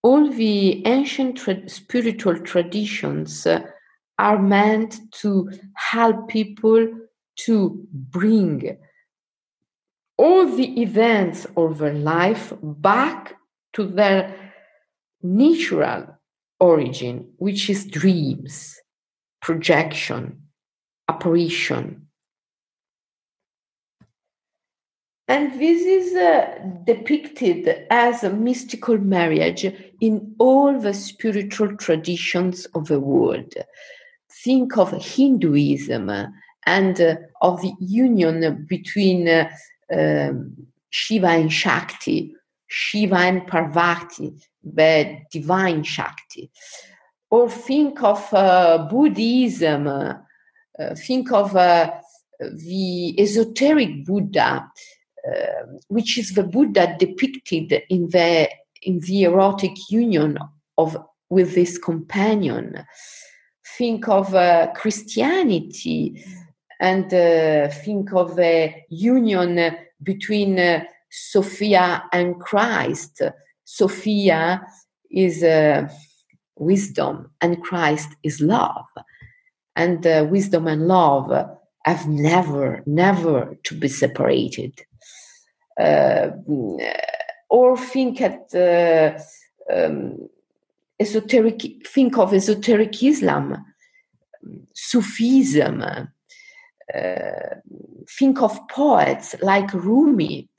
All 0.03 0.29
the 0.29 0.85
ancient 0.85 1.37
tra- 1.37 1.69
spiritual 1.69 2.39
traditions 2.39 3.45
uh, 3.45 3.61
are 4.19 4.39
meant 4.39 4.99
to 5.11 5.51
help 5.75 6.27
people 6.27 6.87
to 7.35 7.87
bring 7.91 8.77
all 10.17 10.45
the 10.47 10.81
events 10.81 11.45
of 11.55 11.77
their 11.77 11.93
life 11.93 12.51
back 12.61 13.35
to 13.73 13.85
their 13.85 14.35
natural 15.21 16.07
origin, 16.59 17.31
which 17.37 17.69
is 17.69 17.85
dreams, 17.85 18.79
projection, 19.41 20.41
apparition. 21.07 22.07
And 25.29 25.59
this 25.59 25.81
is 25.81 26.15
uh, 26.15 26.57
depicted 26.85 27.85
as 27.89 28.23
a 28.23 28.31
mystical 28.31 28.97
marriage 28.97 29.65
in 29.99 30.35
all 30.39 30.79
the 30.79 30.93
spiritual 30.93 31.75
traditions 31.75 32.65
of 32.67 32.87
the 32.87 32.99
world. 32.99 33.53
Think 34.29 34.77
of 34.77 34.91
Hinduism 34.91 36.09
and 36.65 37.01
uh, 37.01 37.15
of 37.41 37.61
the 37.61 37.73
union 37.79 38.65
between 38.67 39.27
uh, 39.27 39.49
um, 39.91 40.67
Shiva 40.89 41.27
and 41.27 41.51
Shakti, 41.51 42.35
Shiva 42.67 43.15
and 43.15 43.47
Parvati, 43.47 44.33
the 44.63 45.17
divine 45.31 45.83
Shakti. 45.83 46.51
Or 47.29 47.49
think 47.49 48.03
of 48.03 48.33
uh, 48.33 48.87
Buddhism, 48.89 49.87
uh, 49.87 50.15
think 50.95 51.31
of 51.31 51.55
uh, 51.55 51.91
the 52.39 53.19
esoteric 53.19 54.05
Buddha, 54.05 54.69
um, 55.27 55.79
which 55.87 56.17
is 56.17 56.33
the 56.33 56.43
Buddha 56.43 56.95
depicted 56.97 57.83
in 57.89 58.09
the 58.09 58.49
in 58.83 58.99
the 58.99 59.23
erotic 59.23 59.75
union 59.89 60.37
of 60.77 60.97
with 61.29 61.55
this 61.55 61.77
companion. 61.77 62.85
Think 63.77 64.07
of 64.07 64.33
uh, 64.33 64.67
Christianity 64.75 66.23
and 66.79 67.13
uh, 67.13 67.69
think 67.69 68.13
of 68.13 68.35
the 68.35 68.73
union 68.89 69.77
between 70.01 70.59
uh, 70.59 70.83
Sophia 71.09 72.03
and 72.11 72.39
Christ. 72.39 73.21
Sophia 73.65 74.61
is 75.11 75.43
uh, 75.43 75.87
wisdom 76.55 77.31
and 77.41 77.63
Christ 77.63 78.09
is 78.23 78.41
love. 78.41 78.85
and 79.77 80.05
uh, 80.05 80.25
wisdom 80.29 80.67
and 80.67 80.87
love 80.87 81.31
have 81.85 82.07
never, 82.07 82.83
never 82.85 83.57
to 83.63 83.75
be 83.75 83.87
separated. 83.87 84.73
Uh, 85.79 86.31
or 87.49 87.77
think 87.77 88.19
at 88.21 88.53
uh, 88.55 89.17
um, 89.73 90.27
esoteric, 90.99 91.87
think 91.87 92.17
of 92.17 92.33
esoteric 92.33 93.01
Islam, 93.03 93.65
Sufism. 94.73 95.83
Uh, 95.83 96.09
think 98.17 98.41
of 98.41 98.67
poets 98.69 99.35
like 99.41 99.73
Rumi, 99.73 100.49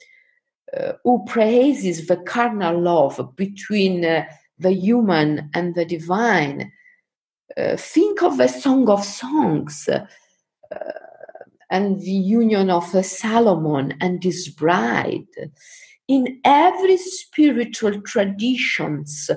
uh, 0.76 0.92
who 1.02 1.24
praises 1.24 2.06
the 2.06 2.18
carnal 2.18 2.80
love 2.80 3.32
between 3.34 4.04
uh, 4.04 4.24
the 4.58 4.72
human 4.72 5.48
and 5.54 5.74
the 5.74 5.86
divine. 5.86 6.70
Uh, 7.56 7.76
think 7.76 8.22
of 8.22 8.36
the 8.36 8.46
Song 8.48 8.88
of 8.90 9.02
Songs 9.02 9.88
uh, 9.88 10.06
and 11.70 12.00
the 12.00 12.10
union 12.10 12.68
of 12.68 12.84
Solomon 13.04 13.94
and 14.00 14.22
his 14.22 14.48
bride. 14.48 15.26
In 16.06 16.40
every 16.44 16.98
spiritual 16.98 18.00
traditions 18.02 19.30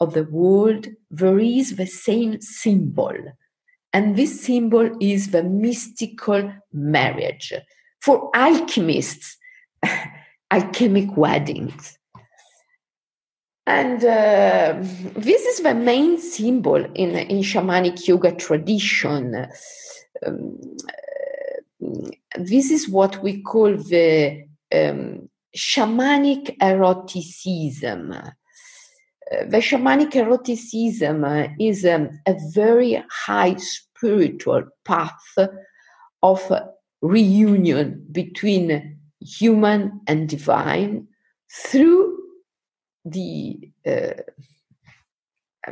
of 0.00 0.14
the 0.14 0.24
world, 0.24 0.88
there 1.10 1.38
is 1.38 1.76
the 1.76 1.86
same 1.86 2.40
symbol. 2.40 3.14
And 3.92 4.16
this 4.16 4.42
symbol 4.42 4.96
is 5.00 5.30
the 5.30 5.42
mystical 5.42 6.52
marriage. 6.72 7.52
For 8.02 8.30
alchemists, 8.34 9.36
alchemic 10.50 11.16
weddings. 11.16 11.98
And 13.66 14.04
uh, 14.04 14.76
this 15.16 15.42
is 15.46 15.60
the 15.60 15.74
main 15.74 16.18
symbol 16.18 16.84
in, 16.84 17.16
in 17.16 17.38
shamanic 17.38 18.06
yoga 18.06 18.34
tradition. 18.34 19.46
Um, 20.26 20.58
this 22.36 22.70
is 22.70 22.88
what 22.88 23.22
we 23.22 23.40
call 23.42 23.74
the 23.76 24.44
um, 24.72 25.30
shamanic 25.56 26.56
eroticism. 26.58 28.14
Uh, 29.32 29.44
the 29.44 29.58
shamanic 29.58 30.14
eroticism 30.14 31.24
uh, 31.24 31.48
is 31.58 31.84
um, 31.84 32.10
a 32.26 32.34
very 32.52 33.02
high 33.10 33.54
spiritual 33.56 34.64
path 34.84 35.38
of 36.22 36.52
reunion 37.00 38.06
between 38.12 38.98
human 39.20 40.00
and 40.06 40.28
divine 40.28 41.06
through 41.50 42.18
the 43.04 43.70
uh, 43.86 44.22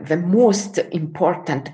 the 0.00 0.16
most 0.16 0.78
important 0.78 1.70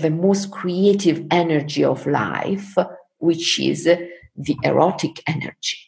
the 0.00 0.10
most 0.10 0.50
creative 0.50 1.24
energy 1.30 1.84
of 1.84 2.06
life 2.06 2.74
which 3.18 3.60
is 3.60 3.84
the 3.84 4.56
erotic 4.64 5.22
energy. 5.26 5.78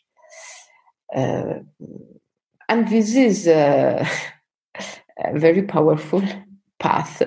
Uh, 1.15 1.61
and 2.69 2.89
this 2.89 3.15
is 3.15 3.47
a, 3.47 4.07
a 5.19 5.39
very 5.39 5.63
powerful 5.63 6.23
path 6.79 7.23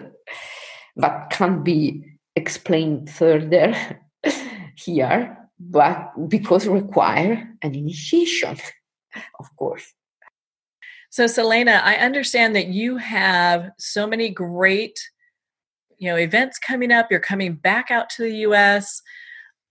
that 0.95 1.29
can't 1.29 1.63
be 1.63 2.03
explained 2.35 3.09
further 3.09 3.73
here 4.75 5.38
but 5.59 6.11
because 6.27 6.67
require 6.67 7.49
an 7.61 7.75
initiation, 7.75 8.57
of 9.39 9.55
course. 9.55 9.93
So, 11.09 11.25
Selene, 11.25 11.69
I 11.69 11.95
understand 11.95 12.55
that 12.55 12.67
you 12.67 12.97
have 12.97 13.71
so 13.79 14.05
many 14.05 14.29
great, 14.29 14.99
you 15.97 16.09
know, 16.09 16.17
events 16.17 16.59
coming 16.59 16.91
up. 16.91 17.07
You're 17.09 17.19
coming 17.19 17.55
back 17.55 17.89
out 17.89 18.09
to 18.11 18.23
the 18.23 18.35
U.S. 18.39 19.01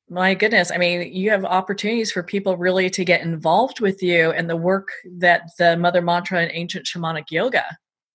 My 0.08 0.34
goodness, 0.34 0.72
I 0.72 0.78
mean, 0.78 1.12
you 1.12 1.30
have 1.30 1.44
opportunities 1.44 2.10
for 2.10 2.22
people 2.22 2.56
really 2.56 2.90
to 2.90 3.04
get 3.04 3.20
involved 3.20 3.80
with 3.80 4.02
you 4.02 4.30
and 4.30 4.48
the 4.48 4.56
work 4.56 4.88
that 5.18 5.50
the 5.58 5.76
Mother 5.76 6.00
Mantra 6.00 6.40
and 6.40 6.50
Ancient 6.52 6.86
Shamanic 6.86 7.30
Yoga 7.30 7.64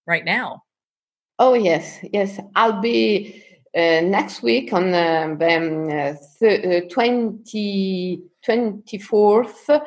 right 0.05 0.25
now. 0.25 0.63
Oh 1.39 1.53
yes, 1.53 1.99
yes. 2.13 2.39
I'll 2.55 2.81
be 2.81 3.43
uh, 3.75 4.01
next 4.01 4.43
week 4.43 4.73
on 4.73 4.93
uh, 4.93 5.35
the 5.39 5.55
um, 5.55 6.17
th- 6.39 6.91
20, 6.91 8.21
24th 8.45 9.81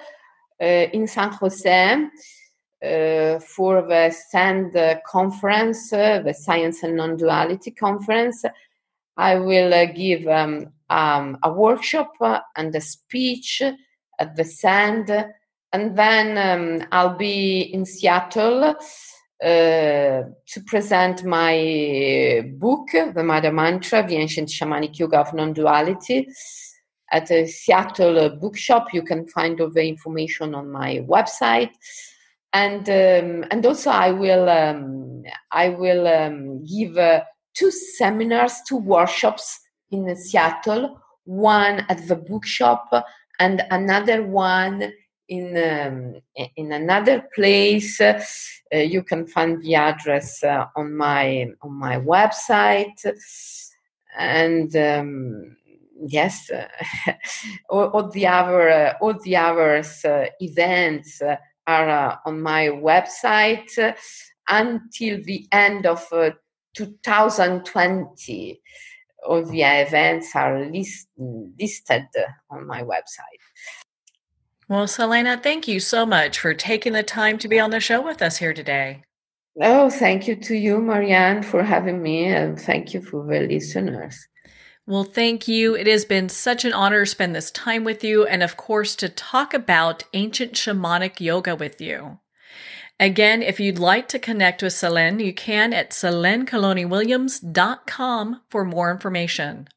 in 0.60 1.06
San 1.06 1.30
Jose 1.32 2.08
for 2.80 3.82
the 3.82 4.10
SAND 4.30 5.00
conference, 5.06 5.90
the 5.90 6.34
Science 6.36 6.82
and 6.82 6.96
Non-Duality 6.96 7.72
conference. 7.72 8.44
I 9.16 9.36
will 9.36 9.86
give 9.94 10.26
um, 10.26 10.72
um, 10.90 11.38
a 11.42 11.52
workshop 11.52 12.14
and 12.56 12.74
a 12.74 12.80
speech 12.80 13.62
at 14.18 14.34
the 14.34 14.44
SAND, 14.44 15.10
and 15.72 15.96
then 15.96 16.38
um, 16.38 16.88
I'll 16.90 17.16
be 17.16 17.60
in 17.60 17.84
Seattle 17.84 18.64
uh, 18.64 18.74
to 19.43 20.61
present 20.66 21.24
my 21.24 22.43
book, 22.55 22.89
The 22.93 23.22
Mother 23.22 23.53
Mantra, 23.53 24.07
The 24.07 24.16
Ancient 24.16 24.49
Shamanic 24.49 24.99
Yoga 24.99 25.20
of 25.20 25.35
Non-Duality, 25.35 26.28
at 27.11 27.30
a 27.30 27.47
Seattle 27.47 28.37
bookshop. 28.41 28.93
You 28.93 29.03
can 29.03 29.26
find 29.28 29.61
all 29.61 29.70
the 29.70 29.87
information 29.87 30.55
on 30.55 30.70
my 30.70 31.05
website. 31.09 31.70
And 32.53 32.89
um, 32.89 33.45
and 33.51 33.66
also 33.66 33.91
I 33.91 34.12
will 34.12 34.49
um, 34.49 35.24
I 35.51 35.70
will 35.70 36.07
um, 36.07 36.64
give 36.64 36.97
uh, 36.97 37.22
two 37.53 37.70
seminars, 37.70 38.61
two 38.68 38.76
workshops 38.76 39.61
in 39.91 40.14
Seattle. 40.16 41.01
One 41.24 41.85
at 41.89 42.07
the 42.07 42.16
bookshop 42.16 42.91
and 43.39 43.62
another 43.70 44.22
one 44.22 44.93
in 45.29 45.57
um, 45.57 46.14
in 46.57 46.72
another 46.72 47.25
place. 47.35 48.01
Uh, 48.01 48.20
you 48.70 49.03
can 49.03 49.27
find 49.27 49.62
the 49.62 49.75
address 49.75 50.43
uh, 50.43 50.66
on 50.77 50.97
my 50.97 51.47
on 51.62 51.72
my 51.72 51.99
website, 51.99 53.01
and 54.18 54.75
um, 54.77 55.57
yes, 56.07 56.51
all, 57.70 57.89
all, 57.89 58.09
the 58.11 58.27
other 58.27 58.68
uh, 58.70 58.95
all 59.01 59.14
the 59.22 59.37
other 59.37 59.83
uh, 60.05 60.27
events 60.41 61.22
uh, 61.22 61.37
are 61.66 62.20
on 62.27 62.41
my 62.41 62.68
website 62.68 63.95
until 64.49 65.22
the 65.25 65.47
end 65.51 65.87
of 65.87 66.07
2020 66.75 68.61
all 69.27 69.45
the 69.45 69.62
events 69.62 70.35
are 70.35 70.66
list, 70.66 71.09
listed 71.18 72.07
on 72.51 72.66
my 72.66 72.83
website. 72.83 73.41
Well, 74.68 74.86
Selene, 74.86 75.38
thank 75.40 75.68
you 75.68 75.78
so 75.78 76.06
much 76.06 76.38
for 76.38 76.54
taking 76.54 76.94
the 76.94 77.02
time 77.02 77.36
to 77.38 77.48
be 77.48 77.60
on 77.60 77.70
the 77.70 77.80
show 77.80 78.00
with 78.00 78.22
us 78.22 78.38
here 78.38 78.54
today. 78.54 79.02
Oh, 79.60 79.90
thank 79.90 80.26
you 80.26 80.36
to 80.36 80.54
you, 80.54 80.80
Marianne, 80.80 81.42
for 81.42 81.62
having 81.62 82.02
me, 82.02 82.24
and 82.24 82.60
thank 82.60 82.94
you 82.94 83.02
for 83.02 83.26
the 83.26 83.40
listeners. 83.40 84.26
Well, 84.86 85.04
thank 85.04 85.48
you. 85.48 85.74
It 85.74 85.86
has 85.86 86.04
been 86.04 86.28
such 86.28 86.64
an 86.64 86.72
honor 86.72 87.04
to 87.04 87.10
spend 87.10 87.34
this 87.34 87.50
time 87.50 87.84
with 87.84 88.02
you, 88.02 88.26
and 88.26 88.42
of 88.42 88.56
course, 88.56 88.96
to 88.96 89.08
talk 89.08 89.54
about 89.54 90.04
ancient 90.12 90.54
shamanic 90.54 91.20
yoga 91.20 91.54
with 91.54 91.80
you. 91.80 92.18
Again, 92.98 93.42
if 93.42 93.60
you'd 93.60 93.78
like 93.78 94.08
to 94.08 94.18
connect 94.18 94.62
with 94.62 94.72
Selene, 94.72 95.20
you 95.20 95.32
can 95.32 95.72
at 95.72 95.90
selenecalloniwilliams.com 95.90 98.40
for 98.48 98.64
more 98.64 98.90
information. 98.90 99.68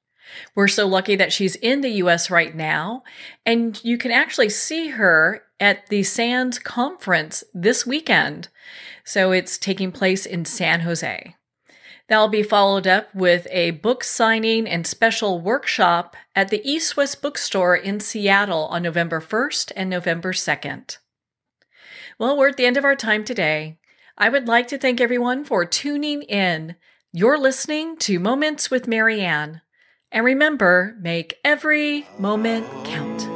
We're 0.55 0.67
so 0.67 0.87
lucky 0.87 1.15
that 1.15 1.33
she's 1.33 1.55
in 1.55 1.81
the 1.81 1.91
US 2.03 2.29
right 2.29 2.55
now, 2.55 3.03
and 3.45 3.83
you 3.83 3.97
can 3.97 4.11
actually 4.11 4.49
see 4.49 4.89
her 4.89 5.43
at 5.59 5.87
the 5.87 6.03
SAND 6.03 6.63
conference 6.63 7.43
this 7.53 7.85
weekend. 7.85 8.49
So 9.03 9.31
it's 9.31 9.57
taking 9.57 9.91
place 9.91 10.25
in 10.25 10.45
San 10.45 10.81
Jose. 10.81 11.35
That'll 12.07 12.29
be 12.29 12.43
followed 12.43 12.87
up 12.87 13.13
with 13.13 13.47
a 13.51 13.71
book 13.71 14.03
signing 14.03 14.67
and 14.67 14.87
special 14.87 15.41
workshop 15.41 16.15
at 16.35 16.49
the 16.49 16.61
East 16.63 16.95
West 16.95 17.21
Bookstore 17.21 17.75
in 17.75 17.99
Seattle 17.99 18.65
on 18.67 18.83
November 18.83 19.19
1st 19.19 19.73
and 19.75 19.89
November 19.89 20.31
2nd. 20.31 20.97
Well, 22.17 22.37
we're 22.37 22.49
at 22.49 22.57
the 22.57 22.65
end 22.65 22.77
of 22.77 22.85
our 22.85 22.95
time 22.95 23.25
today. 23.25 23.77
I 24.17 24.29
would 24.29 24.47
like 24.47 24.67
to 24.69 24.77
thank 24.77 25.01
everyone 25.01 25.43
for 25.43 25.65
tuning 25.65 26.21
in. 26.23 26.75
You're 27.11 27.37
listening 27.37 27.97
to 27.97 28.19
Moments 28.19 28.71
with 28.71 28.87
Marianne. 28.87 29.61
And 30.11 30.23
remember, 30.25 30.95
make 31.01 31.39
every 31.43 32.07
moment 32.17 32.65
count. 32.85 33.27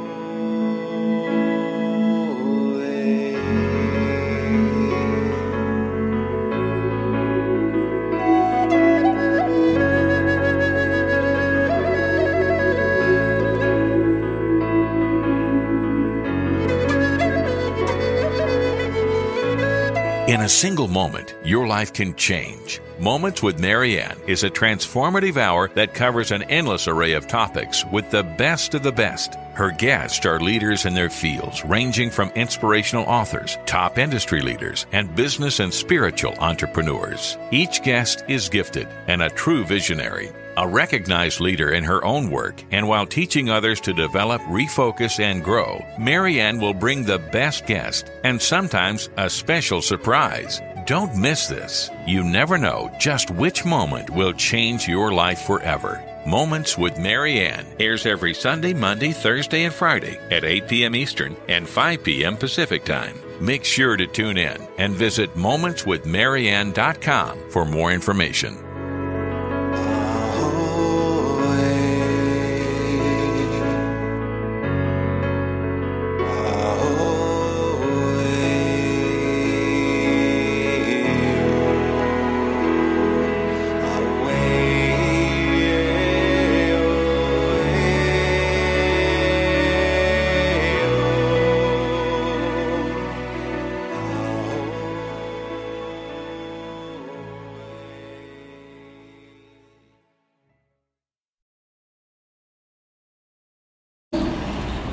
In 20.28 20.40
a 20.40 20.48
single 20.48 20.88
moment, 20.88 21.34
your 21.44 21.66
life 21.66 21.92
can 21.92 22.14
change 22.14 22.80
Moments 23.02 23.42
with 23.42 23.58
Marianne 23.58 24.16
is 24.28 24.44
a 24.44 24.48
transformative 24.48 25.36
hour 25.36 25.68
that 25.74 25.92
covers 25.92 26.30
an 26.30 26.44
endless 26.44 26.86
array 26.86 27.14
of 27.14 27.26
topics 27.26 27.84
with 27.86 28.08
the 28.12 28.22
best 28.22 28.74
of 28.74 28.84
the 28.84 28.92
best. 28.92 29.34
Her 29.54 29.72
guests 29.72 30.24
are 30.24 30.38
leaders 30.38 30.86
in 30.86 30.94
their 30.94 31.10
fields, 31.10 31.64
ranging 31.64 32.10
from 32.10 32.30
inspirational 32.36 33.04
authors, 33.06 33.58
top 33.66 33.98
industry 33.98 34.40
leaders, 34.40 34.86
and 34.92 35.16
business 35.16 35.58
and 35.58 35.74
spiritual 35.74 36.34
entrepreneurs. 36.38 37.36
Each 37.50 37.82
guest 37.82 38.22
is 38.28 38.48
gifted 38.48 38.86
and 39.08 39.20
a 39.20 39.30
true 39.30 39.64
visionary. 39.64 40.30
A 40.56 40.68
recognized 40.68 41.40
leader 41.40 41.72
in 41.72 41.82
her 41.82 42.04
own 42.04 42.30
work, 42.30 42.62
and 42.70 42.86
while 42.86 43.06
teaching 43.06 43.50
others 43.50 43.80
to 43.80 43.92
develop, 43.92 44.40
refocus, 44.42 45.18
and 45.18 45.42
grow, 45.42 45.84
Marianne 45.98 46.60
will 46.60 46.74
bring 46.74 47.02
the 47.02 47.18
best 47.18 47.66
guest 47.66 48.12
and 48.22 48.40
sometimes 48.40 49.08
a 49.16 49.28
special 49.28 49.82
surprise. 49.82 50.60
Don't 50.86 51.14
miss 51.14 51.46
this. 51.46 51.90
You 52.06 52.24
never 52.24 52.56
know 52.58 52.90
just 52.98 53.30
which 53.30 53.64
moment 53.64 54.10
will 54.10 54.32
change 54.32 54.88
your 54.88 55.12
life 55.12 55.42
forever. 55.42 56.02
Moments 56.26 56.76
with 56.78 56.98
Marianne 56.98 57.66
airs 57.78 58.06
every 58.06 58.34
Sunday, 58.34 58.72
Monday, 58.72 59.12
Thursday, 59.12 59.62
and 59.64 59.74
Friday 59.74 60.18
at 60.30 60.44
8 60.44 60.68
p.m. 60.68 60.96
Eastern 60.96 61.36
and 61.48 61.68
5 61.68 62.02
p.m. 62.02 62.36
Pacific 62.36 62.84
Time. 62.84 63.16
Make 63.40 63.64
sure 63.64 63.96
to 63.96 64.06
tune 64.06 64.38
in 64.38 64.60
and 64.78 64.94
visit 64.94 65.34
momentswithmarianne.com 65.34 67.50
for 67.50 67.64
more 67.64 67.92
information. 67.92 68.56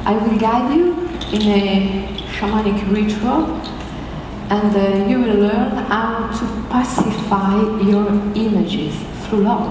I 0.10 0.14
will 0.14 0.40
guide 0.40 0.76
you 0.76 0.94
in 1.32 1.44
a 1.44 2.08
shamanic 2.34 2.80
ritual 2.92 3.46
and 4.50 4.76
uh, 4.76 5.08
you 5.08 5.20
will 5.20 5.36
learn 5.36 5.70
how 5.86 6.32
to 6.32 6.46
pacify 6.68 7.54
your 7.88 8.08
images 8.34 8.96
through 9.22 9.44
love. 9.44 9.70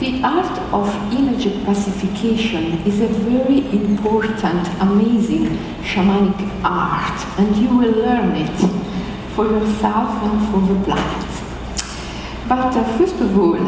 The 0.00 0.20
art 0.24 0.58
of 0.72 0.88
image 1.12 1.46
pacification 1.64 2.84
is 2.84 3.00
a 3.00 3.06
very 3.06 3.60
important, 3.70 4.66
amazing 4.80 5.46
shamanic 5.84 6.40
art, 6.64 7.38
and 7.38 7.56
you 7.56 7.68
will 7.68 7.92
learn 7.92 8.34
it 8.34 8.58
for 9.36 9.44
yourself 9.44 10.10
and 10.24 10.36
for 10.50 10.74
the 10.74 10.84
planet. 10.84 11.28
But 12.48 12.76
uh, 12.76 12.98
first 12.98 13.20
of 13.20 13.38
all, 13.38 13.62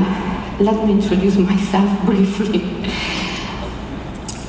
let 0.59 0.85
me 0.85 0.95
introduce 0.95 1.37
myself 1.51 2.05
briefly. 2.05 2.65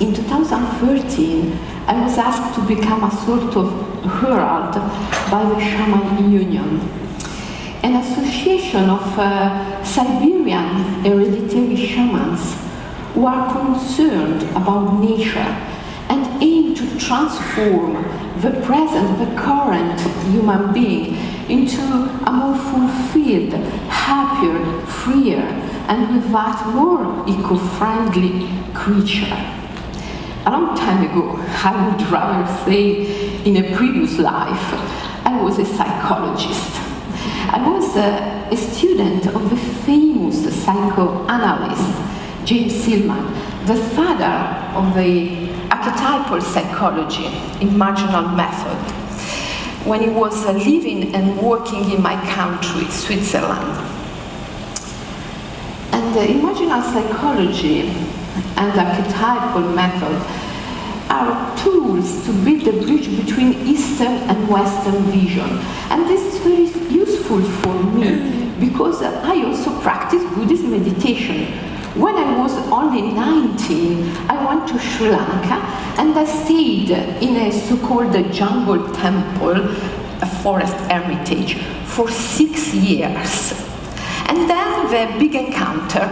In 0.02 0.16
2013, 0.16 1.60
I 1.86 2.04
was 2.04 2.18
asked 2.18 2.56
to 2.56 2.62
become 2.66 3.04
a 3.04 3.12
sort 3.24 3.56
of 3.56 3.70
herald 4.04 4.74
by 5.30 5.44
the 5.48 5.60
Shaman 5.60 6.32
Union, 6.32 6.80
an 7.84 7.98
association 7.98 8.90
of 8.90 9.20
uh, 9.20 9.84
Siberian 9.84 11.04
hereditary 11.06 11.76
shamans 11.76 12.58
who 13.14 13.28
are 13.28 13.54
concerned 13.54 14.42
about 14.58 15.00
nature 15.00 15.54
and 16.10 16.42
aim 16.42 16.74
to 16.74 16.98
transform 16.98 17.94
the 18.42 18.60
present, 18.66 19.20
the 19.20 19.40
current 19.40 20.02
human 20.32 20.74
being 20.74 21.14
into 21.48 21.80
a 22.26 22.32
more 22.32 22.58
fulfilled, 22.58 23.54
happier, 23.88 24.82
freer, 24.88 25.46
and 25.90 26.16
with 26.16 26.32
that 26.32 26.66
more 26.74 27.24
eco-friendly 27.30 28.50
creature. 28.74 29.61
A 30.44 30.50
long 30.50 30.76
time 30.76 31.04
ago, 31.04 31.36
I 31.64 31.72
would 31.88 32.02
rather 32.10 32.52
say 32.66 33.44
in 33.46 33.58
a 33.58 33.76
previous 33.76 34.18
life, 34.18 34.74
I 35.24 35.40
was 35.40 35.60
a 35.60 35.66
psychologist. 35.66 36.78
I 37.54 37.62
was 37.70 37.96
a, 37.96 38.42
student 38.58 39.28
of 39.28 39.50
the 39.50 39.56
famous 39.86 40.44
psychoanalyst 40.64 42.12
James 42.44 42.84
Hillman, 42.84 43.24
the 43.68 43.76
father 43.96 44.36
of 44.76 44.96
the 44.96 45.52
archetypal 45.70 46.42
psychology 46.42 47.28
imaginal 47.60 48.36
method, 48.36 48.78
when 49.88 50.02
he 50.02 50.10
was 50.10 50.46
uh, 50.46 50.54
living 50.54 51.14
and 51.14 51.40
working 51.40 51.92
in 51.92 52.02
my 52.02 52.16
country, 52.34 52.90
Switzerland. 52.90 53.78
And 55.94 56.18
uh, 56.18 56.22
in 56.22 56.42
psychology, 56.82 58.11
and 58.58 58.80
archetypal 58.80 59.62
methods 59.74 60.26
are 61.10 61.58
tools 61.58 62.26
to 62.26 62.32
build 62.46 62.68
a 62.68 62.86
bridge 62.86 63.08
between 63.26 63.54
Eastern 63.68 64.14
and 64.30 64.48
Western 64.48 65.04
vision. 65.12 65.50
And 65.90 66.08
this 66.08 66.22
is 66.34 66.40
very 66.40 66.68
useful 66.94 67.42
for 67.62 67.74
me 67.84 68.50
because 68.60 69.02
I 69.02 69.44
also 69.44 69.78
practice 69.82 70.24
Buddhist 70.36 70.64
meditation. 70.64 71.48
When 72.00 72.16
I 72.16 72.38
was 72.38 72.54
only 72.72 73.02
19, 73.02 74.16
I 74.30 74.46
went 74.46 74.70
to 74.70 74.80
Sri 74.80 75.10
Lanka 75.10 75.56
and 76.00 76.18
I 76.18 76.24
stayed 76.24 76.92
in 76.92 77.36
a 77.36 77.52
so-called 77.52 78.14
jungle 78.32 78.92
temple, 78.94 79.58
a 80.22 80.26
forest 80.42 80.76
hermitage, 80.90 81.56
for 81.86 82.10
six 82.10 82.74
years. 82.74 83.52
And 84.30 84.50
then 84.50 84.88
the 84.88 85.20
big 85.20 85.36
encounter 85.36 86.08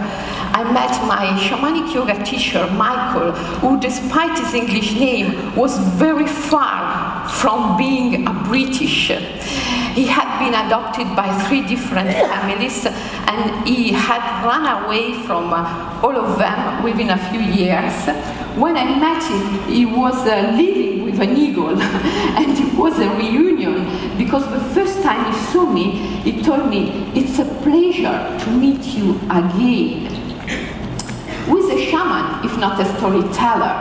I 0.52 0.64
met 0.64 0.90
my 1.06 1.26
shamanic 1.38 1.94
yoga 1.94 2.24
teacher, 2.24 2.66
Michael, 2.72 3.32
who, 3.60 3.78
despite 3.78 4.36
his 4.38 4.52
English 4.52 4.94
name, 4.98 5.54
was 5.54 5.78
very 5.94 6.26
far 6.26 7.28
from 7.28 7.76
being 7.76 8.26
a 8.26 8.32
British. 8.32 9.08
He 9.94 10.06
had 10.06 10.38
been 10.38 10.54
adopted 10.54 11.14
by 11.14 11.28
three 11.46 11.62
different 11.66 12.10
families 12.10 12.86
and 12.86 13.66
he 13.66 13.92
had 13.92 14.22
run 14.44 14.84
away 14.84 15.22
from 15.24 15.52
all 15.52 16.16
of 16.16 16.38
them 16.38 16.82
within 16.82 17.10
a 17.10 17.18
few 17.30 17.40
years. 17.40 17.94
When 18.56 18.76
I 18.76 18.84
met 18.98 19.22
him, 19.22 19.68
he 19.68 19.86
was 19.86 20.14
uh, 20.26 20.52
living 20.56 21.04
with 21.04 21.20
an 21.20 21.36
eagle 21.36 21.80
and 21.82 22.58
it 22.58 22.74
was 22.74 22.98
a 22.98 23.08
reunion 23.16 24.18
because 24.18 24.48
the 24.50 24.60
first 24.74 25.02
time 25.02 25.32
he 25.32 25.38
saw 25.52 25.64
me, 25.64 25.92
he 26.24 26.42
told 26.42 26.68
me, 26.68 27.10
It's 27.14 27.38
a 27.38 27.44
pleasure 27.62 28.38
to 28.44 28.50
meet 28.50 28.84
you 28.84 29.20
again 29.30 30.19
who 31.50 31.58
is 31.58 31.68
a 31.68 31.90
shaman 31.90 32.44
if 32.44 32.56
not 32.58 32.80
a 32.80 32.84
storyteller? 32.96 33.74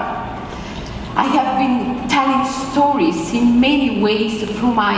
I 1.15 1.25
have 1.37 1.59
been 1.59 2.07
telling 2.09 2.43
stories 2.71 3.31
in 3.31 3.59
many 3.59 4.01
ways 4.01 4.41
through 4.57 4.73
my 4.73 4.97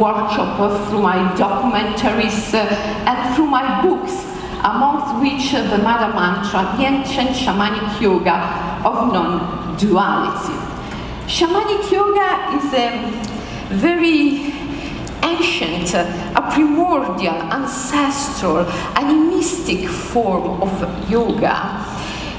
workshop, 0.00 0.88
through 0.88 1.02
my 1.02 1.18
documentaries, 1.36 2.54
uh, 2.54 2.64
and 3.04 3.34
through 3.34 3.48
my 3.48 3.82
books, 3.82 4.12
amongst 4.64 5.20
which 5.20 5.52
uh, 5.52 5.68
the 5.68 5.82
Mother 5.82 6.14
Mantra, 6.14 6.74
the 6.78 6.84
ancient 6.84 7.30
shamanic 7.30 8.00
yoga 8.00 8.36
of 8.82 9.12
non-duality. 9.12 10.56
Shamanic 11.26 11.90
yoga 11.90 12.56
is 12.56 12.72
a 12.72 13.74
very 13.74 14.54
ancient, 15.22 15.92
a 15.94 16.50
primordial, 16.52 17.34
ancestral, 17.52 18.64
animistic 18.96 19.88
form 19.88 20.62
of 20.62 21.10
yoga 21.10 21.85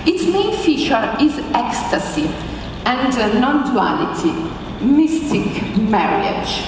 its 0.07 0.25
main 0.25 0.55
feature 0.63 1.15
is 1.19 1.37
ecstasy 1.53 2.27
and 2.85 3.13
uh, 3.13 3.39
non-duality, 3.39 4.31
mystic 4.81 5.75
marriage. 5.77 6.63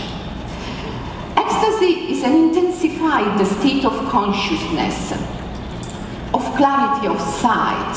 Ecstasy 1.38 2.12
is 2.12 2.22
an 2.24 2.34
intensified 2.34 3.48
state 3.48 3.86
of 3.86 3.94
consciousness, 4.10 5.14
of 6.34 6.44
clarity 6.58 7.08
of 7.08 7.18
sight. 7.22 7.96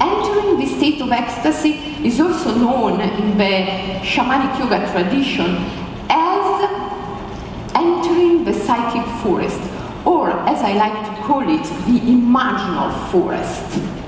Entering 0.00 0.58
the 0.58 0.66
state 0.66 1.00
of 1.00 1.12
ecstasy 1.12 1.74
is 2.04 2.20
also 2.20 2.52
known 2.52 3.00
in 3.00 3.38
the 3.38 4.00
shamanic 4.02 4.58
yoga 4.58 4.90
tradition 4.90 5.58
as 6.08 6.68
entering 7.76 8.44
the 8.44 8.52
psychic 8.52 9.06
forest, 9.22 9.60
or 10.04 10.30
as 10.48 10.60
I 10.62 10.72
like 10.72 11.06
to 11.06 11.22
call 11.22 11.42
it, 11.42 11.62
the 11.86 12.00
imaginal 12.00 13.10
forest. 13.12 13.99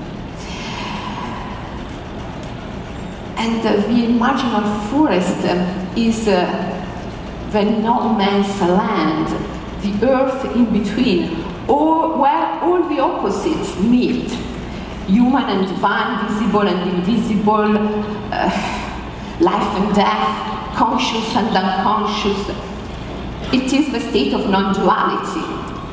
And 3.37 3.63
the 3.63 3.83
imaginal 4.07 4.89
forest 4.89 5.43
is 5.97 6.27
uh, 6.27 7.49
the 7.51 7.63
no 7.63 8.13
man's 8.13 8.61
land 8.61 9.53
the 9.83 10.07
earth 10.07 10.55
in 10.55 10.65
between, 10.71 11.43
or 11.67 12.17
where 12.17 12.45
all 12.63 12.87
the 12.87 12.99
opposites 12.99 13.77
meet 13.79 14.31
human 15.07 15.43
and 15.43 15.67
divine, 15.67 16.25
visible 16.27 16.61
and 16.61 16.89
invisible, 16.89 17.77
uh, 18.31 18.49
life 19.41 19.75
and 19.79 19.93
death, 19.93 20.75
conscious 20.75 21.35
and 21.35 21.49
unconscious. 21.55 22.49
It 23.53 23.73
is 23.73 23.91
the 23.91 23.99
state 23.99 24.33
of 24.33 24.49
non 24.49 24.73
duality, 24.73 25.43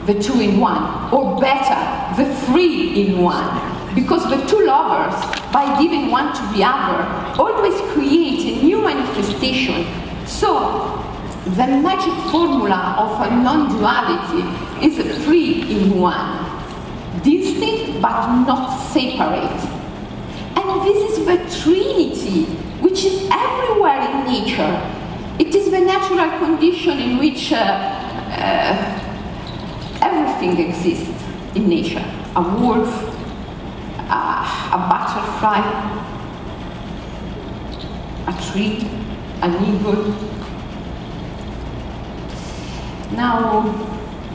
the 0.07 0.23
two 0.23 0.41
in 0.41 0.61
one, 0.61 1.13
or 1.13 1.41
better, 1.41 2.23
the 2.23 2.33
three 2.47 3.07
in 3.07 3.21
one. 3.21 3.80
Because 3.95 4.29
the 4.31 4.47
two 4.47 4.65
lovers, 4.67 5.15
by 5.53 5.81
giving 5.83 6.11
one 6.11 6.35
to 6.35 6.43
the 6.57 6.63
other, 6.65 7.03
always 7.41 7.81
create 7.93 8.59
a 8.59 8.63
new 8.63 8.83
manifestation. 8.83 9.87
So, 10.27 10.97
the 11.45 11.67
magic 11.67 12.15
formula 12.31 12.95
of 12.99 13.21
a 13.27 13.31
non 13.35 13.77
duality 13.77 14.87
is 14.87 15.25
three 15.25 15.63
in 15.63 15.99
one 15.99 16.47
distinct 17.23 18.01
but 18.01 18.45
not 18.47 18.79
separate. 18.93 19.61
And 20.57 20.87
this 20.87 21.19
is 21.19 21.27
the 21.27 21.37
Trinity, 21.63 22.45
which 22.81 23.05
is 23.05 23.29
everywhere 23.33 24.01
in 24.01 24.27
nature. 24.27 24.97
It 25.39 25.55
is 25.55 25.71
the 25.71 25.81
natural 25.81 26.39
condition 26.39 26.99
in 26.99 27.19
which 27.19 27.53
uh, 27.53 27.57
uh, 27.57 28.99
everything 30.01 30.59
exists 30.65 31.25
in 31.57 31.69
nature 31.69 32.05
a 32.37 32.43
wolf, 32.43 32.89
uh, 34.11 34.75
a 34.75 34.79
butterfly, 34.91 35.61
a 38.27 38.33
tree, 38.51 38.87
an 39.43 39.53
eagle. 39.65 40.03
Now, 43.13 43.65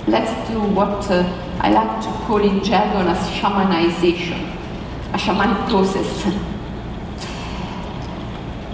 let's 0.08 0.50
do 0.50 0.62
what 0.62 1.10
uh, 1.12 1.24
I 1.60 1.72
like 1.72 2.02
to 2.04 2.12
call 2.26 2.38
in 2.38 2.64
jargon 2.64 3.08
as 3.08 3.20
shamanization, 3.32 4.42
a 5.14 5.18
shamanic 5.18 5.70
process. 5.70 6.24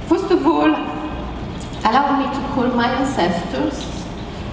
First 0.08 0.32
of 0.32 0.46
all, 0.46 0.72
allow 1.86 2.20
me 2.20 2.26
to 2.26 2.48
call 2.54 2.68
my 2.76 2.88
ancestors 2.88 3.86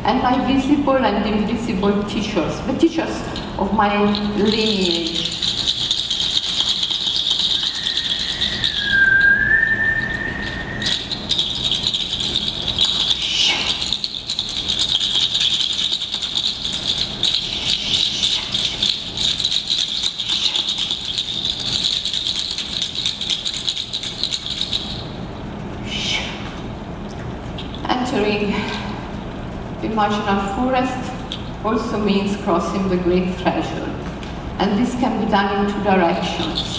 and 0.05 0.23
my 0.23 0.47
visible 0.47 0.97
and 0.97 1.27
invisible 1.27 2.03
teachers, 2.05 2.61
the 2.67 2.79
teachers 2.79 3.21
of 3.59 3.75
my 3.75 4.05
lineage. 4.37 5.35
Entering 27.91 28.55
the 30.11 30.55
forest 30.57 31.13
also 31.65 31.99
means 31.99 32.37
crossing 32.39 32.89
the 32.89 32.97
great 32.97 33.35
threshold. 33.37 33.89
And 34.59 34.79
this 34.79 34.93
can 34.95 35.25
be 35.25 35.31
done 35.31 35.67
in 35.67 35.73
two 35.73 35.83
directions. 35.83 36.77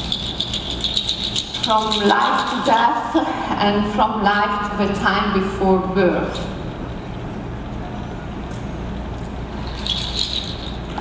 From 1.63 1.85
life 2.07 2.49
to 2.49 2.65
death 2.65 3.15
and 3.59 3.93
from 3.93 4.23
life 4.23 4.71
to 4.71 4.87
the 4.87 4.93
time 4.95 5.39
before 5.39 5.79
birth. 5.93 6.37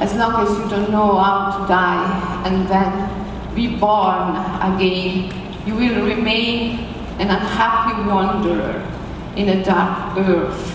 As 0.00 0.14
long 0.14 0.46
as 0.46 0.50
you 0.56 0.68
don't 0.68 0.90
know 0.90 1.18
how 1.18 1.58
to 1.58 1.66
die 1.66 2.42
and 2.46 2.68
then 2.68 3.54
be 3.54 3.76
born 3.76 4.36
again, 4.62 5.32
you 5.66 5.74
will 5.74 6.04
remain 6.06 6.78
an 7.18 7.30
unhappy 7.30 8.08
wanderer 8.08 8.86
in 9.34 9.48
a 9.48 9.64
dark 9.64 10.16
earth. 10.18 10.74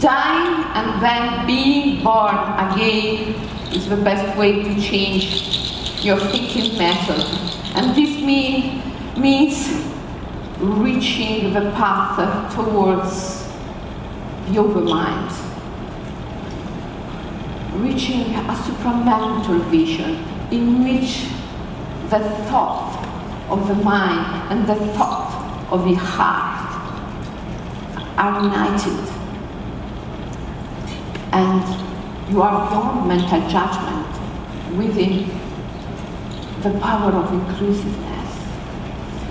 Dying 0.00 0.59
and 0.74 1.02
then 1.02 1.46
being 1.46 2.02
born 2.02 2.34
again 2.58 3.34
is 3.72 3.88
the 3.88 3.96
best 3.96 4.38
way 4.38 4.62
to 4.62 4.80
change 4.80 6.04
your 6.04 6.18
thinking 6.18 6.78
method. 6.78 7.24
And 7.76 7.94
this 7.94 8.22
mean, 8.22 8.82
means 9.16 9.86
reaching 10.58 11.52
the 11.52 11.70
path 11.72 12.54
towards 12.54 13.44
the 14.46 14.58
overmind, 14.60 15.30
reaching 17.80 18.34
a 18.34 18.54
supramental 18.54 19.60
vision 19.70 20.24
in 20.50 20.84
which 20.84 21.28
the 22.10 22.20
thought 22.48 22.96
of 23.48 23.68
the 23.68 23.74
mind 23.74 24.52
and 24.52 24.68
the 24.68 24.74
thought 24.94 25.68
of 25.70 25.84
the 25.84 25.94
heart 25.94 26.60
are 28.18 28.42
united. 28.42 29.09
And 31.32 32.30
you 32.30 32.42
are 32.42 32.68
beyond 32.68 33.08
mental 33.08 33.40
judgment 33.48 34.08
within 34.76 35.28
the 36.62 36.78
power 36.80 37.12
of 37.12 37.32
inclusiveness. 37.32 38.20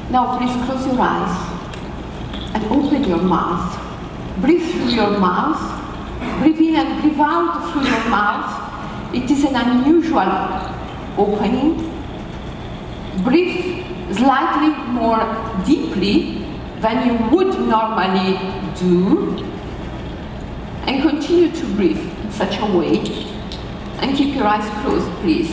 Now 0.10 0.38
please 0.38 0.56
close 0.66 0.86
your 0.88 1.00
eyes 1.00 1.36
and 2.56 2.66
open 2.66 3.04
your 3.04 3.22
mouth. 3.22 3.78
Breathe 4.42 4.70
through 4.72 4.90
your 4.90 5.20
mouth. 5.20 5.60
Breathe 6.40 6.60
in 6.60 6.76
and 6.76 7.02
breathe 7.02 7.20
out 7.20 7.72
through 7.72 7.84
your 7.84 8.10
mouth. 8.10 9.14
It 9.14 9.30
is 9.30 9.44
an 9.44 9.56
unusual 9.56 10.32
opening. 11.18 11.76
Breathe 13.24 13.86
slightly 14.16 14.70
more 14.94 15.20
deeply 15.66 16.46
than 16.80 17.08
you 17.08 17.36
would 17.36 17.60
normally 17.60 18.40
do. 18.80 19.46
And 20.90 21.04
continue 21.04 21.52
to 21.52 21.66
breathe 21.76 22.00
in 22.00 22.32
such 22.32 22.58
a 22.58 22.66
way. 22.66 22.98
And 24.02 24.18
keep 24.18 24.34
your 24.34 24.48
eyes 24.48 24.68
closed, 24.82 25.08
please. 25.22 25.50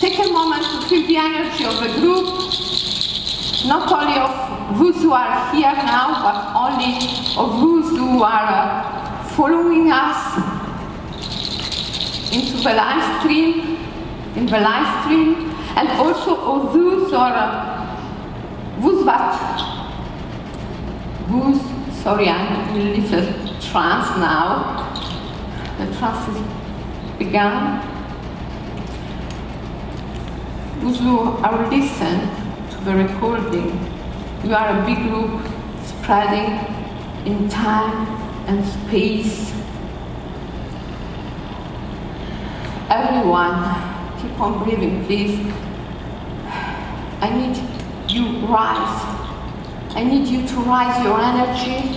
Take 0.00 0.18
a 0.18 0.30
moment 0.30 0.64
to 0.64 0.86
feel 0.86 1.06
the 1.06 1.16
energy 1.16 1.64
of 1.64 1.80
the 1.80 1.98
group, 1.98 2.26
not 3.66 3.90
only 3.90 4.18
of 4.20 4.78
those 4.78 5.02
who 5.02 5.12
are 5.12 5.54
here 5.54 5.72
now, 5.72 6.20
but 6.20 6.36
only 6.54 6.92
of 7.38 7.58
those 7.58 7.88
who 7.98 8.22
are 8.22 8.48
uh, 8.50 9.24
following 9.30 9.90
us 9.90 10.36
into 12.30 12.58
the 12.58 12.74
live 12.74 13.22
stream, 13.22 13.78
in 14.36 14.44
the 14.44 14.60
live 14.60 15.04
stream, 15.04 15.49
and 15.80 15.88
also 15.92 16.36
uh, 16.36 17.72
those 18.82 19.04
that 19.06 19.56
those 21.30 21.60
sorry 22.02 22.28
I'm 22.28 22.76
in 22.76 22.88
a 22.88 23.00
little 23.00 23.60
trance 23.60 24.10
now. 24.18 24.92
The 25.78 25.86
trance 25.96 26.28
is 26.28 26.38
begun. 27.18 27.80
Those 30.82 30.98
who 30.98 31.18
are 31.18 31.70
listen 31.70 32.28
to 32.72 32.84
the 32.84 32.94
recording, 32.96 33.70
You 34.44 34.54
are 34.54 34.82
a 34.82 34.84
big 34.84 34.98
group 35.08 35.40
spreading 35.84 36.50
in 37.24 37.48
time 37.48 38.06
and 38.48 38.66
space. 38.66 39.52
Everyone, 42.90 43.56
keep 44.20 44.38
on 44.40 44.62
breathing, 44.64 45.04
please. 45.06 45.69
I 47.22 47.28
need 47.36 47.56
you 48.10 48.46
rise. 48.46 49.04
I 49.94 50.04
need 50.04 50.26
you 50.26 50.46
to 50.48 50.54
rise 50.60 51.04
your 51.04 51.20
energy. 51.20 51.88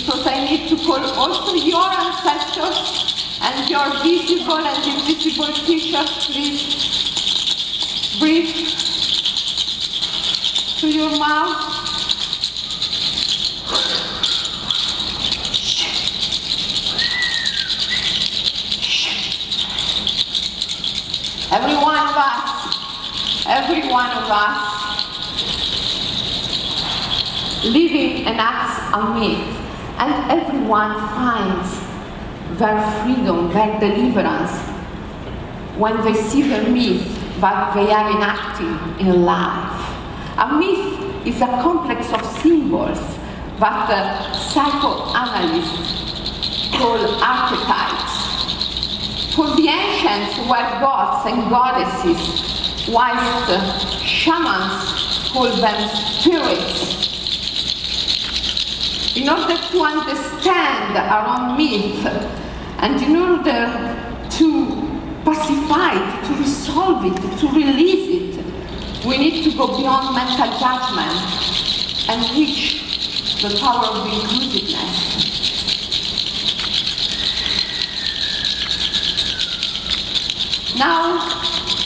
Because 0.00 0.26
I 0.26 0.44
need 0.44 0.68
to 0.68 0.76
call 0.84 1.04
also 1.14 1.54
your 1.54 1.88
ancestors 1.92 3.38
and 3.40 3.70
your 3.70 3.88
visible 4.02 4.58
and 4.58 4.84
invisible 4.84 5.52
teachers, 5.52 6.26
please. 6.26 6.86
Breathe 8.18 8.68
through 10.78 10.90
your 10.90 11.18
mouth. 11.18 11.75
Every 21.56 21.76
one 21.76 21.96
of 21.96 22.14
us, 22.14 23.46
every 23.46 23.88
one 23.88 24.10
of 24.10 24.28
us, 24.28 24.74
living 27.64 28.26
enacts 28.26 28.78
a 28.92 29.00
myth, 29.14 29.56
and 29.96 30.30
everyone 30.30 30.94
finds 31.16 31.80
their 32.58 32.78
freedom, 33.00 33.48
their 33.54 33.80
deliverance 33.80 34.52
when 35.78 35.96
they 36.04 36.12
see 36.12 36.42
the 36.42 36.60
myth 36.68 37.06
that 37.40 37.72
they 37.74 37.90
are 37.90 38.10
enacting 38.10 38.78
in 39.00 39.24
life. 39.24 39.80
A 40.36 40.52
myth 40.58 41.00
is 41.26 41.40
a 41.40 41.46
complex 41.46 42.12
of 42.12 42.22
symbols 42.42 43.00
that 43.58 43.88
psychoanalysts 44.52 46.68
call 46.76 46.98
archetypes. 47.24 48.15
For 49.36 49.54
the 49.54 49.68
ancients 49.68 50.38
were 50.48 50.66
gods 50.80 51.30
and 51.30 51.50
goddesses, 51.50 52.88
whilst 52.88 53.98
shamans 54.02 55.28
call 55.30 55.54
them 55.54 55.88
spirits. 55.90 57.04
In 59.14 59.28
order 59.28 59.58
to 59.58 59.80
understand 59.82 60.96
our 60.96 61.26
own 61.36 61.58
myth 61.58 62.06
and 62.78 63.02
in 63.02 63.14
order 63.14 64.26
to 64.38 64.46
pacify 65.22 65.92
it, 65.92 66.24
to 66.28 66.34
resolve 66.36 67.04
it, 67.04 67.38
to 67.40 67.48
release 67.48 68.38
it, 68.38 69.04
we 69.04 69.18
need 69.18 69.44
to 69.44 69.54
go 69.54 69.66
beyond 69.76 70.14
mental 70.14 70.48
judgment 70.58 71.12
and 72.08 72.22
reach 72.34 73.42
the 73.42 73.54
power 73.60 73.84
of 73.84 74.06
inclusiveness. 74.06 75.25
Now, 80.78 81.24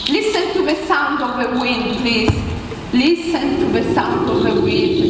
listen 0.09 0.53
to 0.55 0.63
the 0.65 0.75
sound 0.87 1.23
of 1.23 1.37
the 1.39 1.49
wind, 1.61 1.99
please. 1.99 2.31
Listen 2.93 3.61
to 3.61 3.67
the 3.67 3.95
sound 3.95 4.29
of 4.29 4.43
the 4.43 4.61
wind. 4.61 5.05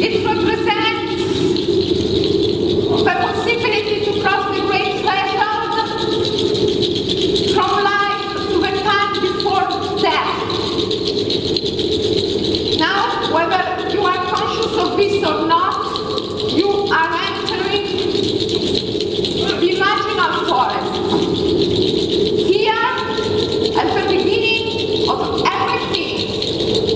It 0.00 0.24
represents 0.24 1.12
the 3.04 3.14
possibility 3.20 4.04
to 4.06 4.12
cross 4.22 4.56
the 4.56 4.62
great 4.66 5.02
threshold 5.02 5.74
from 7.54 7.70
life 7.84 8.22
to 8.48 8.56
the 8.58 8.72
time 8.80 9.12
before 9.20 9.68
death. 10.00 10.32
Now, 12.78 13.34
whether 13.34 13.62
you 13.94 14.00
are 14.02 14.20
conscious 14.32 14.74
of 14.78 14.96
this 14.96 15.22
or 15.22 15.46
not, 15.46 15.76
you 16.56 16.70
are 16.90 17.12
entering 17.20 17.86
the 19.60 19.68
imaginal 19.76 20.32
forest. 20.48 20.92
Here, 22.52 22.72
at 23.74 23.86
the 23.94 24.02
beginning 24.08 25.08
of 25.08 25.18
everything, 25.46 26.14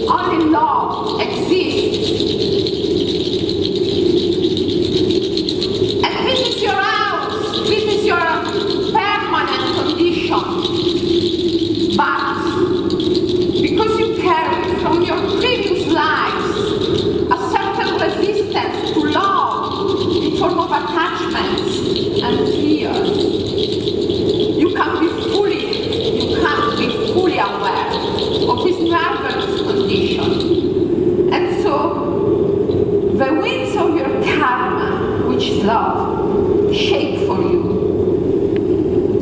only 0.08 0.40
love 0.50 1.20
exists. 1.20 2.10
And 6.04 6.14
this 6.26 6.40
is 6.48 6.56
your 6.62 6.74
house, 6.74 7.68
this 7.68 7.84
is 7.94 8.04
your 8.04 8.18
permanent 8.92 9.64
condition. 9.76 10.44
But 11.96 12.38
because 13.62 13.92
you 13.98 14.08
carry 14.22 14.60
from 14.80 15.02
your 15.02 15.20
previous 15.40 15.86
lives 15.92 16.56
a 17.30 17.38
certain 17.50 17.90
resistance 18.00 18.76
to 18.92 19.00
love 19.10 19.54
in 20.22 20.36
form 20.36 20.58
of 20.58 20.70
attachments 20.70 21.72
and 22.22 22.36
fears, 22.48 23.10
you 24.58 24.68
can 24.74 24.90
be 25.00 25.08
fully, 25.32 25.64
you 26.20 26.36
can 26.36 26.60
be 26.78 26.86
fully 27.12 27.38
aware 27.38 27.88
of 28.50 28.56
this 28.64 28.78
nervous 28.90 29.44
condition. 29.62 30.30
And 31.32 31.44
so 31.62 31.74
the 33.14 33.28
winds 33.34 33.76
of 33.76 33.94
your 33.96 34.12
karma, 34.36 35.28
which 35.28 35.44
is 35.48 35.64
love, 35.64 36.74
shape 36.74 37.26
for 37.26 37.38
you 37.40 37.74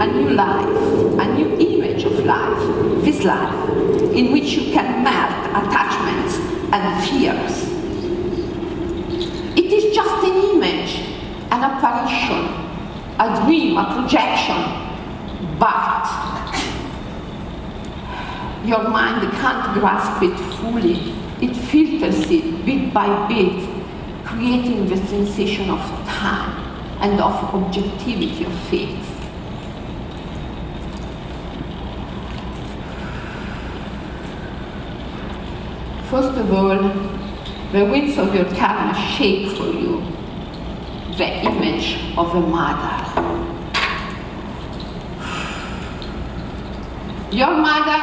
a 0.01 0.06
new 0.06 0.31
life, 0.31 0.76
a 1.20 1.35
new 1.35 1.56
image 1.59 2.05
of 2.05 2.24
life, 2.24 2.59
this 3.05 3.22
life, 3.24 3.55
in 4.12 4.32
which 4.32 4.52
you 4.52 4.72
can 4.72 5.02
melt 5.05 5.32
attachments 5.51 6.39
and 6.72 6.85
fears. 7.09 7.55
It 9.56 9.72
is 9.72 9.94
just 9.94 10.24
an 10.24 10.36
image, 10.56 10.93
an 11.52 11.62
apparition, 11.62 12.48
a 13.20 13.44
dream, 13.47 13.76
a 13.78 13.85
projection, 13.94 14.62
but 15.59 16.06
your 18.64 18.89
mind 18.89 19.31
can't 19.32 19.78
grasp 19.78 20.22
it 20.22 20.36
fully. 20.56 21.12
It 21.40 21.55
filters 21.55 22.31
it 22.31 22.64
bit 22.64 22.93
by 22.93 23.28
bit, 23.28 23.68
creating 24.24 24.86
the 24.89 24.97
sensation 24.97 25.70
of 25.70 25.81
time 26.06 26.52
and 27.01 27.12
of 27.24 27.55
objectivity 27.55 28.44
of 28.44 28.52
faith. 28.68 29.14
First 36.10 36.38
of 36.38 36.52
all, 36.52 36.78
the 37.72 37.84
winds 37.84 38.18
of 38.18 38.34
your 38.34 38.44
karma 38.55 38.94
shape 38.94 39.56
for 39.56 39.66
you 39.66 40.01
the 41.16 41.28
image 41.46 42.16
of 42.16 42.34
a 42.34 42.40
mother. 42.40 42.94
Your 47.32 47.56
mother 47.56 48.02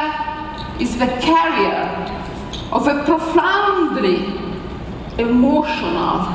is 0.78 0.98
the 0.98 1.06
carrier 1.06 1.88
of 2.70 2.86
a 2.86 3.04
profoundly 3.04 4.16
emotional, 5.18 6.26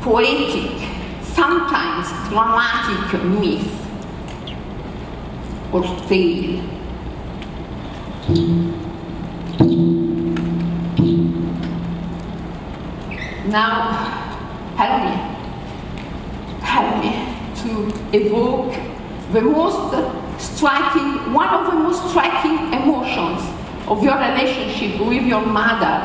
poetic, 0.00 0.72
dramatic 2.36 3.22
myth 3.24 3.72
or 5.72 5.82
tale. 6.06 6.60
Now, 13.48 13.72
help 14.76 14.96
me, 15.06 15.14
help 16.60 16.90
me 17.02 17.12
to 17.62 17.70
evoke 18.12 18.74
the 19.32 19.40
most 19.40 19.94
striking, 20.38 21.32
one 21.32 21.48
of 21.48 21.66
the 21.70 21.78
most 21.78 22.10
striking 22.10 22.70
emotions 22.74 23.40
of 23.88 24.02
your 24.04 24.18
relationship 24.18 25.00
with 25.00 25.22
your 25.22 25.46
mother 25.46 25.96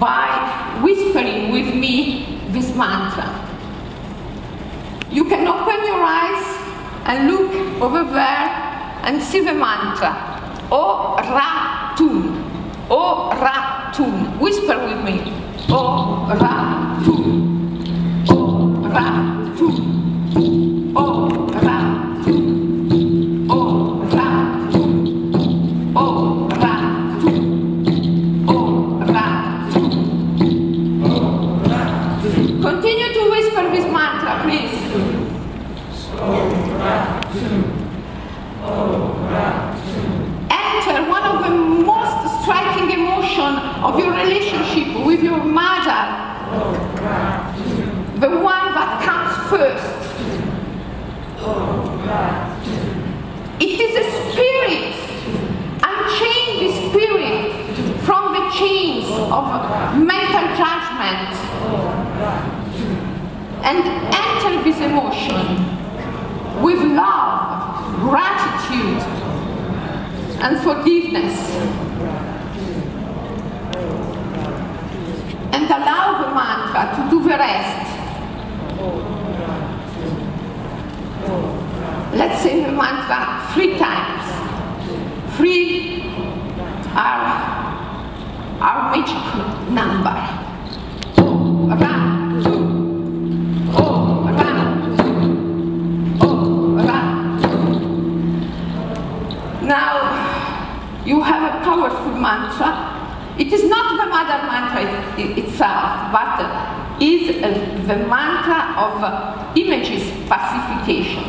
by 0.00 0.80
whispering 0.82 1.52
with 1.52 1.74
me 1.74 2.40
this 2.48 2.74
mantra. 2.74 3.44
You 5.14 5.24
can 5.26 5.46
open 5.46 5.78
your 5.86 6.02
eyes 6.02 6.44
and 7.06 7.30
look 7.30 7.52
over 7.80 8.02
there 9.14 9.20
and 9.20 9.22
see 9.22 9.40
the 9.40 9.54
mantra. 9.54 10.12
O 10.70 11.16
Ratun. 11.18 12.44
O 12.90 13.30
Ratun. 13.30 14.38
Whisper 14.40 14.78
with 14.86 15.04
me. 15.04 15.32
O 15.70 16.26
Ratun. 16.28 17.54
O 18.28 18.36
Ratun. 18.94 19.76
O 20.96 21.28
Ratun. 21.52 22.46
O 23.50 23.52
Ratun. 24.10 24.86
O 25.96 26.48
Ratun. 26.50 27.42
O 28.48 28.50
Ratun. 29.14 29.92
Continue 32.62 33.12
to 33.12 33.22
whisper 33.30 33.64
this 33.70 33.86
mantra, 33.92 34.32
please. 34.42 34.74
Enter 40.50 41.08
one 41.08 41.22
of 41.24 41.42
the 41.44 41.50
most 41.50 42.42
striking 42.42 42.90
emotion 42.90 43.56
of 43.82 43.98
your 43.98 44.12
relationship 44.12 45.06
with 45.06 45.22
your 45.22 45.42
mother. 45.42 46.02
The 48.20 48.30
one 48.30 48.74
that 48.74 49.02
comes 49.02 49.32
first. 49.50 49.84
It 53.60 53.80
is 53.80 53.94
a 53.96 54.04
spirit. 54.30 54.94
Unchain 55.82 56.48
the 56.60 56.70
spirit 56.88 57.40
from 58.04 58.32
the 58.34 58.50
chains 58.50 59.03
of 59.16 59.96
mental 59.98 60.46
judgment 60.56 61.34
and 63.64 63.84
enter 64.14 64.62
this 64.62 64.80
emotion 64.80 65.64
with 66.62 66.80
love, 66.92 68.00
gratitude, 68.00 69.02
and 70.42 70.60
forgiveness. 70.60 71.38
And 75.52 75.64
allow 75.64 76.20
the 76.20 76.34
mantra 76.34 76.94
to 76.96 77.10
do 77.10 77.22
the 77.22 77.38
rest. 77.38 77.90
Let's 82.14 82.42
say 82.42 82.64
the 82.64 82.72
mantra 82.72 83.48
three 83.54 83.78
times. 83.78 84.22
Three 85.36 86.02
are 86.94 87.53
magic 88.94 89.70
number. 89.70 90.14
Oh, 91.18 91.66
ra, 91.80 92.42
tu. 92.42 92.74
a 101.26 101.60
powerful 101.64 102.12
mantra. 102.12 102.70
It 103.36 103.52
is 103.52 103.64
not 103.68 103.98
the 103.98 104.06
mother 104.08 104.46
mantra 104.46 104.82
itself, 105.18 106.12
but 106.12 106.38
is 107.02 107.40
the 107.88 107.96
mantra 108.06 108.60
of 108.78 109.56
images 109.56 110.02
pacification. 110.28 111.24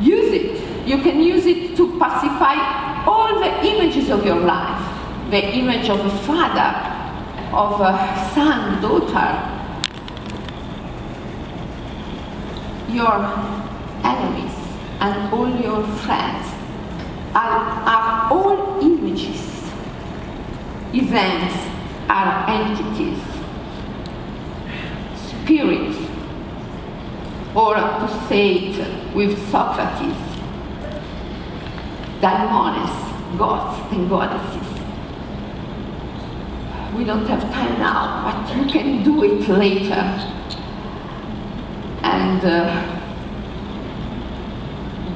Use 0.00 0.32
it. 0.32 0.86
You 0.86 0.98
can 0.98 1.22
use 1.22 1.46
it 1.46 1.76
to 1.76 1.98
pacify 1.98 2.56
all 3.06 3.40
the 3.40 3.66
images 3.66 4.10
of 4.10 4.26
your 4.26 4.40
life. 4.40 4.93
The 5.30 5.42
image 5.56 5.88
of 5.88 6.00
a 6.04 6.10
father, 6.18 6.70
of 7.56 7.80
a 7.80 8.30
son, 8.34 8.80
daughter, 8.82 9.54
your 12.94 13.24
enemies 14.04 14.54
and 15.00 15.32
all 15.34 15.48
your 15.60 15.82
friends 16.04 16.46
are, 17.34 17.58
are 17.94 18.32
all 18.32 18.80
images. 18.80 19.70
Events 20.92 21.56
are 22.08 22.48
entities, 22.48 23.18
spirits, 25.16 25.98
or 27.54 27.74
to 27.74 28.26
say 28.28 28.54
it 28.54 29.14
with 29.14 29.36
Socrates, 29.50 30.16
daimones, 32.20 33.38
gods 33.38 33.92
and 33.92 34.08
goddesses. 34.08 34.63
We 36.96 37.02
don't 37.02 37.26
have 37.26 37.42
time 37.52 37.78
now, 37.80 38.22
but 38.24 38.56
you 38.56 38.64
can 38.66 39.02
do 39.02 39.24
it 39.24 39.48
later. 39.48 40.02
And 42.02 42.44
uh, 42.44 43.00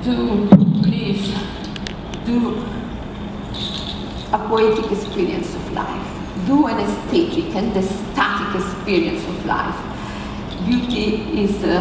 do, 0.02 0.48
please, 0.82 1.32
do 2.26 2.64
a 4.32 4.38
poetic 4.48 4.90
experience 4.90 5.54
of 5.54 5.72
life. 5.72 6.46
Do 6.46 6.66
an 6.66 6.80
aesthetic 6.80 7.54
and 7.54 7.76
ecstatic 7.76 8.60
experience 8.60 9.24
of 9.28 9.46
life. 9.46 9.76
Beauty 10.66 11.42
is 11.42 11.62
uh, 11.62 11.78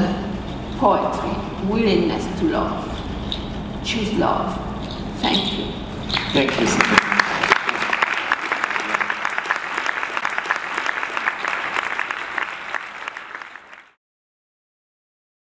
poetry, 0.78 1.68
willingness 1.68 2.40
to 2.40 2.45
love. 2.49 2.86
Choose 3.84 4.14
love. 4.14 4.56
Thank 5.22 5.57
you. 5.57 5.65
Thank 6.34 6.60
you. 6.60 7.16